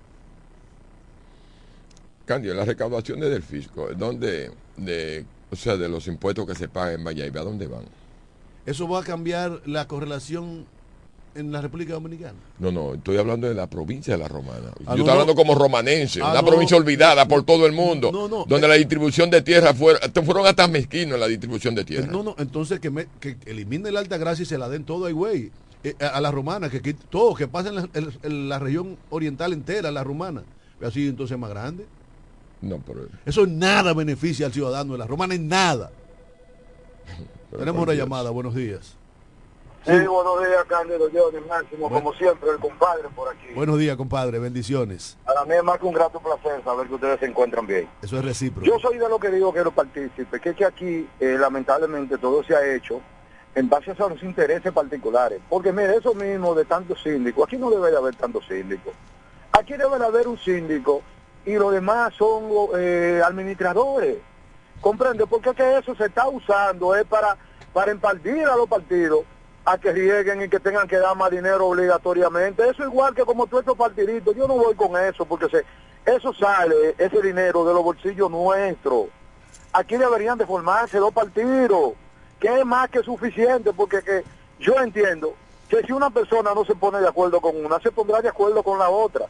Candio, 2.23 2.53
las 2.53 2.67
recaudaciones 2.67 3.30
del 3.30 3.43
fisco, 3.43 3.89
¿dónde, 3.97 4.49
de, 4.78 5.25
o 5.51 5.55
sea, 5.55 5.77
de 5.77 5.87
los 5.89 6.07
impuestos 6.07 6.45
que 6.45 6.55
se 6.55 6.67
pagan 6.67 6.95
en 6.99 7.03
Valladolid, 7.05 7.37
¿a 7.37 7.43
dónde 7.43 7.67
van? 7.67 7.83
¿Eso 8.65 8.87
va 8.87 8.99
a 8.99 9.03
cambiar 9.03 9.61
la 9.65 9.87
correlación 9.87 10.65
en 11.35 11.51
la 11.51 11.61
República 11.61 11.93
Dominicana? 11.93 12.33
No, 12.59 12.71
no, 12.71 12.95
estoy 12.95 13.17
hablando 13.17 13.47
de 13.47 13.53
la 13.53 13.69
provincia 13.69 14.13
de 14.15 14.19
la 14.19 14.27
Romana. 14.27 14.71
Ah, 14.71 14.73
Yo 14.77 14.83
no, 14.85 14.91
estoy 14.93 15.05
no. 15.05 15.11
hablando 15.11 15.35
como 15.35 15.55
romanense, 15.55 16.19
Ah, 16.21 16.31
una 16.31 16.41
no. 16.41 16.47
provincia 16.47 16.75
olvidada 16.75 17.27
por 17.27 17.43
todo 17.43 17.65
el 17.65 17.71
mundo, 17.71 18.11
No, 18.11 18.27
no, 18.27 18.45
donde 18.45 18.65
eh. 18.65 18.69
la 18.69 18.75
distribución 18.75 19.29
de 19.29 19.41
tierra 19.41 19.73
fue, 19.73 19.95
fueron 20.25 20.45
hasta 20.47 20.67
mezquinos 20.67 21.13
en 21.13 21.19
la 21.21 21.27
distribución 21.27 21.75
de 21.75 21.85
tierra. 21.85 22.07
No, 22.11 22.23
no, 22.23 22.35
entonces 22.39 22.79
que, 22.79 22.89
me, 22.89 23.07
que 23.21 23.37
eliminen 23.45 23.93
la 23.93 24.01
Alta 24.01 24.17
Gracia 24.17 24.43
y 24.43 24.45
se 24.45 24.57
la 24.57 24.67
den 24.67 24.83
todo 24.83 25.05
a 25.05 25.11
güey. 25.11 25.51
Eh, 25.83 25.95
a, 26.01 26.07
a 26.07 26.21
la 26.21 26.31
romana, 26.31 26.69
que 26.71 26.81
quite 26.81 27.05
todo, 27.09 27.35
que 27.35 27.47
pasen 27.47 27.75
la, 27.75 27.87
en- 27.93 28.11
en 28.23 28.49
la 28.49 28.57
región 28.59 28.97
oriental 29.11 29.53
entera, 29.53 29.91
la 29.91 30.03
romana. 30.03 30.43
Así 30.81 31.07
entonces 31.07 31.35
es 31.35 31.39
más 31.39 31.51
grande. 31.51 31.85
No, 32.62 32.82
pero... 32.86 33.08
Eso 33.26 33.45
nada 33.45 33.93
beneficia 33.93 34.45
al 34.47 34.53
ciudadano 34.53 34.93
de 34.93 34.99
la 34.99 35.08
romana, 35.08 35.36
en 35.36 35.47
nada. 35.47 35.91
pero 37.49 37.60
Tenemos 37.60 37.84
una 37.84 37.93
Dios. 37.93 38.05
llamada, 38.05 38.30
buenos 38.30 38.55
días. 38.55 38.95
Sí, 39.86 39.93
buenos 40.05 40.39
días, 40.39 40.66
Cándido 40.68 41.08
Johnny 41.14 41.39
Máximo, 41.47 41.89
como 41.89 42.14
siempre, 42.14 42.49
el 42.49 42.58
compadre 42.58 43.08
por 43.16 43.30
aquí. 43.30 43.53
Buenos 43.55 43.80
días, 43.80 43.95
compadre, 43.95 44.38
bendiciones. 44.38 45.18
Para 45.24 45.45
mí 45.45 45.53
es 45.53 45.64
más 45.64 45.80
que 45.80 45.86
un 45.86 45.93
grato 45.93 46.20
placer 46.20 46.62
saber 46.66 46.88
que 46.88 46.95
ustedes 46.95 47.20
se 47.22 47.26
encuentran 47.28 47.66
bien. 47.66 47.88
Eso 48.01 48.18
es 48.18 48.26
recíproco. 48.26 48.68
Yo 48.68 48.78
soy 48.80 48.97
de 48.97 49.08
lo 49.08 49.18
que 49.18 49.30
digo 49.30 49.53
que 49.53 49.64
los 49.64 49.74
partícipes, 49.74 50.41
que 50.41 50.49
es 50.49 50.55
que 50.58 50.66
aquí, 50.66 51.08
eh, 51.22 51.38
lamentablemente, 51.39 52.18
todo 52.18 52.43
se 52.43 52.53
ha 52.53 52.76
hecho 52.76 52.99
en 53.55 53.70
base 53.70 53.91
a 53.91 54.08
los 54.10 54.22
intereses 54.24 54.74
particulares. 54.74 55.39
Porque, 55.47 55.72
mire, 55.72 55.95
eso 55.95 56.14
mismo 56.14 56.53
de 56.53 56.66
tantos 56.66 57.01
síndicos, 57.01 57.45
aquí 57.47 57.55
no 57.55 57.70
debe 57.70 57.89
de 57.89 57.97
haber 57.97 58.14
tantos 58.16 58.45
síndicos. 58.45 58.93
Aquí 59.53 59.74
debe 59.78 59.97
de 59.97 60.05
haber 60.05 60.28
un 60.28 60.38
síndico 60.38 61.01
y 61.47 61.53
los 61.53 61.71
demás 61.71 62.13
son 62.13 62.43
eh, 62.77 63.21
administradores. 63.25 64.17
¿Comprende? 64.81 65.25
Porque 65.25 65.53
que 65.55 65.77
eso 65.77 65.95
se 65.95 66.05
está 66.05 66.27
usando 66.27 66.93
es 66.93 67.05
para, 67.05 67.37
para 67.73 67.91
impartir 67.91 68.45
a 68.45 68.57
los 68.57 68.67
partidos 68.67 69.21
a 69.63 69.77
que 69.77 69.93
rieguen 69.93 70.41
y 70.43 70.49
que 70.49 70.59
tengan 70.59 70.89
que 70.89 70.97
dar 70.97 71.15
más 71.15 71.31
dinero 71.31 71.67
obligatoriamente. 71.67 72.69
Eso 72.69 72.83
igual 72.83 73.15
que 73.15 73.23
como 73.23 73.47
todos 73.47 73.61
estos 73.61 73.77
partiditos. 73.77 74.35
Yo 74.35 74.45
no 74.45 74.55
voy 74.55 74.75
con 74.75 75.01
eso 75.01 75.25
porque 75.25 75.47
se, 75.47 75.65
eso 76.05 76.33
sale, 76.33 76.95
ese 76.97 77.21
dinero 77.21 77.63
de 77.63 77.73
los 77.73 77.83
bolsillos 77.83 78.29
nuestros. 78.29 79.05
Aquí 79.71 79.95
deberían 79.95 80.37
de 80.37 80.45
formarse 80.45 80.97
dos 80.97 81.13
partidos, 81.13 81.93
que 82.41 82.59
es 82.59 82.65
más 82.65 82.89
que 82.89 83.03
suficiente 83.03 83.71
porque 83.71 84.01
que 84.01 84.23
yo 84.59 84.75
entiendo 84.81 85.33
que 85.69 85.81
si 85.83 85.93
una 85.93 86.09
persona 86.09 86.53
no 86.53 86.65
se 86.65 86.75
pone 86.75 86.99
de 86.99 87.07
acuerdo 87.07 87.39
con 87.39 87.55
una, 87.55 87.79
se 87.79 87.91
pondrá 87.91 88.21
de 88.21 88.29
acuerdo 88.29 88.63
con 88.63 88.79
la 88.79 88.89
otra. 88.89 89.27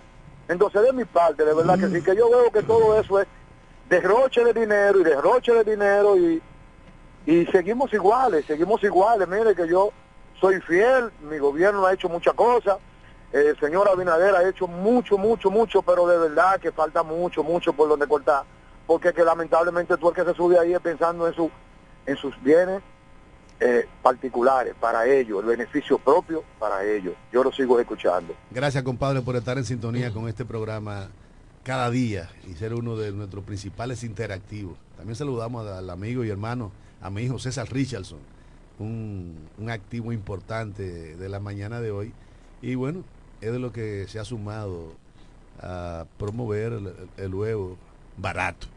Entonces, 0.48 0.82
de 0.82 0.94
mi 0.94 1.06
parte, 1.06 1.44
de 1.44 1.54
verdad 1.54 1.78
que 1.78 1.88
sí, 1.88 2.02
que 2.02 2.16
yo 2.16 2.30
veo 2.30 2.52
que 2.52 2.64
todo 2.64 3.00
eso 3.00 3.20
es 3.20 3.28
derroche 3.90 4.44
de 4.44 4.54
dinero 4.54 5.00
y 5.00 5.04
derroche 5.04 5.54
de 5.54 5.64
dinero 5.64 6.18
y, 6.18 6.42
y 7.26 7.46
seguimos 7.48 7.94
iguales, 7.94 8.46
seguimos 8.46 8.82
iguales. 8.84 9.28
Mire 9.28 9.56
que 9.56 9.68
yo 9.68 9.92
soy 10.40 10.62
fiel, 10.62 11.12
mi 11.22 11.38
gobierno 11.38 11.86
ha 11.86 11.94
hecho 11.94 12.08
muchas 12.08 12.34
cosas, 12.34 12.78
el 13.32 13.60
señor 13.60 13.90
Abinader 13.90 14.36
ha 14.36 14.48
hecho 14.48 14.68
mucho, 14.68 15.18
mucho, 15.18 15.50
mucho, 15.50 15.82
pero 15.82 16.08
de 16.08 16.18
verdad 16.18 16.60
que 16.60 16.72
falta 16.72 17.04
mucho, 17.04 17.44
mucho 17.44 17.74
por 17.74 17.90
donde 17.90 18.08
cortar, 18.08 18.44
porque 18.86 19.14
que 19.14 19.24
lamentablemente 19.24 19.98
tú 19.98 20.10
el 20.10 20.16
que 20.16 20.24
se 20.24 20.34
sube 20.34 20.58
ahí 20.58 20.74
es 20.74 20.80
pensando 20.80 21.28
en, 21.28 21.34
su, 21.34 21.52
en 22.06 22.16
sus 22.16 22.42
bienes 22.42 22.82
eh, 23.60 23.88
particulares 24.04 24.76
para 24.80 25.08
ellos, 25.08 25.40
el 25.42 25.46
beneficio 25.48 25.98
propio 25.98 26.44
para 26.60 26.84
ellos. 26.86 27.16
Yo 27.32 27.44
lo 27.44 27.52
sigo 27.52 27.80
escuchando. 27.80 28.36
Gracias, 28.52 28.84
compadre, 28.84 29.22
por 29.22 29.36
estar 29.36 29.58
en 29.58 29.66
sintonía 29.66 30.12
con 30.12 30.28
este 30.28 30.46
programa 30.46 31.10
cada 31.64 31.90
día 31.90 32.30
y 32.48 32.54
ser 32.54 32.74
uno 32.74 32.96
de 32.96 33.12
nuestros 33.12 33.44
principales 33.44 34.04
interactivos. 34.04 34.78
También 34.96 35.16
saludamos 35.16 35.68
al 35.68 35.90
amigo 35.90 36.24
y 36.24 36.30
hermano, 36.30 36.72
a 37.02 37.10
mi 37.10 37.24
hijo 37.24 37.40
César 37.40 37.68
Richardson, 37.72 38.20
un, 38.80 39.36
un 39.58 39.70
activo 39.70 40.12
importante 40.12 41.16
de 41.16 41.30
la 41.30 41.40
mañana 41.40 41.82
de 41.82 41.92
hoy. 41.92 42.14
Y 42.62 42.76
bueno, 42.76 43.04
es 43.42 43.52
de 43.52 43.60
lo 43.60 43.72
que 43.72 44.08
se 44.08 44.20
ha 44.20 44.26
sumado 44.26 44.94
a 45.62 46.06
promover 46.18 46.74
el, 46.74 46.94
el 47.18 47.34
huevo 47.34 47.78
barato. 48.18 48.68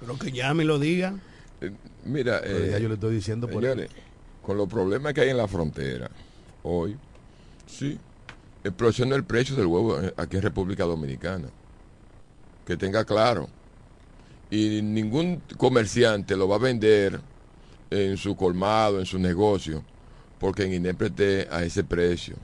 Pero 0.00 0.18
que 0.18 0.32
ya 0.32 0.54
me 0.54 0.64
lo 0.64 0.78
diga. 0.78 1.14
Eh, 1.60 1.72
mira, 2.04 2.40
Pero 2.42 2.66
ya 2.66 2.76
eh, 2.78 2.82
yo 2.82 2.88
le 2.88 2.94
estoy 2.94 3.14
diciendo 3.14 3.48
por 3.48 3.62
señores, 3.62 3.90
con 4.42 4.56
los 4.56 4.68
problemas 4.68 5.12
que 5.12 5.22
hay 5.22 5.28
en 5.30 5.36
la 5.36 5.48
frontera 5.48 6.10
hoy, 6.62 6.96
sí, 7.66 7.98
explosión 8.64 9.10
del 9.10 9.24
precio 9.24 9.56
del 9.56 9.66
huevo 9.66 10.00
eh, 10.00 10.12
aquí 10.16 10.36
en 10.36 10.42
República 10.42 10.84
Dominicana. 10.84 11.48
Que 12.66 12.76
tenga 12.76 13.04
claro. 13.04 13.48
Y 14.50 14.82
ningún 14.82 15.42
comerciante 15.56 16.36
lo 16.36 16.48
va 16.48 16.56
a 16.56 16.58
vender 16.58 17.20
en 17.90 18.16
su 18.16 18.36
colmado, 18.36 18.98
en 18.98 19.06
su 19.06 19.18
negocio, 19.18 19.82
porque 20.38 20.64
en 20.64 20.86
a 21.50 21.64
ese 21.64 21.84
precio. 21.84 22.36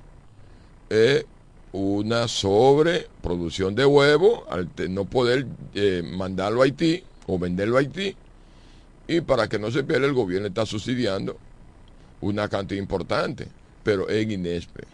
Es 0.88 1.24
una 1.72 2.28
sobreproducción 2.28 3.74
de 3.74 3.84
huevo 3.84 4.44
al 4.48 4.70
no 4.88 5.04
poder 5.04 5.46
eh, 5.74 6.02
mandarlo 6.04 6.62
a 6.62 6.64
Haití 6.64 7.02
o 7.26 7.38
venderlo 7.38 7.76
a 7.76 7.80
Haití 7.80 8.16
y 9.08 9.20
para 9.20 9.48
que 9.48 9.58
no 9.58 9.70
se 9.70 9.84
pierda 9.84 10.06
el 10.06 10.12
gobierno 10.12 10.48
está 10.48 10.66
subsidiando 10.66 11.36
una 12.20 12.48
cantidad 12.48 12.80
importante, 12.80 13.46
pero 13.82 14.08
en 14.10 14.30
Inespre. 14.32 14.84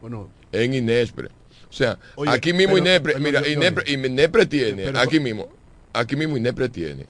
Bueno, 0.00 0.28
En 0.52 0.72
Inespre. 0.74 1.28
O 1.68 1.72
sea, 1.76 1.98
Oye, 2.14 2.30
aquí 2.30 2.52
mismo 2.52 2.74
pero- 2.74 2.86
Inespre, 2.86 3.12
pero 3.14 3.24
mira, 3.24 3.40
yo- 3.42 3.50
Inespre, 3.50 3.92
Inespre 3.92 4.46
tiene, 4.46 4.84
Pero- 4.84 5.00
aquí 5.00 5.18
mismo, 5.18 5.48
aquí 5.92 6.14
mismo 6.16 6.36
Inespre 6.36 6.68
tiene. 6.68 7.06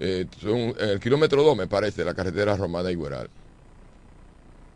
eh, 0.00 0.26
son, 0.40 0.58
en 0.78 0.88
el 0.90 1.00
kilómetro 1.00 1.42
2 1.42 1.56
me 1.56 1.66
parece, 1.66 2.04
la 2.04 2.14
carretera 2.14 2.54
Romana 2.56 2.90
Igueral. 2.92 3.28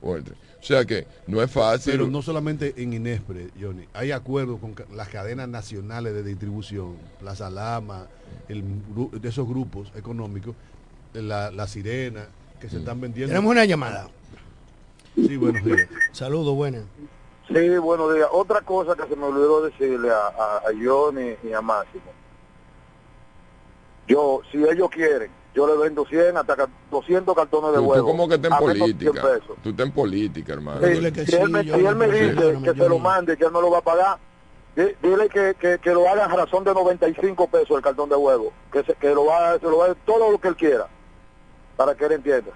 Fuerte. 0.00 0.32
O 0.62 0.64
sea 0.64 0.84
que 0.84 1.08
no 1.26 1.42
es 1.42 1.50
fácil. 1.50 1.92
Pero 1.92 2.06
no 2.06 2.22
solamente 2.22 2.72
en 2.76 2.92
Inespre, 2.92 3.48
Johnny, 3.60 3.84
hay 3.92 4.12
acuerdos 4.12 4.60
con 4.60 4.76
las 4.94 5.08
cadenas 5.08 5.48
nacionales 5.48 6.14
de 6.14 6.22
distribución, 6.22 6.96
Plaza 7.18 7.50
Lama, 7.50 8.06
el, 8.48 8.62
de 9.10 9.28
esos 9.28 9.48
grupos 9.48 9.90
económicos, 9.96 10.54
la, 11.14 11.50
la 11.50 11.66
Sirena, 11.66 12.28
que 12.60 12.68
se 12.68 12.78
están 12.78 13.00
vendiendo. 13.00 13.32
Tenemos 13.32 13.50
una 13.50 13.64
llamada. 13.64 14.08
Sí, 15.16 15.36
buenos 15.36 15.64
días. 15.64 15.88
Saludos, 16.12 16.54
buenas. 16.54 16.84
Sí, 17.48 17.76
buenos 17.78 18.14
días. 18.14 18.28
Otra 18.30 18.60
cosa 18.60 18.94
que 18.94 19.08
se 19.08 19.16
me 19.16 19.24
olvidó 19.24 19.64
decirle 19.64 20.10
a, 20.10 20.28
a, 20.28 20.56
a 20.58 20.72
Johnny 20.80 21.34
y 21.42 21.52
a 21.52 21.60
Máximo. 21.60 22.04
Yo, 24.06 24.42
si 24.52 24.58
ellos 24.58 24.88
quieren, 24.90 25.30
yo 25.54 25.66
le 25.66 25.76
vendo 25.82 26.04
100 26.06 26.36
hasta 26.36 26.56
ca- 26.56 26.68
200 26.90 27.34
cartones 27.34 27.72
de 27.72 27.76
Tú, 27.78 27.82
tú 27.84 27.90
huevo. 27.90 28.06
como 28.06 28.28
que 28.28 28.36
estás 28.36 28.50
en 28.50 28.56
a 28.56 28.60
menos 28.60 28.74
de 28.74 28.84
100 28.84 28.98
política. 28.98 29.40
Tú 29.62 29.70
estás 29.70 29.86
en 29.86 29.92
política, 29.92 30.52
hermano. 30.54 30.80
Sí, 30.86 30.94
si 31.26 31.36
él 31.36 31.48
me, 31.50 31.62
si 31.62 31.70
él 31.70 31.96
me 31.96 32.06
dice 32.08 32.34
que 32.64 32.70
se 32.74 32.88
lo 32.88 32.98
mande, 32.98 33.36
que 33.36 33.44
él 33.44 33.52
no 33.52 33.60
lo 33.60 33.70
va 33.70 33.78
a 33.78 33.82
pagar, 33.82 34.18
di- 34.74 34.94
dile 35.02 35.28
que, 35.28 35.54
que, 35.60 35.78
que 35.78 35.90
lo 35.90 36.08
hagan 36.08 36.30
a 36.30 36.36
razón 36.36 36.64
de 36.64 36.72
95 36.72 37.48
pesos 37.48 37.76
el 37.76 37.82
cartón 37.82 38.08
de 38.08 38.16
huevo. 38.16 38.52
Que, 38.72 38.82
se, 38.84 38.94
que 38.94 39.14
lo 39.14 39.26
va, 39.26 39.58
se 39.58 39.64
lo 39.66 39.78
va 39.78 39.86
a 39.86 39.94
todo 39.94 40.30
lo 40.32 40.38
que 40.40 40.48
él 40.48 40.56
quiera, 40.56 40.86
para 41.76 41.94
que 41.94 42.06
él 42.06 42.12
entienda. 42.12 42.50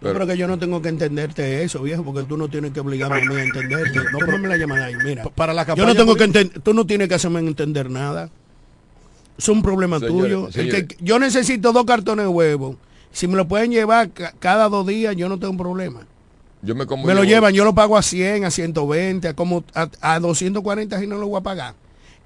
Yo 0.00 0.14
creo 0.14 0.26
que 0.26 0.36
yo 0.36 0.48
no 0.48 0.58
tengo 0.58 0.80
que 0.80 0.88
entenderte 0.88 1.62
eso, 1.62 1.82
viejo, 1.82 2.02
porque 2.04 2.22
tú 2.22 2.36
no 2.36 2.48
tienes 2.48 2.72
que 2.72 2.80
obligarme 2.80 3.18
a 3.20 3.24
mí 3.24 3.36
a 3.36 3.42
entenderte. 3.42 3.98
No, 4.12 4.18
Tómame 4.20 4.48
la 4.48 4.56
llamada 4.56 4.86
ahí, 4.86 4.94
mira. 5.04 5.24
Para 5.24 5.52
la 5.52 5.66
Yo 5.74 5.84
no 5.84 5.94
tengo 5.94 6.14
que 6.16 6.24
entender, 6.24 6.60
tú 6.62 6.72
no 6.72 6.86
tienes 6.86 7.08
que 7.08 7.14
hacerme 7.14 7.40
entender 7.40 7.90
nada. 7.90 8.30
Es 9.42 9.48
un 9.48 9.62
problema 9.62 9.98
Señores, 9.98 10.22
tuyo. 10.22 10.46
El 10.48 10.52
señores. 10.52 10.84
que- 10.86 10.96
yo 11.00 11.18
necesito 11.18 11.72
dos 11.72 11.84
cartones 11.86 12.24
de 12.24 12.28
huevo. 12.28 12.76
Si 13.10 13.26
me 13.26 13.36
lo 13.36 13.48
pueden 13.48 13.70
llevar 13.72 14.10
ca- 14.10 14.34
cada 14.38 14.68
dos 14.68 14.86
días, 14.86 15.16
yo 15.16 15.28
no 15.28 15.38
tengo 15.38 15.56
problema. 15.56 16.06
Yo 16.62 16.74
me 16.74 16.84
como 16.84 17.06
Me 17.06 17.14
lo 17.14 17.24
llevan, 17.24 17.54
yo 17.54 17.64
lo 17.64 17.74
pago 17.74 17.96
a 17.96 18.02
100, 18.02 18.44
a 18.44 18.50
120, 18.50 19.28
a, 19.28 19.34
como 19.34 19.64
a, 19.74 19.88
a 20.02 20.20
240 20.20 21.00
si 21.00 21.06
no 21.06 21.16
lo 21.16 21.26
voy 21.28 21.38
a 21.40 21.42
pagar. 21.42 21.74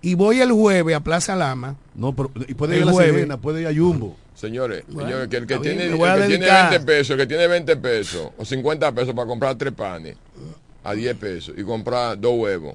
Y 0.02 0.14
voy 0.14 0.40
el 0.40 0.50
jueves 0.50 0.96
a 0.96 1.00
Plaza 1.00 1.36
Lama. 1.36 1.76
No, 1.94 2.14
pero 2.14 2.30
y 2.48 2.54
puede 2.54 2.76
ir 2.76 2.82
a 2.82 2.86
la 2.86 2.92
jueves. 2.92 3.14
Sirena, 3.14 3.36
puede 3.40 3.60
ir 3.62 3.68
a 3.68 3.72
Jumbo. 3.74 4.16
Señores, 4.34 4.82
Bueno, 4.88 5.08
señores, 5.08 5.28
que 5.28 5.36
el 5.36 5.46
que, 5.46 5.58
tiene, 5.58 5.84
el 5.86 5.92
que 5.92 5.96
tiene 5.98 6.18
dedicar. 6.26 6.70
20 6.70 6.84
pesos, 6.84 7.10
el 7.12 7.18
que 7.18 7.26
tiene 7.28 7.46
20 7.46 7.76
pesos 7.76 8.30
o 8.36 8.44
50 8.44 8.90
pesos 8.92 9.14
para 9.14 9.28
comprar 9.28 9.54
tres 9.56 9.72
panes 9.72 10.16
a 10.82 10.92
10 10.94 11.16
pesos 11.16 11.54
y 11.56 11.62
comprar 11.62 12.20
dos 12.20 12.32
huevos, 12.36 12.74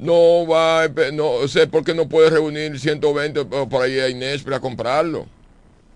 no 0.00 0.46
va, 0.46 0.88
no 1.12 1.46
sé 1.46 1.66
por 1.66 1.84
qué 1.84 1.94
no 1.94 2.08
puede 2.08 2.30
reunir 2.30 2.78
120 2.78 3.40
o 3.40 3.68
por 3.68 3.82
ahí 3.82 3.98
a 3.98 4.08
Inés 4.08 4.42
para 4.42 4.58
comprarlo. 4.58 5.26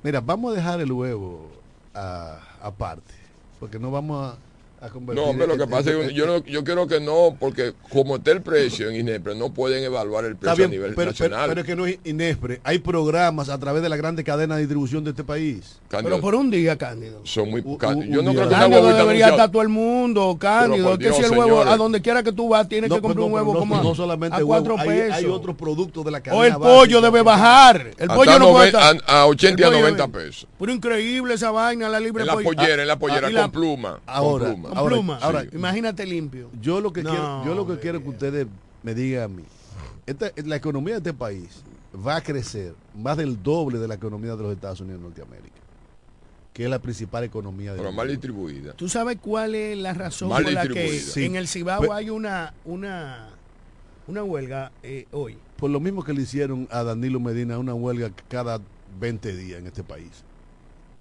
Mira, 0.03 0.21
vamos 0.21 0.53
a 0.53 0.57
dejar 0.57 0.81
el 0.81 0.93
huevo 0.93 1.49
aparte, 2.61 3.15
porque 3.59 3.79
no 3.79 3.91
vamos 3.91 4.33
a, 4.33 4.37
a 4.85 4.89
convertir... 4.91 5.24
No, 5.24 5.32
pero 5.32 5.47
lo 5.57 5.59
que 5.64 5.70
pasa 5.70 5.91
es 5.91 6.09
que 6.09 6.14
yo, 6.14 6.26
no, 6.26 6.45
yo 6.45 6.64
quiero 6.64 6.87
que 6.87 7.01
no, 7.01 7.37
porque 7.39 7.72
como 7.91 8.16
está 8.16 8.32
el 8.32 8.43
precio 8.43 8.89
en 8.91 8.97
Inespre, 8.97 9.35
no 9.35 9.53
pueden 9.53 9.82
evaluar 9.85 10.24
el 10.24 10.32
Está 10.32 10.55
precio 10.55 10.68
bien, 10.68 10.70
a 10.70 10.72
nivel 10.72 10.95
pero, 10.95 11.12
pero- 11.16 11.30
nacional. 11.30 11.49
pero 11.49 11.61
es 11.61 11.66
que 11.66 11.76
no 11.76 11.87
es 11.87 11.99
Inespre. 12.05 12.61
Hay 12.64 12.78
programas 12.78 13.49
a 13.49 13.59
través 13.59 13.82
de 13.82 13.89
la 13.89 13.97
grande 13.97 14.24
cadena 14.24 14.55
de 14.57 14.62
distribución 14.62 15.05
de 15.05 15.11
este 15.11 15.24
país. 15.24 15.78
Cándido, 15.89 16.11
Pero 16.16 16.20
por 16.22 16.35
un 16.35 16.51
día, 16.51 16.76
Cándido. 16.76 17.20
son 17.24 17.51
muy 17.51 17.62
un- 17.64 17.76
Cándido, 17.76 18.12
Yo 18.12 18.22
no 18.22 18.30
día. 18.30 18.41
creo 18.41 18.49
que 18.49 18.55
Cándido 18.55 18.82
debería 18.82 19.03
anunciada- 19.26 19.30
estar 19.32 19.51
todo 19.51 19.62
el 19.62 19.68
mundo, 19.68 20.37
Cándido. 20.39 20.89
por 20.91 20.99
que 20.99 21.12
si 21.12 21.18
Dios, 21.20 21.30
el 21.32 21.39
huevo, 21.39 21.51
señores. 21.51 21.72
a 21.72 21.76
donde 21.76 22.03
quiera 22.03 22.22
que 22.22 22.32
tú 22.32 22.49
vas, 22.49 22.68
tienes 22.68 22.91
No, 22.91 22.97
que 22.97 23.03
comprar 23.03 23.16
pero 23.16 23.26
un 23.26 23.32
huevo 23.32 23.53
no, 23.55 23.59
como 23.61 23.76
a, 23.76 23.82
no 23.82 23.95
solamente 23.95 24.35
a 24.37 24.39
huevo, 24.39 24.49
cuatro 24.49 24.76
hay, 24.78 24.89
pesos. 24.89 25.14
hay 25.16 25.24
otros 25.26 25.57
productos 25.57 26.05
de 26.05 26.11
la 26.11 26.20
cadena 26.20 26.41
o 26.41 26.45
el 26.45 26.55
pollo 26.57 27.01
debe 27.01 27.22
bajar. 27.22 27.80
El 27.97 28.11
Hasta 28.11 28.14
pollo 28.14 28.39
no 28.39 28.51
puede 28.53 28.66
estar. 28.66 28.97
a, 29.07 29.20
a 29.22 29.26
80 29.26 29.61
y 29.61 29.64
a 29.64 29.66
el 29.68 29.72
pollo 29.72 29.82
90 29.85 30.07
debe- 30.09 30.24
pesos. 30.26 30.47
Pero 30.59 30.72
increíble 30.72 31.35
esa 31.35 31.51
vaina, 31.51 31.89
la 31.89 32.01
libre 32.01 32.22
En 32.22 32.26
la 32.26 32.35
pollera, 32.35 32.82
en 32.82 32.89
la 32.89 32.99
pollera 32.99 33.30
la- 33.30 33.43
con 33.43 33.51
pluma. 33.53 34.01
Ahora, 34.07 34.55
con 34.75 34.79
Ahora- 34.83 34.97
pluma. 34.97 35.18
ahora- 35.18 35.45
Imagínate 35.53 36.05
limpio. 36.07 36.51
Yo 36.61 36.81
lo 36.81 36.93
que 36.93 37.03
No, 37.03 37.11
quiero, 37.11 37.45
yo 37.45 37.55
lo 37.55 37.66
que 37.66 37.79
quiero 37.81 38.03
que 38.03 38.09
ustedes 38.11 38.47
me 38.83 38.95
digan 38.95 39.22
a 39.25 39.29
mí, 39.29 39.45
esta- 40.07 40.33
la 40.45 40.57
economía 40.57 40.95
de 40.95 40.99
este 40.99 41.14
país 41.14 41.62
va 42.07 42.16
a 42.16 42.20
crecer 42.22 42.75
más 42.95 43.16
del 43.16 43.43
doble 43.43 43.79
de 43.79 43.89
la 43.89 43.95
economía 43.95 44.35
de 44.37 44.43
los 44.43 44.53
Estados 44.53 44.81
Unidos 44.81 45.01
de 45.01 45.05
Norteamérica, 45.09 45.55
que 46.53 46.64
es 46.64 46.70
la 46.70 46.79
principal 46.81 47.25
economía 47.25 47.72
del 47.72 47.81
Pero 47.81 47.93
mal 47.93 48.09
distribuida. 48.09 48.72
¿Tú 48.75 48.89
sabes 48.89 49.18
cuál 49.20 49.55
es 49.55 49.77
la 49.79 49.95
razón 49.95 50.29
Mal 50.29 50.43
por 50.45 50.53
la 50.53 50.66
que. 50.68 50.99
Sí. 50.99 51.25
en 51.25 51.37
el 51.37 51.49
Cibao 51.49 51.81
Pe- 51.83 51.89
hay 51.93 52.11
una 52.11 52.53
una 52.64 53.29
una 54.07 54.22
huelga 54.22 54.70
eh, 54.83 55.07
hoy? 55.12 55.39
Por 55.57 55.70
lo 55.70 55.81
mismo 55.81 56.05
que 56.05 56.12
le 56.12 56.22
hicieron 56.22 56.68
a 56.70 56.83
Danilo 56.83 57.20
Medina 57.20 57.59
una 57.59 57.75
huelga 57.75 58.11
cada 58.29 58.61
20 59.01 59.35
días 59.37 59.59
en 59.61 59.66
este 59.66 59.83
país. 59.83 60.11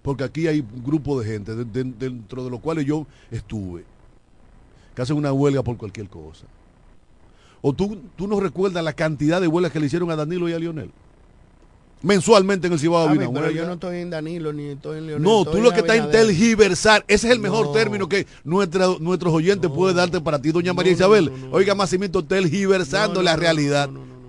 Porque 0.04 0.24
aquí 0.24 0.46
hay 0.48 0.60
un 0.60 0.84
grupo 0.84 1.20
de 1.20 1.26
gente, 1.32 1.56
de- 1.56 1.64
de- 1.66 1.94
dentro 1.98 2.44
de 2.44 2.52
los 2.52 2.60
cuales 2.60 2.86
yo 2.86 3.08
estuve, 3.32 3.84
que 4.96 5.02
hacen 5.02 5.16
una 5.18 5.32
huelga 5.34 5.64
por 5.64 5.76
cualquier 5.78 6.08
cosa. 6.10 6.46
¿O 7.62 7.74
tú, 7.74 7.98
tú 8.18 8.28
no 8.28 8.40
recuerdas 8.40 8.84
la 8.84 8.94
cantidad 8.94 9.40
de 9.42 9.48
huelgas 9.48 9.72
que 9.72 9.80
le 9.80 9.86
hicieron 9.88 10.12
a 10.12 10.16
Danilo 10.18 10.48
y 10.50 10.54
a 10.54 10.60
Lionel? 10.60 10.92
Mensualmente 12.02 12.68
en 12.68 12.74
el 12.74 12.80
Cibao 12.80 13.00
A 13.08 13.10
había 13.10 13.20
ver, 13.22 13.30
una 13.30 13.40
pero 13.40 13.52
yo 13.54 13.66
no 13.66 13.74
estoy 13.74 14.00
en 14.00 14.10
Danilo 14.10 14.52
ni 14.52 14.66
estoy 14.66 14.98
en 14.98 15.08
Leonel. 15.08 15.24
No, 15.24 15.46
tú 15.46 15.62
lo 15.62 15.72
que 15.72 15.80
estás 15.80 15.96
en 15.96 16.02
Abinader. 16.04 16.28
tergiversar, 16.28 17.06
ese 17.08 17.28
es 17.28 17.34
el 17.34 17.40
mejor 17.40 17.68
No. 17.68 17.72
término 17.72 18.10
que 18.10 18.28
nuestra, 18.44 18.88
nuestros 19.00 19.34
oyentes 19.34 19.72
pueden 19.72 19.96
darte 19.96 20.20
para 20.20 20.42
ti, 20.42 20.52
doña 20.52 20.74
María 20.74 20.92
Isabel. 20.92 21.32
Oiga, 21.52 21.74
Massimito, 21.76 22.22
tergiversando 22.26 23.14
No, 23.14 23.20
no, 23.22 23.24
la 23.24 23.36
no, 23.36 23.40
realidad. 23.40 23.88
no, 23.88 24.00
no, 24.02 24.06
no, 24.06 24.06
no, 24.08 24.20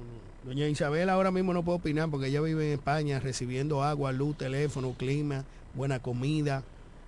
no. 0.44 0.48
Doña 0.50 0.68
Isabel 0.68 1.10
ahora 1.10 1.32
mismo 1.32 1.52
no 1.52 1.64
puedo 1.64 1.78
opinar 1.78 2.08
porque 2.08 2.28
ella 2.28 2.40
vive 2.42 2.68
en 2.68 2.74
España 2.74 3.18
recibiendo 3.18 3.82
agua, 3.82 4.12
luz, 4.12 4.38
teléfono, 4.38 4.94
clima, 4.96 5.42
buena 5.74 5.98
comida. 6.00 6.62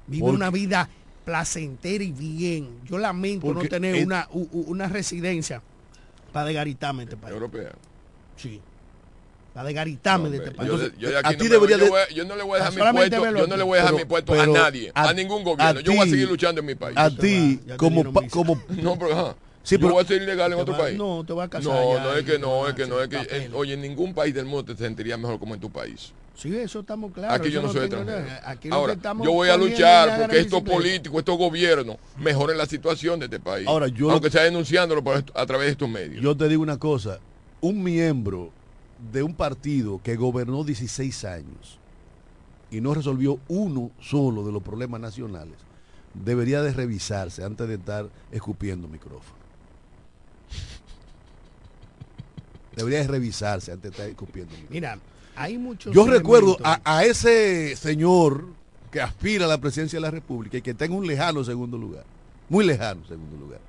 Vive 0.07 0.23
Porque- 0.23 0.37
una 0.37 0.51
vida 0.51 0.89
placentera 1.25 2.05
y 2.05 2.12
bien. 2.12 2.81
Yo 2.85 2.99
lamento 2.99 3.53
no 3.53 3.62
tener 3.62 3.97
es- 3.97 4.07
una, 4.07 4.29
u- 4.33 4.49
u- 4.53 4.64
una 4.69 4.89
residencia 4.89 5.62
para 6.33 6.47
desgaritarme 6.47 7.03
en 7.03 7.09
este 7.09 7.17
país. 7.17 7.35
Europea. 7.35 7.73
Sí. 8.37 8.61
Para 9.53 9.67
desgaritarme 9.69 10.29
de 10.31 10.37
este 10.37 10.51
país. 10.51 10.69
yo, 10.71 10.77
yo 10.99 11.09
de 11.11 11.17
aquí 11.19 11.29
a 11.29 11.33
no 11.33 11.39
ti 11.39 11.45
me- 11.45 11.49
debería 11.51 11.77
yo 12.14 12.25
no 12.27 12.37
le 12.37 12.43
voy 12.43 12.61
a 12.61 12.64
dejar 12.71 12.73
mi 12.75 12.93
puesto, 13.01 13.37
yo 13.37 13.47
no 13.47 13.57
le 13.57 13.62
voy 13.64 13.73
a 13.79 13.81
dejar 13.81 13.95
Pero- 13.95 14.05
mi 14.05 14.09
puesto 14.09 14.33
pero 14.33 14.43
a 14.43 14.47
nadie, 14.59 14.93
a, 14.95 15.09
a- 15.09 15.12
ningún 15.14 15.41
a 15.41 15.45
gobierno. 15.45 15.81
Yo 15.81 15.93
voy 15.95 16.07
a 16.07 16.11
seguir 16.11 16.29
luchando 16.29 16.61
en 16.61 16.67
mi 16.67 16.75
país. 16.75 16.97
A 16.99 17.11
ti, 17.11 17.61
como, 17.79 18.05
como 18.31 18.61
No, 18.69 18.99
pero 18.99 19.12
ajá. 19.12 19.37
Sí, 19.62 19.77
yo 19.77 19.81
pero- 19.81 19.95
voy 19.95 20.05
a 20.05 20.07
ser 20.07 20.23
ilegal 20.23 20.53
en 20.53 20.59
otro 20.61 20.75
va- 20.75 20.79
país. 20.81 20.99
No, 20.99 21.25
te 21.27 21.33
va 21.33 21.45
a 21.45 21.49
casar. 21.49 21.73
No, 21.73 21.95
ya 21.97 22.03
no 22.05 22.12
es 22.12 22.25
que 22.25 22.39
no, 22.39 22.69
es 22.69 22.75
que 22.75 22.87
no, 22.87 23.01
es 23.01 23.09
que, 23.09 23.17
en- 23.17 23.25
papeles. 23.25 23.51
oye, 23.55 23.73
en 23.73 23.81
ningún 23.81 24.12
país 24.14 24.35
del 24.35 24.45
mundo 24.45 24.64
te 24.75 24.77
sentirías 24.77 25.19
mejor 25.19 25.39
como 25.41 25.55
en 25.55 25.61
tu 25.61 25.71
país. 25.71 26.12
Sí, 26.37 26.55
eso 26.55 26.80
estamos 26.80 27.12
claros. 27.12 27.41
Aquí 27.41 27.51
yo 27.51 27.62
no 27.62 27.72
soy 27.72 27.87
extranjero. 27.87 28.26
Aquí 28.45 28.68
lo 28.68 28.74
Ahora, 28.74 28.93
que 28.93 28.97
estamos 28.99 29.24
yo 29.26 29.32
voy 29.32 29.49
a 29.49 29.57
luchar 29.57 30.20
porque 30.20 30.39
estos 30.41 30.62
políticos, 30.62 31.18
estos 31.20 31.39
gobiernos 31.39 31.97
mejoren 32.18 32.59
la 32.59 32.66
situación 32.66 33.18
de 33.18 33.24
este 33.24 33.41
país. 33.41 33.66
Ahora, 33.66 33.89
yo- 33.89 34.11
Aunque 34.11 34.30
sea 34.30 34.43
denunciándolo 34.43 35.03
por 35.03 35.16
esto- 35.16 35.32
a 35.34 35.47
través 35.47 35.66
de 35.68 35.72
estos 35.72 35.89
medios. 35.89 36.22
yo 36.22 36.37
te 36.37 36.47
digo 36.49 36.62
una 36.62 36.78
cosa, 36.78 37.20
un 37.62 37.82
miembro 37.82 38.51
de 39.12 39.22
un 39.22 39.34
partido 39.34 39.99
que 40.05 40.14
gobernó 40.16 40.62
16 40.62 41.24
años 41.24 41.78
y 42.70 42.80
no 42.82 42.93
resolvió 42.93 43.39
uno 43.49 43.91
solo 44.01 44.45
de 44.45 44.53
los 44.53 44.62
problemas 44.62 45.01
nacionales, 45.01 45.55
debería 46.12 46.61
de 46.62 46.72
revisarse 46.72 47.45
antes 47.45 47.66
de 47.66 47.74
estar 47.76 48.09
escupiendo 48.30 48.89
micrófono. 48.89 49.37
Debería 52.74 52.99
de 53.01 53.07
revisarse 53.09 53.72
antes 53.72 53.84
de 53.84 53.89
estar 53.97 54.09
escupiendo 54.09 54.51
micrófono. 54.53 54.74
Mira, 54.74 54.99
hay 55.37 55.59
muchos. 55.59 55.95
Yo 55.95 56.07
recuerdo 56.07 56.57
a, 56.64 56.80
a 56.84 57.05
ese 57.05 57.76
señor 57.76 58.45
que 58.91 59.01
aspira 59.01 59.45
a 59.45 59.49
la 59.49 59.59
presidencia 59.59 59.99
de 59.99 60.01
la 60.03 60.11
República 60.11 60.57
y 60.59 60.62
que 60.62 60.74
tenga 60.74 60.95
un 60.97 61.07
lejano 61.07 61.45
segundo 61.45 61.76
lugar, 61.78 62.05
muy 62.49 62.64
lejano 62.64 63.05
segundo 63.07 63.37
lugar, 63.37 63.61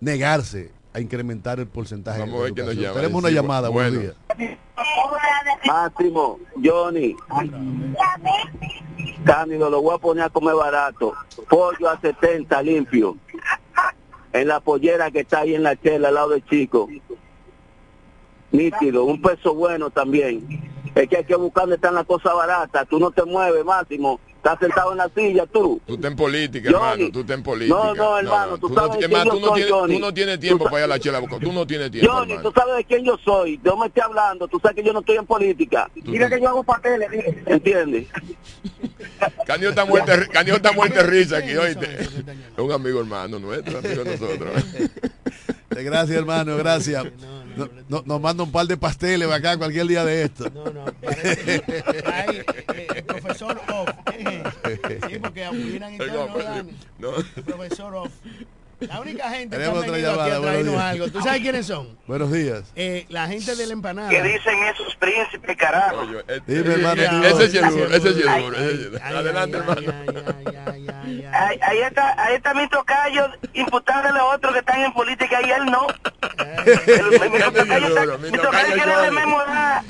negarse 0.00 0.70
a 0.92 1.00
incrementar 1.00 1.58
el 1.58 1.66
porcentaje 1.66 2.20
Vamos 2.20 2.34
de 2.34 2.40
a 2.40 2.42
ver 2.44 2.52
quién 2.54 2.66
nos 2.66 2.74
educación. 2.74 2.92
llama. 2.94 3.00
Tenemos 3.02 3.22
una 3.24 3.30
llamada, 3.32 3.68
buenos 3.68 3.94
bueno. 3.94 4.14
días. 4.38 4.58
Máximo, 5.66 6.38
Johnny. 6.62 7.16
Cándido, 9.24 9.70
lo 9.70 9.82
voy 9.82 9.94
a 9.94 9.98
poner 9.98 10.24
a 10.24 10.30
comer 10.30 10.54
barato. 10.54 11.14
Pollo 11.48 11.88
a 11.88 12.00
70 12.00 12.62
limpio. 12.62 13.16
En 14.32 14.48
la 14.48 14.60
pollera 14.60 15.10
que 15.10 15.20
está 15.20 15.40
ahí 15.40 15.54
en 15.54 15.62
la 15.62 15.76
chela 15.80 16.08
al 16.08 16.14
lado 16.14 16.30
del 16.30 16.44
chico. 16.44 16.88
Nítido, 18.54 19.04
un 19.04 19.20
peso 19.20 19.54
bueno 19.54 19.90
también. 19.90 20.46
Es 20.94 21.08
que 21.08 21.16
hay 21.18 21.24
que 21.24 21.34
buscar 21.34 21.62
donde 21.64 21.76
están 21.76 21.94
las 21.94 22.04
cosas 22.06 22.32
baratas. 22.34 22.86
Tú 22.88 22.98
no 23.00 23.10
te 23.10 23.24
mueves, 23.24 23.64
Máximo. 23.64 24.20
Estás 24.36 24.58
sentado 24.60 24.92
en 24.92 24.98
la 24.98 25.08
silla, 25.16 25.46
tú. 25.46 25.80
Tú 25.86 25.94
estás 25.94 26.10
en 26.10 26.16
política, 26.18 26.70
Johnny. 26.70 26.84
hermano. 26.92 27.12
Tú 27.12 27.20
estás 27.20 27.36
en 27.38 27.42
política. 27.42 27.74
No, 27.76 27.94
no, 27.94 28.18
hermano, 28.18 28.58
tú 28.58 28.68
sabes 28.74 28.90
no, 28.90 28.94
tú 28.94 29.00
yo 29.00 29.24
no 29.24 29.46
soy, 29.46 29.54
tienes, 29.54 29.72
Johnny. 29.72 29.94
tú 29.94 30.00
no 30.00 30.14
tienes 30.14 30.38
tiempo 30.40 30.64
para 30.66 30.78
ir 30.80 30.84
a 30.84 30.86
la 30.86 30.98
chela. 31.00 31.20
Tú 31.40 31.50
no 31.52 31.66
tienes 31.66 31.90
tiempo, 31.90 32.12
Johnny, 32.12 32.32
hermano. 32.34 32.50
tú 32.50 32.60
sabes 32.60 32.76
de 32.76 32.84
quién 32.84 33.04
yo 33.04 33.16
soy. 33.24 33.58
Yo 33.64 33.76
me 33.78 33.86
estoy 33.86 34.02
hablando. 34.02 34.46
Tú 34.46 34.60
sabes 34.60 34.76
que 34.76 34.82
yo 34.84 34.92
no 34.92 35.00
estoy 35.00 35.16
en 35.16 35.24
política. 35.26 35.90
Mira 36.04 36.28
que 36.28 36.40
yo 36.40 36.48
hago 36.50 36.62
papeles. 36.62 37.08
¿Entiendes? 37.46 38.06
Canio 39.46 39.70
está 39.70 39.84
muerto, 39.86 40.10
de 40.10 40.26
ri- 40.26 40.28
Canio 40.30 40.56
está 40.56 40.72
muerto 40.72 40.96
de 40.98 41.06
risa 41.06 41.38
aquí, 41.38 41.56
oíste. 41.56 41.86
Es 42.02 42.58
un 42.58 42.70
amigo 42.70 43.00
hermano 43.00 43.38
nuestro, 43.38 43.78
amigo 43.78 44.04
de 44.04 44.16
nosotros. 44.18 44.52
Eh, 45.76 45.82
Gracias, 45.82 46.18
hermano, 46.18 46.56
gracias. 46.56 47.04
No- 47.56 47.68
no- 47.88 48.02
nos 48.04 48.20
manda 48.20 48.42
un 48.42 48.50
par 48.50 48.66
de 48.66 48.76
pasteles 48.76 49.30
acá 49.30 49.56
cualquier 49.56 49.86
día 49.86 50.04
de 50.04 50.24
esto. 50.24 50.50
Ay, 52.06 52.42
eh, 52.74 52.86
el 52.96 53.04
profesor 53.04 53.60
Off. 53.72 53.88
Sí, 55.08 55.18
porque 55.20 55.46
opinan 55.46 55.94
y 55.94 55.98
todo, 55.98 56.28
¿no? 56.28 56.64
No. 56.98 57.16
El 57.36 57.42
profesor 57.44 57.94
Off. 57.94 58.10
La 58.80 59.00
única 59.00 59.30
gente 59.30 59.56
que 59.56 59.64
ha 59.64 59.70
venido 59.72 59.94
aquí 59.94 60.02
llamada, 60.02 60.36
a 60.36 60.38
buenos 60.38 60.42
traernos 60.42 60.80
algo. 60.80 61.08
¿Tú 61.08 61.20
sabes 61.22 61.40
quiénes 61.40 61.66
son? 61.66 61.98
Buenos 62.06 62.30
días. 62.32 62.64
Eh, 62.76 63.06
la 63.08 63.26
gente 63.28 63.56
de 63.56 63.66
la 63.66 63.72
empanada. 63.72 64.08
¿Qué 64.10 64.22
dicen 64.22 64.62
esos 64.64 64.94
príncipes, 64.96 65.56
carajo? 65.56 66.04
Dime, 66.46 66.74
hermano. 66.74 67.02
Ese 67.26 67.44
es 67.44 67.52
duro, 67.52 67.86
ese 67.86 68.08
es 68.08 68.16
duro. 68.16 68.56
Adelante, 69.02 69.56
hermano. 69.58 69.80
Ahí, 71.32 71.58
ahí 71.62 71.78
está, 71.80 72.14
ahí 72.22 72.34
está 72.36 72.54
mi 72.54 72.68
tocayo 72.68 73.28
imputándole 73.54 74.18
a 74.18 74.24
otros 74.26 74.52
que 74.52 74.58
están 74.60 74.80
en 74.80 74.92
política 74.92 75.40
y 75.46 75.50
él 75.50 75.64
no. 75.66 75.86
El- 76.86 77.30
mi, 77.30 77.38
tocayo 77.38 77.88
está- 77.88 78.18
mi 78.18 78.30
tocayo 78.30 78.74
quiere 78.74 78.96
rememorar 79.02 79.82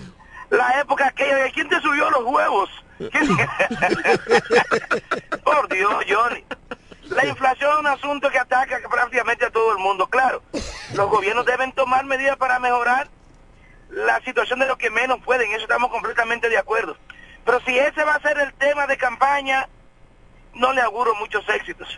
la 0.51 0.81
época 0.81 1.07
aquella 1.09 1.37
de 1.45 1.53
quién 1.53 1.69
te 1.69 1.81
subió 1.81 2.11
los 2.11 2.25
huevos. 2.25 2.71
¿Quién- 2.99 3.37
Por 5.45 5.69
Dios, 5.69 5.95
Johnny. 6.09 6.45
La 7.11 7.27
inflación 7.27 7.71
es 7.73 7.81
un 7.81 7.87
asunto 7.87 8.31
que 8.31 8.39
ataca 8.39 8.81
prácticamente 8.89 9.45
a 9.45 9.51
todo 9.51 9.73
el 9.73 9.79
mundo. 9.79 10.07
Claro, 10.07 10.43
los 10.95 11.11
gobiernos 11.11 11.45
deben 11.45 11.73
tomar 11.73 12.05
medidas 12.05 12.37
para 12.37 12.59
mejorar 12.59 13.09
la 13.91 14.21
situación 14.25 14.59
de 14.59 14.67
los 14.67 14.79
que 14.79 14.91
menos 14.91 15.19
pueden. 15.25 15.51
Eso 15.53 15.63
estamos 15.63 15.91
completamente 15.91 16.49
de 16.49 16.57
acuerdo. 16.57 16.97
Pero 17.45 17.61
si 17.67 17.79
ese 17.79 18.05
va 18.05 18.15
a 18.15 18.23
ser 18.23 18.39
el 18.39 18.55
tema 18.55 18.87
de 18.87 18.97
campaña, 18.97 19.69
no 20.55 20.73
le 20.73 20.81
auguro 20.81 21.15
muchos 21.17 21.47
éxitos. 21.49 21.89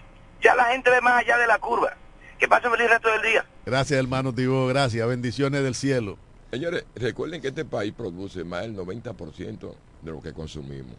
Ya 0.43 0.55
la 0.55 0.65
gente 0.67 0.91
ve 0.91 1.01
más 1.01 1.23
allá 1.23 1.39
de 1.39 1.47
la 1.47 1.59
curva. 1.59 1.97
Que 2.39 2.49
pase 2.49 2.69
feliz 2.69 2.91
resto 2.91 3.09
del 3.11 3.23
día. 3.23 3.47
Gracias, 3.65 3.99
hermano 3.99 4.35
Tibó, 4.35 4.67
gracias. 4.67 5.07
Bendiciones 5.07 5.63
del 5.63 5.75
cielo. 5.75 6.19
Señores, 6.51 6.85
recuerden 6.95 7.41
que 7.41 7.49
este 7.49 7.65
país 7.65 7.93
produce 7.97 8.45
más 8.45 8.63
del 8.63 8.77
90% 8.77 9.75
de 10.03 10.11
lo 10.11 10.21
que 10.21 10.33
consumimos. 10.33 10.93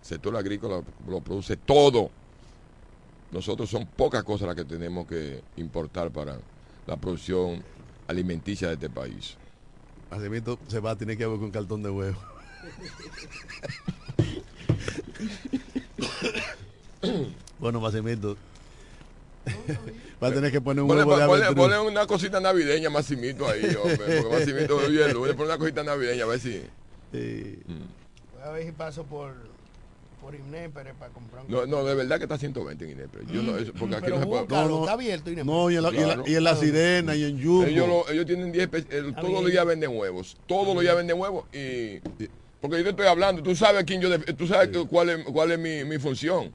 El 0.00 0.04
sector 0.06 0.36
agrícola 0.36 0.82
lo 1.06 1.20
produce 1.20 1.56
todo. 1.56 2.10
Nosotros 3.34 3.68
son 3.68 3.84
pocas 3.84 4.22
cosas 4.22 4.46
las 4.46 4.54
que 4.54 4.64
tenemos 4.64 5.08
que 5.08 5.42
importar 5.56 6.12
para 6.12 6.38
la 6.86 6.96
producción 6.96 7.64
alimenticia 8.06 8.68
de 8.68 8.74
este 8.74 8.88
país. 8.88 9.34
Hacimiento 10.08 10.56
se 10.68 10.78
va 10.78 10.92
a 10.92 10.96
tener 10.96 11.18
que 11.18 11.26
ver 11.26 11.40
con 11.40 11.50
cartón 11.50 11.82
de 11.82 11.90
huevo. 11.90 12.16
bueno, 17.58 17.80
Macimiento. 17.80 18.36
va 20.22 20.28
a 20.28 20.32
tener 20.32 20.52
que 20.52 20.60
poner 20.60 20.82
un 20.82 20.88
Ponle, 20.88 21.02
huevo 21.02 21.36
de 21.36 21.44
ponle- 21.44 21.56
ponle 21.56 21.80
una 21.80 22.06
cosita 22.06 22.38
navideña, 22.38 22.88
Massimito, 22.88 23.48
ahí, 23.48 23.64
hombre. 23.74 23.96
Porque 24.22 24.28
Massimito 24.30 24.78
vive 24.78 25.06
el 25.06 25.12
lunes. 25.12 25.34
Ponle 25.34 25.50
una 25.54 25.58
cosita 25.58 25.82
navideña, 25.82 26.22
a 26.22 26.28
ver 26.28 26.38
si. 26.38 26.62
Voy 27.12 27.58
a 28.44 28.50
ver 28.50 28.64
si 28.64 28.70
paso 28.70 29.02
por, 29.02 29.34
por 30.24 30.34
Inépere 30.34 30.94
para 30.94 31.12
comprar 31.12 31.44
un 31.44 31.50
No, 31.52 31.66
no, 31.66 31.84
de 31.84 31.94
verdad 31.94 32.16
que 32.16 32.22
está 32.24 32.38
120 32.38 32.82
en 32.86 32.90
Inepre. 32.92 33.24
Yo 33.30 33.42
no, 33.42 33.58
eso- 33.58 33.72
porque 33.78 33.96
aquí 33.96 34.04
Pero 34.06 34.16
no 34.16 34.22
se 34.22 34.26
puede. 34.28 34.42
búscalo, 34.44 34.80
está 34.80 34.92
abierto 34.94 35.30
Inépere. 35.30 35.44
No, 35.54 35.70
y 35.70 35.76
en 35.76 35.82
la, 35.82 35.92
y 35.92 35.96
en 35.98 36.08
la- 36.08 36.22
y 36.26 36.34
en 36.34 36.44
la 36.44 36.56
sirena 36.56 37.14
y 37.14 37.24
en 37.24 37.38
Yugo. 37.38 37.64
Ellos, 37.64 37.86
lo- 37.86 38.08
ellos 38.08 38.24
tienen 38.24 38.50
10 38.50 38.70
espe- 38.70 38.86
el- 38.90 39.14
todos 39.16 39.42
los 39.42 39.50
días 39.52 39.66
venden 39.66 39.90
huevos. 39.94 40.38
Todos 40.46 40.74
los 40.74 40.82
días 40.82 40.96
venden 40.96 41.20
huevos 41.20 41.44
y 41.52 41.98
porque 42.62 42.78
yo 42.78 42.84
te 42.84 42.90
estoy 42.90 43.06
hablando, 43.06 43.42
tú 43.42 43.54
sabes 43.54 43.84
quién 43.84 44.00
yo 44.00 44.18
tú 44.34 44.46
sabes 44.46 44.70
cuál 44.88 45.10
es 45.10 45.24
cuál 45.26 45.52
es 45.52 45.58
mi, 45.58 45.84
mi 45.84 45.98
función 45.98 46.50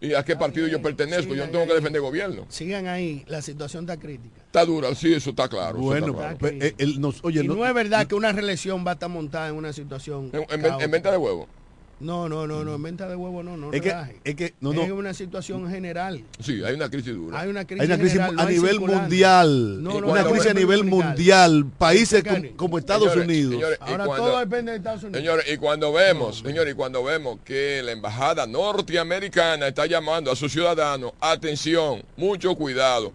y 0.00 0.14
a 0.14 0.24
qué 0.24 0.34
partido 0.34 0.66
yo 0.66 0.80
pertenezco. 0.80 1.34
Yo 1.34 1.44
no 1.44 1.52
tengo 1.52 1.66
que 1.66 1.74
defender 1.74 2.00
gobierno. 2.00 2.46
Sigan 2.48 2.86
ahí, 2.86 3.22
la 3.28 3.42
situación 3.42 3.84
está 3.84 3.98
crítica. 3.98 4.40
Está 4.46 4.64
dura, 4.64 4.94
sí, 4.94 5.12
eso 5.12 5.28
está 5.28 5.46
claro. 5.46 5.76
Bueno, 5.76 6.06
está 6.18 6.36
claro. 6.38 6.56
él 6.78 6.98
nos- 7.02 7.22
oye, 7.22 7.44
y 7.44 7.48
no- 7.48 7.56
no, 7.56 7.66
es 7.66 7.74
verdad 7.74 8.06
que 8.06 8.14
una 8.14 8.32
reelección 8.32 8.82
va 8.86 8.92
a 8.92 8.94
estar 8.94 9.10
montada 9.10 9.48
en 9.50 9.56
una 9.56 9.74
situación. 9.74 10.30
En, 10.32 10.64
en 10.80 10.90
venta 10.90 11.10
de 11.10 11.18
huevos. 11.18 11.48
No, 12.00 12.28
no, 12.30 12.46
no, 12.46 12.64
no, 12.64 12.74
en 12.76 12.82
venta 12.82 13.06
de 13.08 13.14
huevo 13.14 13.42
no, 13.42 13.58
no 13.58 13.72
Es 13.72 13.82
que- 13.82 13.94
es 14.24 14.34
que- 14.34 14.54
no, 14.60 14.72
no. 14.72 14.82
Es 14.82 14.90
una 14.90 15.12
situación 15.12 15.68
general. 15.70 16.24
Sí, 16.42 16.64
hay 16.64 16.74
una 16.74 16.88
crisis 16.88 17.14
dura. 17.14 17.38
Hay 17.38 17.50
una 17.50 17.66
crisis, 17.66 17.82
Hay 17.82 17.86
una 17.88 17.98
crisis 17.98 18.12
general, 18.20 18.40
a 18.40 18.50
nivel 18.50 18.70
circulante. 18.70 19.00
mundial. 19.02 19.82
No, 19.82 20.00
no, 20.00 20.06
una 20.08 20.24
crisis 20.24 20.50
a 20.50 20.54
nivel 20.54 20.84
mundial. 20.84 21.66
Países 21.76 22.22
Porque, 22.24 22.40
como, 22.48 22.56
como 22.56 22.78
Estados 22.78 23.10
Señores, 23.12 23.28
Unidos. 23.28 23.52
señores, 23.52 23.78
y 23.86 23.90
Ahora 23.90 24.06
cuando- 24.06 24.26
todo 24.26 24.38
depende 24.40 24.72
de 24.72 24.78
Estados 24.78 25.02
Unidos. 25.02 25.18
Señores, 25.20 25.44
y 25.52 25.56
cuando 25.58 25.92
vemos, 25.92 26.38
señores, 26.38 26.72
y 26.72 26.76
cuando 26.76 27.04
vemos 27.04 27.38
que 27.44 27.82
la 27.84 27.92
embajada 27.92 28.46
norteamericana 28.46 29.68
está 29.68 29.84
llamando 29.86 30.30
a 30.32 30.36
sus 30.36 30.50
ciudadanos, 30.52 31.12
atención, 31.20 32.02
mucho 32.16 32.54
cuidado, 32.54 33.12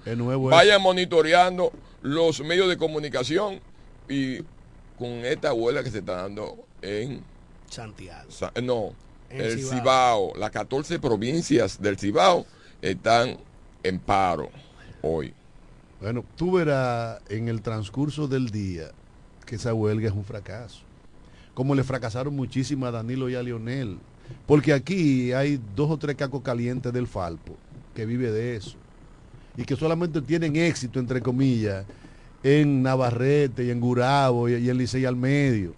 vayan 0.51 0.81
monitoreando 0.81 1.71
los 2.03 2.39
medios 2.41 2.69
de 2.69 2.77
comunicación 2.77 3.59
y 4.07 4.37
con 4.99 5.09
esta 5.25 5.53
huelga 5.53 5.83
que 5.83 5.89
se 5.89 5.97
está 5.99 6.17
dando 6.21 6.55
en 6.81 7.21
Santiago. 7.69 8.29
Sa- 8.31 8.51
no, 8.63 8.93
En 9.29 9.41
el 9.41 9.57
Cibao. 9.59 9.71
Cibao, 9.79 10.33
las 10.37 10.51
14 10.51 10.99
provincias 10.99 11.81
del 11.81 11.97
Cibao 11.97 12.45
están 12.81 13.37
en 13.83 13.99
paro 13.99 14.49
hoy. 15.01 15.33
Bueno, 16.01 16.23
tú 16.35 16.53
verás 16.53 17.19
en 17.29 17.47
el 17.47 17.61
transcurso 17.61 18.27
del 18.27 18.49
día 18.49 18.91
que 19.45 19.55
esa 19.55 19.73
huelga 19.73 20.09
es 20.09 20.13
un 20.15 20.25
fracaso. 20.25 20.81
Como 21.53 21.73
le 21.73 21.83
fracasaron 21.83 22.35
muchísimo 22.35 22.85
a 22.85 22.91
Danilo 22.91 23.29
y 23.29 23.35
a 23.35 23.41
Lionel. 23.43 23.97
Porque 24.47 24.73
aquí 24.73 25.31
hay 25.33 25.59
dos 25.75 25.89
o 25.91 25.97
tres 25.97 26.15
cacos 26.15 26.41
calientes 26.41 26.91
del 26.91 27.07
Falpo 27.07 27.55
que 27.93 28.05
vive 28.05 28.31
de 28.31 28.55
eso. 28.57 28.75
Y 29.55 29.63
que 29.63 29.75
solamente 29.75 30.21
tienen 30.21 30.55
éxito, 30.57 30.99
entre 30.99 31.21
comillas, 31.21 31.85
en 32.43 32.83
Navarrete 32.83 33.63
y 33.65 33.69
en 33.71 33.79
Gurabo 33.79 34.49
y, 34.49 34.55
y 34.55 34.69
en 34.69 34.77
Licey 34.77 35.05
al 35.05 35.15
medio. 35.15 35.73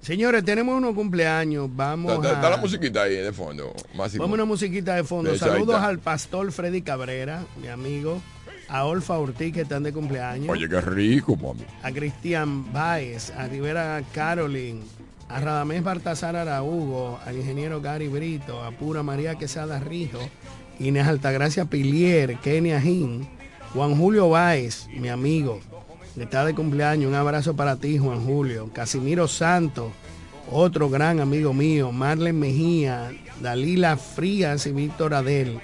Señores, 0.00 0.44
tenemos 0.44 0.76
unos 0.76 0.94
cumpleaños. 0.94 1.68
Vamos 1.74 2.24
a... 2.24 2.50
la 2.50 2.56
musiquita 2.56 3.02
ahí 3.02 3.16
de 3.16 3.32
fondo, 3.32 3.74
Máximo. 3.94 4.22
Vamos 4.22 4.38
a 4.38 4.42
una 4.42 4.44
musiquita 4.44 4.94
de 4.94 5.04
fondo. 5.04 5.36
Saludos 5.36 5.76
al 5.76 5.98
pastor 5.98 6.50
Freddy 6.52 6.82
Cabrera, 6.82 7.44
mi 7.60 7.68
amigo. 7.68 8.20
A 8.70 8.84
Olfa 8.84 9.18
Ortiz, 9.18 9.54
que 9.54 9.62
están 9.62 9.82
de 9.82 9.94
cumpleaños. 9.94 10.50
Oye, 10.50 10.68
qué 10.68 10.80
rico, 10.82 11.36
mami. 11.36 11.64
A 11.82 11.90
Cristian 11.90 12.70
Baez, 12.70 13.30
a 13.30 13.48
Rivera 13.48 14.02
Caroline, 14.12 14.82
a 15.28 15.40
Radamés 15.40 15.82
Baltasar 15.82 16.36
Araújo, 16.36 17.18
al 17.24 17.38
ingeniero 17.38 17.80
Gary 17.80 18.08
Brito, 18.08 18.62
a 18.62 18.70
Pura 18.70 19.02
María 19.02 19.36
Quesada 19.36 19.80
Rijo, 19.80 20.18
Inés 20.78 21.06
Altagracia 21.06 21.64
Pilier, 21.64 22.36
Kenia 22.40 22.78
Jin, 22.78 23.26
Juan 23.72 23.96
Julio 23.96 24.28
Baez, 24.28 24.86
mi 24.94 25.08
amigo, 25.08 25.60
que 26.14 26.22
está 26.24 26.44
de 26.44 26.54
cumpleaños. 26.54 27.08
Un 27.08 27.14
abrazo 27.14 27.54
para 27.54 27.76
ti, 27.76 27.98
Juan 27.98 28.24
Julio. 28.24 28.70
Casimiro 28.72 29.28
Santos, 29.28 29.92
otro 30.50 30.88
gran 30.90 31.20
amigo 31.20 31.52
mío, 31.52 31.92
Marlen 31.92 32.38
Mejía, 32.38 33.10
Dalila 33.40 33.96
Frías 33.96 34.66
y 34.66 34.72
Víctor 34.72 35.14
Adel. 35.14 35.60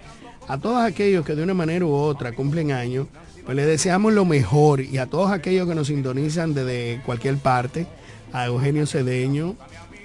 A 0.46 0.58
todos 0.58 0.82
aquellos 0.82 1.24
que 1.24 1.34
de 1.34 1.42
una 1.42 1.54
manera 1.54 1.84
u 1.86 1.92
otra 1.92 2.32
cumplen 2.32 2.70
años, 2.72 3.06
pues 3.44 3.56
les 3.56 3.66
deseamos 3.66 4.12
lo 4.12 4.24
mejor 4.24 4.80
y 4.80 4.98
a 4.98 5.06
todos 5.06 5.30
aquellos 5.30 5.68
que 5.68 5.74
nos 5.74 5.88
sintonizan 5.88 6.54
desde 6.54 7.00
cualquier 7.04 7.36
parte, 7.38 7.86
a 8.32 8.46
Eugenio 8.46 8.86
Cedeño, 8.86 9.54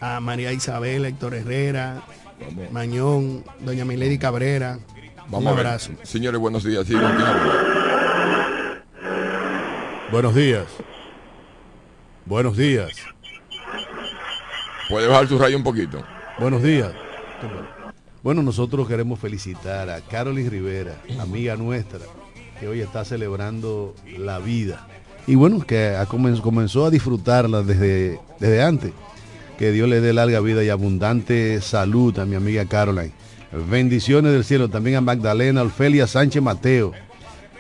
a 0.02 0.20
María 0.20 0.54
Isabel, 0.54 1.06
Héctor 1.06 1.36
Herrera, 1.36 2.04
Mañón, 2.72 3.44
Doña 3.60 3.86
Milady 3.86 4.18
Cabrera. 4.18 4.80
Vamos 5.30 5.42
Un 5.42 5.48
a 5.48 5.52
ver. 5.52 5.68
abrazo. 5.68 5.92
Señores, 6.04 6.40
buenos 6.40 6.64
días. 6.64 6.86
Buenos 10.12 10.34
días. 10.34 10.66
Buenos 12.26 12.58
días. 12.58 12.90
Puede 14.90 15.08
bajar 15.08 15.28
su 15.28 15.38
rayo 15.38 15.56
un 15.56 15.64
poquito. 15.64 16.04
Buenos 16.40 16.64
días. 16.64 16.92
Bueno, 18.24 18.42
nosotros 18.42 18.88
queremos 18.88 19.20
felicitar 19.20 19.88
a 19.90 20.02
Carolyn 20.02 20.50
Rivera, 20.50 20.96
amiga 21.20 21.56
nuestra, 21.56 22.00
que 22.60 22.68
hoy 22.68 22.82
está 22.82 23.06
celebrando 23.06 23.94
la 24.18 24.40
vida. 24.40 24.88
Y 25.28 25.36
bueno, 25.36 25.60
que 25.60 25.96
comenzó 26.42 26.86
a 26.88 26.90
disfrutarla 26.90 27.62
desde, 27.62 28.20
desde 28.40 28.64
antes. 28.64 28.92
Que 29.60 29.72
Dios 29.72 29.88
le 29.88 30.02
dé 30.02 30.12
larga 30.14 30.40
vida 30.40 30.64
y 30.64 30.70
abundante 30.70 31.62
salud 31.62 32.18
a 32.18 32.26
mi 32.26 32.36
amiga 32.36 32.66
Caroline. 32.66 33.12
Bendiciones 33.70 34.32
del 34.32 34.44
cielo 34.44 34.70
también 34.70 34.96
a 34.96 35.02
Magdalena 35.02 35.62
Ofelia 35.62 36.08
Sánchez 36.08 36.42
Mateo, 36.42 36.94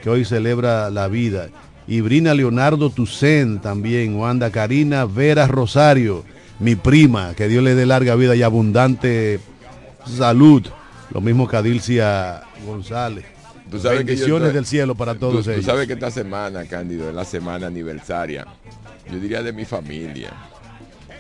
que 0.02 0.10
hoy 0.10 0.26
celebra 0.26 0.90
la 0.90 1.08
vida. 1.08 1.50
Y 1.90 2.02
Brina 2.02 2.34
Leonardo 2.36 2.90
Tucen 2.92 3.60
también, 3.60 4.16
Wanda 4.16 4.52
Karina 4.52 5.06
Vera 5.06 5.48
Rosario, 5.48 6.24
mi 6.60 6.76
prima, 6.76 7.34
que 7.36 7.48
Dios 7.48 7.64
le 7.64 7.74
dé 7.76 7.86
larga 7.88 8.14
vida 8.16 8.36
y 8.36 8.44
abundante 8.44 9.40
salud. 10.06 10.66
Lo 11.12 11.20
mismo 11.20 11.48
que 11.48 11.58
a 11.58 11.62
Dilcia 11.64 12.44
González. 12.66 13.26
Tú 13.72 13.80
sabes 13.80 14.00
que 14.00 14.06
yo 14.06 14.20
Bendiciones 14.36 14.54
del 14.54 14.66
cielo 14.66 14.94
para 14.96 15.14
tú- 15.16 15.20
todos 15.22 15.46
tú, 15.46 15.52
ellos. 15.52 15.66
sabes 15.66 15.88
que 15.88 15.94
esta 15.94 16.12
semana, 16.12 16.66
Cándido, 16.66 17.10
es 17.10 17.16
la 17.16 17.26
semana 17.26 17.68
aniversaria. 17.68 18.46
Yo 19.12 19.20
diría 19.20 19.42
de 19.42 19.52
mi 19.52 19.66
familia. 19.66 20.32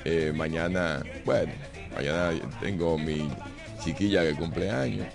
Eh, 0.05 0.31
mañana, 0.35 1.01
bueno, 1.25 1.51
mañana 1.95 2.31
tengo 2.61 2.97
mi 2.97 3.27
chiquilla 3.83 4.23
que 4.23 4.33
cumple 4.35 4.69
años. 4.69 5.07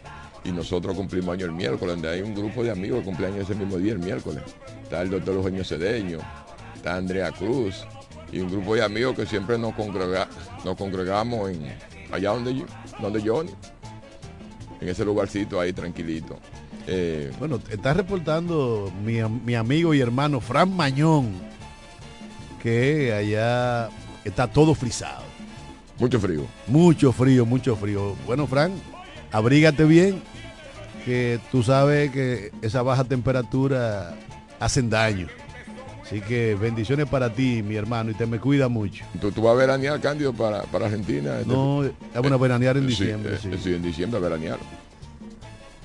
Y 0.45 0.53
nosotros 0.53 0.95
cumplimos 0.95 1.33
año 1.35 1.47
el 1.47 1.53
miércoles, 1.53 1.95
donde 1.95 2.11
hay 2.11 2.21
un 2.23 2.35
grupo 2.35 2.63
de 2.63 2.71
amigos 2.71 2.99
que 3.01 3.05
cumplen 3.07 3.33
años 3.33 3.49
ese 3.49 3.59
mismo 3.59 3.79
día, 3.79 3.93
el 3.95 3.99
miércoles. 3.99 4.43
Está 4.83 5.01
el 5.03 5.11
doctor 5.11 5.35
Eugenio 5.37 5.65
Cedeño, 5.65 6.19
está 6.77 6.97
Andrea 6.97 7.31
Cruz, 7.33 7.87
y 8.31 8.41
un 8.41 8.51
grupo 8.51 8.75
de 8.75 8.83
amigos 8.85 9.17
que 9.17 9.25
siempre 9.27 9.57
nos, 9.57 9.73
congrega- 9.75 10.29
nos 10.65 10.77
congregamos 10.77 11.51
en 11.51 11.63
allá 12.13 12.31
donde 12.31 12.55
yo, 12.57 12.65
donde 13.01 13.23
yo, 13.23 13.43
en 13.43 14.89
ese 14.89 15.05
lugarcito 15.05 15.59
ahí 15.61 15.73
tranquilito. 15.73 16.39
Eh, 16.87 17.33
Bueno, 17.39 17.59
está 17.71 17.95
reportando 17.95 18.93
mi, 19.03 19.23
mi 19.23 19.55
amigo 19.55 19.95
y 19.95 20.01
hermano 20.01 20.41
Fran 20.41 20.77
Mañón, 20.77 21.33
que 22.63 23.15
allá 23.15 23.89
está 24.25 24.47
todo 24.47 24.75
frisado. 24.75 25.23
Mucho 25.99 26.21
frío. 26.21 26.43
Mucho 26.67 27.13
frío, 27.13 27.47
mucho 27.47 27.77
frío. 27.77 28.15
Bueno, 28.27 28.47
Fran, 28.47 28.73
abrígate 29.35 29.85
bien, 29.85 30.23
que 31.05 31.41
tú 31.51 31.63
sabes 31.63 32.11
que 32.13 32.53
esa 32.63 32.83
baja 32.83 33.05
temperatura 33.05 34.15
hacen 34.61 34.89
daño. 34.89 35.27
Así 36.03 36.21
que 36.21 36.55
bendiciones 36.55 37.09
para 37.09 37.31
ti, 37.33 37.63
mi 37.63 37.75
hermano, 37.77 38.11
y 38.11 38.15
te 38.15 38.27
me 38.27 38.39
cuida 38.39 38.69
mucho. 38.69 39.05
¿Tú, 39.21 39.33
tú 39.33 39.43
vas 39.43 39.55
a 39.55 39.57
veranear, 39.57 40.01
Cándido, 40.01 40.33
para, 40.33 40.63
para 40.65 40.87
Argentina? 40.87 41.41
Este- 41.41 41.53
No, 41.53 41.83
vamos 42.15 42.33
a 42.33 42.37
veranear 42.37 42.77
en 42.77 42.85
Sí, 42.85 42.89
diciembre, 42.91 43.35
eh, 43.35 43.39
sí. 43.41 43.51
sí, 43.63 43.75
en 43.75 43.83
diciembre 43.83 44.19
a 44.19 44.23
veranear. 44.23 44.59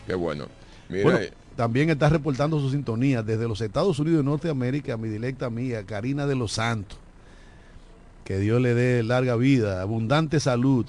Qué 0.05 0.13
bueno. 0.15 0.45
Mira, 0.89 1.03
Bueno, 1.03 1.19
eh, 1.19 1.31
también 1.55 1.89
está 1.89 2.09
reportando 2.09 2.59
su 2.59 2.69
sintonía 2.69 3.23
desde 3.23 3.47
los 3.47 3.61
Estados 3.61 3.97
Unidos 3.99 4.19
de 4.19 4.23
Norteamérica, 4.25 4.97
mi 4.97 5.07
directa 5.09 5.45
amiga, 5.45 5.83
Karina 5.83 6.27
de 6.27 6.35
los 6.35 6.51
Santos. 6.53 6.97
Que 8.25 8.37
Dios 8.37 8.61
le 8.61 8.73
dé 8.73 9.01
larga 9.03 9.35
vida, 9.37 9.81
abundante 9.81 10.39
salud. 10.39 10.85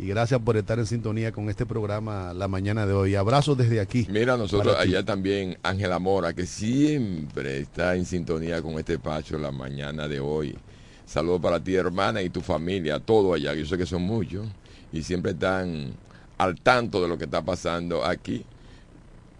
Y 0.00 0.06
gracias 0.06 0.40
por 0.40 0.56
estar 0.56 0.78
en 0.78 0.86
sintonía 0.86 1.32
con 1.32 1.48
este 1.50 1.66
programa 1.66 2.32
la 2.32 2.46
mañana 2.46 2.86
de 2.86 2.92
hoy. 2.92 3.14
Abrazos 3.16 3.58
desde 3.58 3.80
aquí. 3.80 4.06
mira, 4.10 4.36
nosotros 4.36 4.76
allá 4.78 5.04
también, 5.04 5.58
Ángela 5.62 5.98
Mora, 5.98 6.32
que 6.34 6.46
siempre 6.46 7.58
está 7.60 7.96
en 7.96 8.04
sintonía 8.04 8.62
con 8.62 8.78
este 8.78 8.98
pacho 8.98 9.38
la 9.38 9.50
mañana 9.50 10.06
de 10.06 10.20
hoy. 10.20 10.56
Saludos 11.04 11.40
para 11.40 11.58
ti, 11.58 11.74
hermana, 11.74 12.22
y 12.22 12.30
tu 12.30 12.40
familia, 12.42 13.00
todo 13.00 13.34
allá. 13.34 13.54
Yo 13.54 13.66
sé 13.66 13.76
que 13.76 13.86
son 13.86 14.02
muchos 14.02 14.46
y 14.92 15.02
siempre 15.02 15.32
están 15.32 15.92
al 16.36 16.60
tanto 16.60 17.02
de 17.02 17.08
lo 17.08 17.18
que 17.18 17.24
está 17.24 17.42
pasando 17.42 18.04
aquí. 18.04 18.44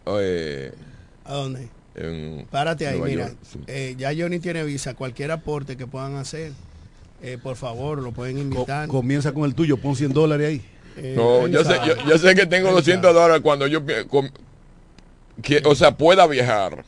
Eh, 0.06 0.72
¿A 1.24 1.34
dónde? 1.34 1.68
en 1.94 2.46
Párate 2.50 2.86
ahí, 2.86 2.98
Nueva 2.98 3.06
mira. 3.10 3.26
York, 3.28 3.38
sí. 3.42 3.58
eh, 3.66 3.94
ya 3.98 4.10
Johnny 4.16 4.38
tiene 4.38 4.64
visa. 4.64 4.94
Cualquier 4.94 5.30
aporte 5.30 5.76
que 5.76 5.86
puedan 5.86 6.14
hacer, 6.16 6.52
eh, 7.22 7.38
por 7.42 7.56
favor, 7.56 8.02
lo 8.02 8.12
pueden 8.12 8.36
Co- 8.36 8.42
invitar. 8.42 8.88
comienza 8.88 9.32
con 9.32 9.44
el 9.44 9.54
tuyo, 9.54 9.76
pon 9.76 9.94
100 9.96 10.12
dólares 10.12 10.48
ahí. 10.48 10.62
Eh, 10.96 11.14
No, 11.16 11.46
yo 11.46 11.64
sé, 11.64 11.74
yo, 11.86 11.94
yo 12.08 12.18
sé 12.18 12.34
que 12.34 12.46
tengo 12.46 12.70
200 12.72 13.14
dólares 13.14 13.40
cuando 13.42 13.66
yo, 13.66 13.82
que, 13.84 15.62
o 15.64 15.74
sea, 15.74 15.96
pueda 15.96 16.26
viajar. 16.26 16.84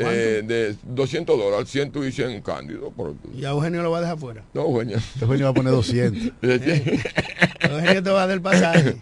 eh, 0.00 0.42
de 0.46 0.76
200 0.84 1.36
dólares, 1.36 1.68
100 1.70 1.90
y 2.06 2.12
100 2.12 2.40
cándido. 2.42 2.90
Por, 2.92 3.14
Y 3.36 3.44
a 3.44 3.50
Eugenio 3.50 3.82
lo 3.82 3.90
va 3.90 3.98
a 3.98 4.00
dejar 4.02 4.16
fuera. 4.18 4.44
no, 4.54 4.62
Eugenio. 4.66 4.98
Eugenio 5.20 5.46
va 5.46 5.50
a 5.50 5.54
poner 5.54 5.72
200. 5.72 6.32
Eugenio 6.42 8.02
te 8.02 8.10
va 8.10 8.22
a 8.22 8.26
dar 8.26 8.30
el 8.36 8.40
pasaje. 8.42 8.96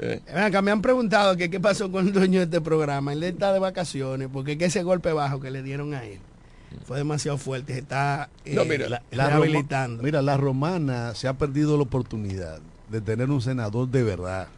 Eh. 0.00 0.20
Acá, 0.34 0.60
me 0.60 0.72
han 0.72 0.82
preguntado 0.82 1.36
que 1.36 1.48
qué 1.50 1.60
pasó 1.60 1.92
con 1.92 2.08
el 2.08 2.12
dueño 2.12 2.40
de 2.40 2.46
este 2.46 2.60
programa. 2.60 3.12
Él 3.12 3.22
está 3.22 3.52
de 3.52 3.60
vacaciones 3.60 4.28
porque 4.32 4.58
que 4.58 4.64
ese 4.64 4.82
golpe 4.82 5.12
bajo 5.12 5.38
que 5.40 5.52
le 5.52 5.62
dieron 5.62 5.94
a 5.94 6.04
él 6.04 6.18
fue 6.86 6.98
demasiado 6.98 7.38
fuerte. 7.38 7.72
Se 7.74 7.78
está 7.80 8.28
eh, 8.44 8.54
No, 8.54 8.64
mira, 8.64 8.88
La, 8.88 9.02
la 9.10 9.24
Roma- 9.30 9.44
rehabilitando. 9.46 10.02
mira, 10.02 10.22
la 10.22 10.36
romana 10.36 11.14
se 11.14 11.28
ha 11.28 11.34
perdido 11.34 11.76
la 11.76 11.82
oportunidad 11.84 12.58
de 12.90 13.00
tener 13.00 13.30
un 13.30 13.40
senador 13.40 13.88
de 13.88 14.02
verdad. 14.02 14.48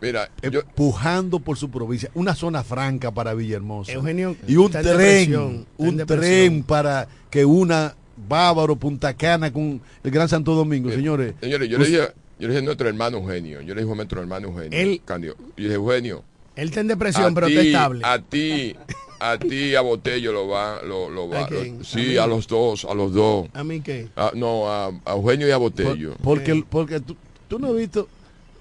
Mira, 0.00 0.30
yo, 0.50 0.60
empujando 0.60 1.38
por 1.38 1.56
su 1.56 1.70
provincia, 1.70 2.10
una 2.14 2.34
zona 2.34 2.64
franca 2.64 3.12
para 3.12 3.34
Villahermosa. 3.34 3.92
Eugenio 3.92 4.34
y 4.48 4.56
un 4.56 4.70
tren, 4.70 5.66
un 5.76 5.96
tren 6.06 6.62
para 6.64 7.06
que 7.30 7.44
una 7.44 7.94
Bávaro, 8.28 8.74
Punta 8.76 9.14
Cana 9.14 9.52
con 9.52 9.80
el 10.02 10.10
Gran 10.10 10.28
Santo 10.28 10.54
Domingo, 10.54 10.90
señores. 10.90 11.34
señores, 11.40 11.68
yo 11.68 11.78
le 11.78 11.86
dije, 11.86 11.98
yo 12.38 12.48
le 12.48 12.48
dije 12.48 12.58
a 12.58 12.62
nuestro 12.62 12.88
hermano 12.88 13.18
Eugenio, 13.18 13.60
yo 13.62 13.74
le 13.74 13.82
dije 13.82 13.92
a 13.92 13.96
nuestro 13.96 14.20
hermano 14.20 14.48
Eugenio, 14.48 14.76
Él- 14.78 15.00
Cándido, 15.04 15.36
y 15.56 15.62
dije, 15.62 15.74
Eugenio, 15.74 16.24
Él 16.56 16.68
está 16.68 16.80
en 16.80 16.88
depresión, 16.88 17.30
a 17.32 17.34
pero 17.34 17.46
está 17.46 17.60
estable. 17.62 18.00
a 18.04 18.18
ti, 18.20 18.76
a 19.30 19.38
ti, 19.38 19.74
a 19.74 19.80
Botello 19.80 20.32
lo 20.32 20.48
va, 20.48 20.80
lo, 20.82 21.08
lo 21.08 21.28
va, 21.28 21.44
¿A 21.44 21.46
quién? 21.46 21.76
lo- 21.76 21.80
¿A 21.82 21.84
sí, 21.84 22.16
a 22.16 22.26
los 22.26 22.46
dos, 22.48 22.84
a 22.84 22.94
los 22.94 23.12
dos. 23.12 23.46
¿A 23.54 23.62
mí 23.62 23.80
qué? 23.80 24.08
No, 24.34 24.68
a, 24.68 24.86
a 25.04 25.12
Eugenio 25.12 25.46
y 25.48 25.50
a 25.50 25.56
Botello. 25.58 26.14
Porque, 26.22 26.64
porque 26.68 27.00
tú, 27.00 27.16
tú 27.48 27.58
no 27.58 27.68
has 27.68 27.76
visto. 27.76 28.08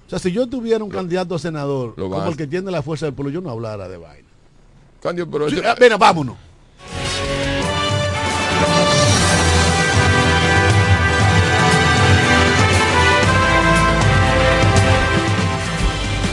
O 0.08 0.10
sea, 0.10 0.20
si 0.20 0.32
yo 0.32 0.46
tuviera 0.48 0.84
un 0.84 0.90
candidato 0.90 1.36
a 1.36 1.40
senador 1.40 1.94
Lo 1.96 2.10
como 2.10 2.28
el 2.30 2.36
que 2.36 2.46
tiene 2.46 2.70
la 2.70 2.82
fuerza 2.84 3.06
del 3.06 3.16
pueblo, 3.16 3.32
yo 3.32 3.40
no 3.42 3.50
hablara 3.50 3.88
de 3.88 3.98
vaina. 3.98 4.28
Cándido, 5.02 5.30
pero 5.32 5.50
Sí, 5.50 5.56
ese- 5.56 5.66
ah, 5.68 5.76
Mira, 5.80 5.98
vámonos. 5.98 6.36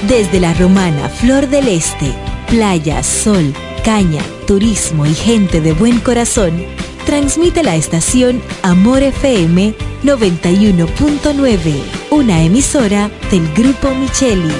Desde 0.06 0.40
la 0.40 0.54
romana 0.54 1.08
Flor 1.08 1.48
del 1.48 1.68
Este, 1.68 2.14
playa, 2.48 3.02
sol, 3.02 3.52
caña, 3.88 4.20
turismo 4.46 5.06
y 5.06 5.14
gente 5.14 5.62
de 5.62 5.72
buen 5.72 5.98
corazón, 6.00 6.62
transmite 7.06 7.62
la 7.62 7.74
estación 7.74 8.42
Amor 8.62 9.02
FM 9.02 9.74
91.9, 10.04 11.82
una 12.10 12.42
emisora 12.42 13.10
del 13.30 13.50
Grupo 13.54 13.94
Micheli. 13.94 14.52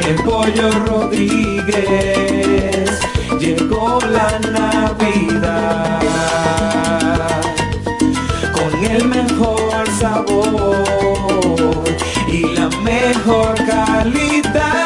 En 0.00 0.16
Pollo 0.24 0.70
Rodríguez 0.86 1.70
llegó 3.38 4.00
la 4.10 4.40
Navidad 4.50 6.00
con 8.52 8.84
el 8.84 9.04
mejor 9.06 9.88
sabor 10.00 11.84
y 12.26 12.40
la 12.56 12.68
mejor 12.82 13.54
calidad. 13.54 14.81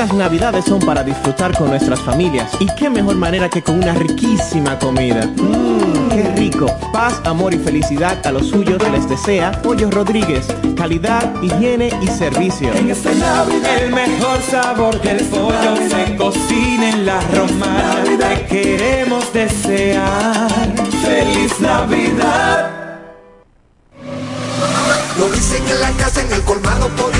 Estas 0.00 0.16
navidades 0.16 0.64
son 0.64 0.80
para 0.80 1.04
disfrutar 1.04 1.54
con 1.58 1.68
nuestras 1.68 2.00
familias 2.00 2.50
y 2.58 2.66
qué 2.74 2.88
mejor 2.88 3.16
manera 3.16 3.50
que 3.50 3.62
con 3.62 3.76
una 3.76 3.92
riquísima 3.92 4.78
comida. 4.78 5.26
Mmm, 5.26 6.08
qué 6.08 6.22
rico. 6.36 6.74
Paz, 6.90 7.20
amor 7.26 7.52
y 7.52 7.58
felicidad 7.58 8.26
a 8.26 8.32
los 8.32 8.48
suyos 8.48 8.82
les 8.92 9.06
desea 9.06 9.52
Pollo 9.60 9.90
Rodríguez. 9.90 10.46
Calidad, 10.74 11.34
higiene 11.42 11.90
y 12.00 12.06
servicio. 12.06 12.72
En 12.72 12.90
esta 12.90 13.12
Navidad 13.12 13.82
el 13.82 13.92
mejor 13.92 14.40
sabor 14.50 14.98
del 15.02 15.22
pollo 15.26 15.76
se 15.90 16.16
cocina 16.16 16.88
en 16.88 17.04
la 17.04 17.20
romana. 17.34 18.02
Te 18.04 18.46
queremos 18.46 19.30
desear 19.34 20.48
feliz 21.04 21.60
Navidad. 21.60 22.70
Lo 25.18 25.28
dicen 25.28 25.62
en 25.68 25.78
la 25.78 25.90
casa, 26.02 26.22
en 26.22 26.32
el 26.32 26.40
colmado 26.44 26.88
por. 26.96 27.19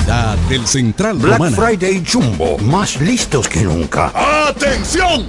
Calidad 0.00 0.38
del 0.48 0.66
Central 0.66 1.18
Black 1.18 1.38
Romana. 1.38 1.56
Friday 1.56 2.02
Jumbo, 2.04 2.58
más 2.58 3.00
listos 3.00 3.48
que 3.48 3.62
nunca. 3.62 4.12
¡Atención! 4.48 5.28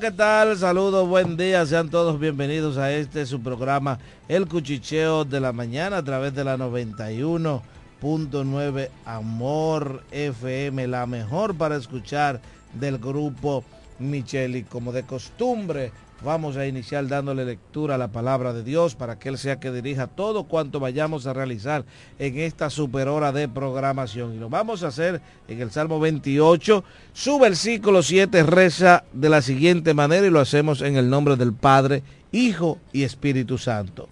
¿Qué 0.00 0.10
tal? 0.12 0.56
Saludos, 0.56 1.08
buen 1.08 1.36
día. 1.36 1.66
Sean 1.66 1.88
todos 1.88 2.20
bienvenidos 2.20 2.78
a 2.78 2.92
este 2.92 3.26
su 3.26 3.42
programa 3.42 3.98
El 4.28 4.46
Cuchicheo 4.46 5.24
de 5.24 5.40
la 5.40 5.52
Mañana 5.52 5.96
a 5.96 6.04
través 6.04 6.32
de 6.36 6.44
la 6.44 6.56
91.9 6.56 8.90
Amor 9.04 10.04
FM, 10.12 10.86
la 10.86 11.04
mejor 11.06 11.56
para 11.56 11.74
escuchar 11.74 12.40
del 12.74 12.98
grupo 12.98 13.64
Micheli. 13.98 14.62
Como 14.62 14.92
de 14.92 15.02
costumbre, 15.02 15.90
vamos 16.24 16.56
a 16.56 16.66
iniciar 16.66 17.06
dándole 17.06 17.44
lectura 17.44 17.94
a 17.94 17.98
la 17.98 18.08
palabra 18.08 18.52
de 18.52 18.64
Dios 18.64 18.94
para 18.94 19.18
que 19.18 19.28
Él 19.28 19.38
sea 19.38 19.60
que 19.60 19.70
dirija 19.70 20.06
todo 20.06 20.44
cuanto 20.44 20.80
vayamos 20.80 21.26
a 21.26 21.32
realizar 21.32 21.84
en 22.18 22.38
esta 22.38 22.70
super 22.70 23.08
hora 23.08 23.32
de 23.32 23.48
programación. 23.48 24.34
Y 24.34 24.38
lo 24.38 24.48
vamos 24.48 24.82
a 24.82 24.88
hacer 24.88 25.20
en 25.46 25.60
el 25.60 25.70
Salmo 25.70 26.00
28. 26.00 26.84
Su 27.12 27.38
versículo 27.38 28.02
7 28.02 28.42
reza 28.42 29.04
de 29.12 29.28
la 29.28 29.42
siguiente 29.42 29.94
manera 29.94 30.26
y 30.26 30.30
lo 30.30 30.40
hacemos 30.40 30.82
en 30.82 30.96
el 30.96 31.08
nombre 31.08 31.36
del 31.36 31.52
Padre, 31.52 32.02
Hijo 32.32 32.78
y 32.92 33.04
Espíritu 33.04 33.58
Santo. 33.58 34.08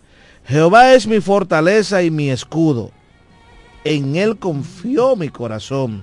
Jehová 0.46 0.94
es 0.94 1.06
mi 1.06 1.20
fortaleza 1.20 2.02
y 2.02 2.10
mi 2.10 2.30
escudo. 2.30 2.92
En 3.84 4.16
Él 4.16 4.38
confió 4.38 5.16
mi 5.16 5.28
corazón 5.28 6.02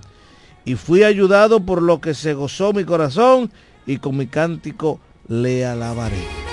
y 0.65 0.75
fui 0.75 1.03
ayudado 1.03 1.61
por 1.61 1.81
lo 1.81 2.01
que 2.01 2.13
se 2.13 2.33
gozó 2.33 2.73
mi 2.73 2.83
corazón 2.83 3.51
y 3.85 3.97
con 3.97 4.17
mi 4.17 4.27
cántico 4.27 4.99
le 5.41 5.65
alabaré. 5.65 6.52